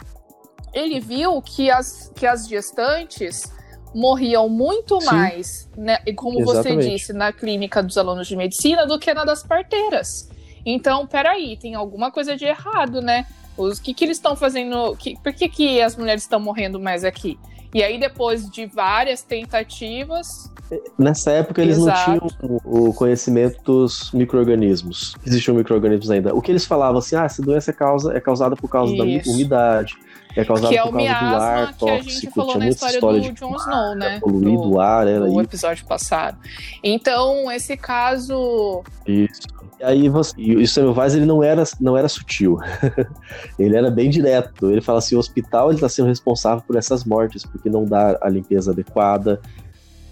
Ele 0.72 1.00
viu 1.00 1.40
que 1.40 1.70
as, 1.70 2.12
que 2.14 2.26
as 2.26 2.48
gestantes 2.48 3.52
morriam 3.94 4.48
muito 4.48 5.00
Sim. 5.00 5.06
mais, 5.06 5.68
né? 5.76 5.98
E 6.06 6.12
como 6.12 6.44
você 6.44 6.60
Exatamente. 6.60 6.90
disse, 6.90 7.12
na 7.12 7.32
clínica 7.32 7.82
dos 7.82 7.96
alunos 7.96 8.26
de 8.26 8.36
medicina 8.36 8.86
do 8.86 8.98
que 8.98 9.12
na 9.14 9.24
das 9.24 9.42
parteiras. 9.42 10.28
Então, 10.64 11.06
peraí, 11.06 11.56
tem 11.56 11.74
alguma 11.74 12.10
coisa 12.10 12.36
de 12.36 12.44
errado, 12.44 13.00
né? 13.00 13.26
Os 13.56 13.78
que, 13.78 13.94
que 13.94 14.04
eles 14.04 14.18
estão 14.18 14.36
fazendo? 14.36 14.94
Que, 14.96 15.16
por 15.22 15.32
que, 15.32 15.48
que 15.48 15.80
as 15.80 15.96
mulheres 15.96 16.24
estão 16.24 16.38
morrendo 16.38 16.78
mais 16.78 17.04
aqui? 17.04 17.38
E 17.72 17.82
aí, 17.82 17.98
depois 17.98 18.50
de 18.50 18.66
várias 18.66 19.22
tentativas, 19.22 20.50
Nessa 20.98 21.30
época 21.30 21.62
eles 21.62 21.78
Exato. 21.78 22.10
não 22.10 22.28
tinham 22.28 22.60
o 22.64 22.88
o 22.88 22.94
conhecimento 22.94 23.62
dos 23.62 24.10
micro-organismos. 24.12 25.14
Existiam 25.24 25.54
micro-organismos 25.54 26.10
ainda. 26.10 26.34
O 26.34 26.42
que 26.42 26.50
eles 26.50 26.64
falavam 26.64 26.98
assim, 26.98 27.14
ah, 27.14 27.24
essa 27.24 27.40
doença 27.40 27.70
é, 27.70 27.74
causa, 27.74 28.16
é 28.16 28.20
causada 28.20 28.56
por 28.56 28.68
causa 28.68 28.96
da 28.96 29.06
Isso. 29.06 29.30
umidade, 29.30 29.94
é 30.41 30.45
causada 30.45 30.68
que 30.68 30.78
é 30.78 30.82
por 30.82 30.89
o 30.89 30.93
causa 30.93 30.93
do 30.93 30.97
miasma 30.97 31.39
ar 31.39 31.74
que 31.76 31.89
a 31.91 31.97
gente 31.97 32.05
tóxico, 32.05 32.32
falou 32.34 32.51
tinha 32.51 32.59
na 32.59 32.64
muita 32.66 32.74
história, 32.74 32.95
história 32.97 33.20
do 33.20 33.32
Jon 33.32 33.57
Snow, 33.57 33.95
né? 33.95 34.20
poluído 34.20 34.62
Do- 34.62 34.70
o 34.72 34.80
ar, 34.80 35.07
era 35.09 35.26
do 35.26 35.39
aí. 35.39 35.45
episódio 35.45 35.87
passado. 35.87 36.39
Então, 36.82 37.51
esse 37.51 37.76
caso. 37.76 38.82
Isso. 39.07 39.43
E 39.78 39.84
aí 39.84 40.09
você, 40.09 40.32
e 40.39 40.57
o 40.57 40.66
Semmelweis 40.66 41.14
ele 41.14 41.26
não 41.26 41.43
era, 41.43 41.62
não 41.80 41.97
era 41.97 42.09
sutil. 42.09 42.57
ele 43.59 43.76
era 43.76 43.91
bem 43.91 44.09
direto. 44.11 44.70
Ele 44.70 44.80
fala 44.80 44.99
assim, 44.99 45.14
o 45.14 45.18
hospital 45.18 45.70
está 45.70 45.89
sendo 45.89 46.09
responsável 46.09 46.64
por 46.66 46.76
essas 46.76 47.05
mortes, 47.05 47.45
porque 47.45 47.68
não 47.68 47.84
dá 47.84 48.18
a 48.22 48.28
limpeza 48.28 48.72
adequada. 48.72 49.41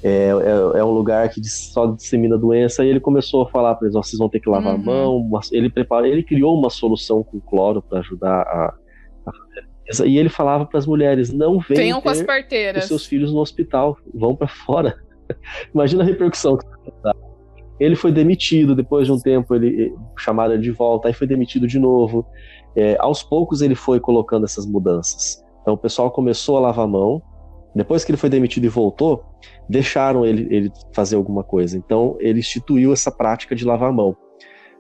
É, 0.03 0.29
é, 0.29 0.81
é 0.81 0.85
um 0.85 0.91
lugar 0.91 1.27
que 1.31 1.43
só 1.49 1.87
dissemina 1.87 2.37
doença. 2.37 2.85
E 2.85 2.89
ele 2.89 3.01
começou 3.01 3.43
a 3.43 3.49
falar 3.49 3.75
para 3.77 3.87
eles, 3.87 3.95
vocês 3.97 4.19
vão 4.19 4.29
ter 4.29 4.39
que 4.41 4.51
lavar 4.51 4.75
Uhum. 4.75 4.81
a 4.81 4.85
mão. 4.85 5.31
Ele 5.51 5.71
prepara, 5.71 6.07
ele 6.07 6.23
criou 6.23 6.59
uma 6.59 6.69
solução 6.69 7.23
com 7.23 7.41
cloro 7.41 7.81
para 7.81 8.01
ajudar 8.01 8.43
a, 8.43 8.75
fazer. 9.25 9.67
E 10.05 10.19
ele 10.19 10.29
falava 10.29 10.65
para 10.65 10.79
as 10.79 10.87
mulheres, 10.87 11.33
não 11.33 11.59
venham 11.59 11.83
Venham 11.83 12.01
com 12.01 12.09
as 12.09 12.23
parteiras. 12.23 12.85
os 12.85 12.89
seus 12.89 13.07
filhos 13.07 13.33
no 13.33 13.41
hospital, 13.41 13.97
vão 14.15 14.35
para 14.35 14.49
fora. 14.49 14.97
Imagina 15.75 16.03
a 16.03 16.07
repercussão 16.07 16.57
que. 16.57 16.67
Ele 17.79 17.97
foi 17.97 18.13
demitido 18.13 18.75
depois 18.75 19.07
de 19.07 19.13
um 19.13 19.19
tempo, 19.19 19.55
ele 19.55 19.87
eh, 19.87 19.93
chamaram 20.17 20.55
ele 20.55 20.63
de 20.63 20.71
volta, 20.71 21.09
aí 21.09 21.15
foi 21.15 21.27
demitido 21.27 21.67
de 21.67 21.79
novo. 21.79 22.25
É, 22.77 22.97
aos 23.01 23.23
poucos 23.23 23.63
ele 23.63 23.75
foi 23.75 23.99
colocando 23.99 24.45
essas 24.45 24.65
mudanças. 24.65 25.45
Então 25.61 25.75
o 25.75 25.79
pessoal 25.79 26.11
começou 26.11 26.57
a 26.57 26.61
lavar 26.61 26.85
a 26.85 26.89
mão. 26.89 27.21
Depois 27.75 28.05
que 28.05 28.13
ele 28.13 28.17
foi 28.17 28.31
demitido 28.31 28.65
e 28.65 28.69
voltou, 28.69 29.25
deixaram 29.69 30.25
ele, 30.25 30.47
ele 30.55 30.73
fazer 30.93 31.17
alguma 31.17 31.43
coisa. 31.43 31.77
Então 31.77 32.17
ele 32.21 32.39
instituiu 32.39 32.93
essa 32.93 33.11
prática 33.11 33.57
de 33.57 33.65
lavar 33.65 33.91
a 33.91 33.93
mão. 33.93 34.17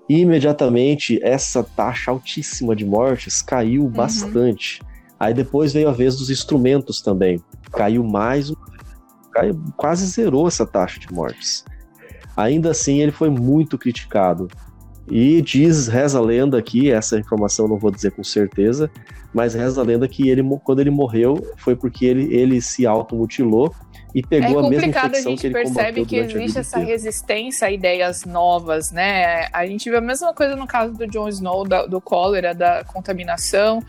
E 0.08 0.20
imediatamente 0.20 1.18
essa 1.22 1.64
taxa 1.64 2.10
altíssima 2.10 2.76
de 2.76 2.84
mortes 2.84 3.42
caiu 3.42 3.88
bastante. 3.88 4.80
Aí 5.24 5.32
depois 5.32 5.72
veio 5.72 5.88
a 5.88 5.92
vez 5.92 6.16
dos 6.16 6.28
instrumentos 6.28 7.00
também. 7.00 7.42
Caiu 7.72 8.04
mais 8.04 8.52
caiu, 9.32 9.58
quase 9.74 10.04
zerou 10.06 10.46
essa 10.46 10.66
taxa 10.66 11.00
de 11.00 11.10
mortes. 11.10 11.64
Ainda 12.36 12.70
assim, 12.72 13.00
ele 13.00 13.10
foi 13.10 13.30
muito 13.30 13.78
criticado. 13.78 14.48
E 15.08 15.40
diz, 15.40 15.88
reza 15.88 16.18
a 16.18 16.20
lenda 16.20 16.58
aqui, 16.58 16.90
essa 16.90 17.18
informação 17.18 17.64
eu 17.64 17.70
não 17.70 17.78
vou 17.78 17.90
dizer 17.90 18.10
com 18.12 18.22
certeza, 18.22 18.90
mas 19.32 19.54
reza 19.54 19.80
a 19.80 19.84
lenda 19.84 20.06
que 20.06 20.28
ele, 20.28 20.42
quando 20.62 20.80
ele 20.80 20.90
morreu 20.90 21.42
foi 21.56 21.74
porque 21.74 22.04
ele, 22.04 22.34
ele 22.34 22.60
se 22.60 22.86
automutilou 22.86 23.74
e 24.14 24.20
É 24.20 24.26
pegou 24.26 24.58
a 24.58 24.62
mesma 24.68 24.86
complicado, 24.86 25.04
a 25.04 25.08
infecção 25.08 25.30
gente 25.32 25.40
que 25.40 25.46
ele 25.46 25.54
percebe 25.54 25.78
combateu 25.78 26.06
que 26.06 26.16
durante 26.16 26.36
a 26.36 26.38
existe 26.38 26.46
vida 26.48 26.60
essa 26.60 26.76
inteira. 26.78 26.92
resistência 26.92 27.68
a 27.68 27.70
ideias 27.70 28.24
novas, 28.26 28.92
né? 28.92 29.46
A 29.52 29.66
gente 29.66 29.88
viu 29.88 29.98
a 29.98 30.02
mesma 30.02 30.34
coisa 30.34 30.54
no 30.54 30.66
caso 30.66 30.92
do 30.92 31.06
Jon 31.06 31.28
Snow, 31.28 31.66
da- 31.66 31.86
do 31.86 32.00
cólera, 32.00 32.54
da 32.54 32.84
contaminação, 32.84 33.82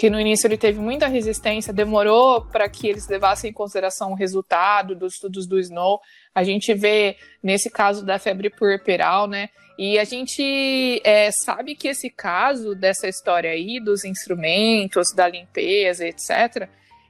que 0.00 0.08
no 0.08 0.18
início 0.18 0.46
ele 0.46 0.56
teve 0.56 0.80
muita 0.80 1.06
resistência, 1.08 1.74
demorou 1.74 2.40
para 2.40 2.66
que 2.70 2.88
eles 2.88 3.06
levassem 3.06 3.50
em 3.50 3.52
consideração 3.52 4.12
o 4.12 4.14
resultado 4.14 4.94
dos 4.94 5.12
estudos 5.12 5.46
do 5.46 5.60
Snow. 5.60 6.00
A 6.34 6.42
gente 6.42 6.72
vê 6.72 7.18
nesse 7.42 7.68
caso 7.68 8.02
da 8.02 8.18
febre 8.18 8.48
puerperal, 8.48 9.26
né? 9.26 9.50
E 9.78 9.98
a 9.98 10.04
gente 10.04 11.02
é, 11.04 11.30
sabe 11.30 11.74
que 11.74 11.86
esse 11.86 12.08
caso 12.08 12.74
dessa 12.74 13.08
história 13.08 13.50
aí, 13.50 13.78
dos 13.78 14.02
instrumentos, 14.02 15.12
da 15.14 15.28
limpeza, 15.28 16.06
etc., 16.06 16.66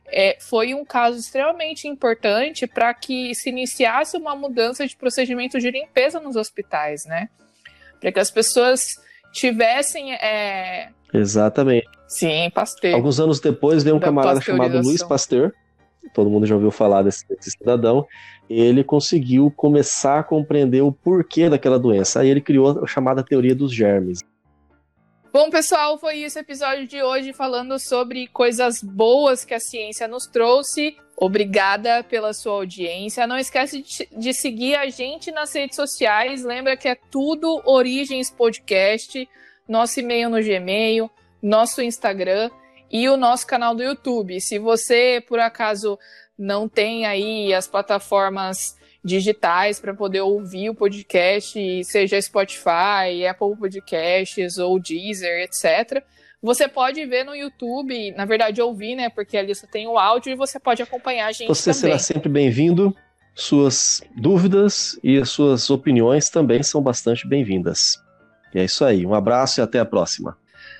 é, 0.09 0.37
foi 0.41 0.75
um 0.75 0.85
caso 0.85 1.17
extremamente 1.17 1.87
importante 1.87 2.67
para 2.67 2.93
que 2.93 3.33
se 3.37 3.51
iniciasse 3.51 4.17
uma 4.17 4.35
mudança 4.35 4.85
de 4.85 4.97
procedimento 4.97 5.61
de 5.61 5.71
limpeza 5.71 6.19
nos 6.19 6.35
hospitais, 6.35 7.05
né? 7.05 7.29
Para 8.01 8.11
que 8.11 8.19
as 8.19 8.33
pessoas 8.33 8.97
tivessem. 9.33 10.13
É... 10.15 10.89
Exatamente. 11.15 12.00
Sim, 12.11 12.51
Pasteur. 12.53 12.97
Alguns 12.97 13.21
anos 13.21 13.39
depois 13.39 13.85
veio 13.85 13.95
um 13.95 14.01
Da 14.01 14.07
camarada 14.07 14.41
chamado. 14.41 14.81
Luiz 14.83 15.01
Pasteur, 15.01 15.53
todo 16.13 16.29
mundo 16.29 16.45
já 16.45 16.57
ouviu 16.57 16.73
falar 16.73 17.03
desse, 17.03 17.25
desse 17.29 17.53
cidadão. 17.53 18.05
Ele 18.49 18.83
conseguiu 18.83 19.49
começar 19.57 20.19
a 20.19 20.23
compreender 20.25 20.83
o 20.83 20.91
porquê 20.91 21.49
daquela 21.49 21.79
doença. 21.79 22.19
Aí 22.19 22.29
ele 22.29 22.41
criou 22.41 22.83
a 22.83 22.87
chamada 22.87 23.23
teoria 23.23 23.55
dos 23.55 23.73
germes. 23.73 24.25
Bom, 25.33 25.49
pessoal, 25.51 25.97
foi 25.99 26.17
isso 26.17 26.37
o 26.37 26.41
episódio 26.41 26.89
de 26.89 27.01
hoje 27.01 27.33
falando 27.33 27.79
sobre 27.79 28.27
coisas 28.27 28.83
boas 28.83 29.45
que 29.45 29.55
a 29.55 29.61
ciência 29.61 30.09
nos 30.09 30.27
trouxe. 30.27 30.97
Obrigada 31.17 32.03
pela 32.03 32.33
sua 32.33 32.55
audiência. 32.55 33.25
Não 33.25 33.39
esquece 33.39 33.83
de, 33.83 34.09
de 34.19 34.35
seguir 34.35 34.75
a 34.75 34.89
gente 34.89 35.31
nas 35.31 35.55
redes 35.55 35.77
sociais. 35.77 36.43
Lembra 36.43 36.77
que 36.77 36.89
é 36.89 36.97
tudo 37.09 37.63
Origens 37.65 38.31
Podcast, 38.31 39.29
nosso 39.69 40.01
e-mail 40.01 40.29
no 40.29 40.43
Gmail, 40.43 41.09
nosso 41.43 41.83
Instagram 41.83 42.51
e 42.91 43.09
o 43.09 43.17
nosso 43.17 43.47
canal 43.47 43.75
do 43.75 43.83
YouTube. 43.83 44.41
Se 44.41 44.59
você, 44.59 45.23
por 45.27 45.39
acaso, 45.39 45.99
não 46.39 46.69
tem 46.69 47.07
aí 47.07 47.53
as 47.55 47.67
plataformas 47.67 48.77
digitais 49.03 49.81
para 49.81 49.95
poder 49.95 50.21
ouvir 50.21 50.71
o 50.71 50.75
podcast, 50.75 51.85
seja 51.85 52.21
Spotify, 52.21 53.27
Apple 53.29 53.57
Podcasts 53.59 54.59
ou 54.59 54.79
Deezer, 54.79 55.43
etc. 55.43 56.05
Você 56.43 56.69
pode 56.69 57.05
ver 57.07 57.25
no 57.25 57.35
YouTube, 57.35 58.13
na 58.13 58.25
verdade 58.25 58.61
ouvir, 58.63 58.95
né? 58.97 59.09
Porque 59.11 59.37
ali 59.37 59.55
só 59.55 59.67
tem 59.67 59.87
o 59.87 59.99
áudio 59.99 60.33
e 60.33 60.35
você 60.35 60.59
pode 60.59 60.83
acompanhar 60.83 61.27
a 61.27 61.33
gente 61.33 61.49
Você 61.49 61.71
também. 61.71 61.81
será 61.81 61.99
sempre 61.99 62.29
bem-vindo. 62.29 62.95
Suas 63.35 64.03
dúvidas 64.17 64.99
e 65.05 65.17
as 65.19 65.31
suas 65.31 65.71
opiniões 65.71 66.29
também 66.29 66.63
são 66.63 66.83
bastante 66.83 67.27
bem-vindas. 67.29 67.97
E 68.55 68.59
é 68.59 68.65
isso 68.65 68.85
aí. 68.85 69.07
Um 69.07 69.15
abraço 69.15 69.61
e 69.61 69.63
até 69.63 69.79
a 69.79 69.85
próxima. 69.85 70.37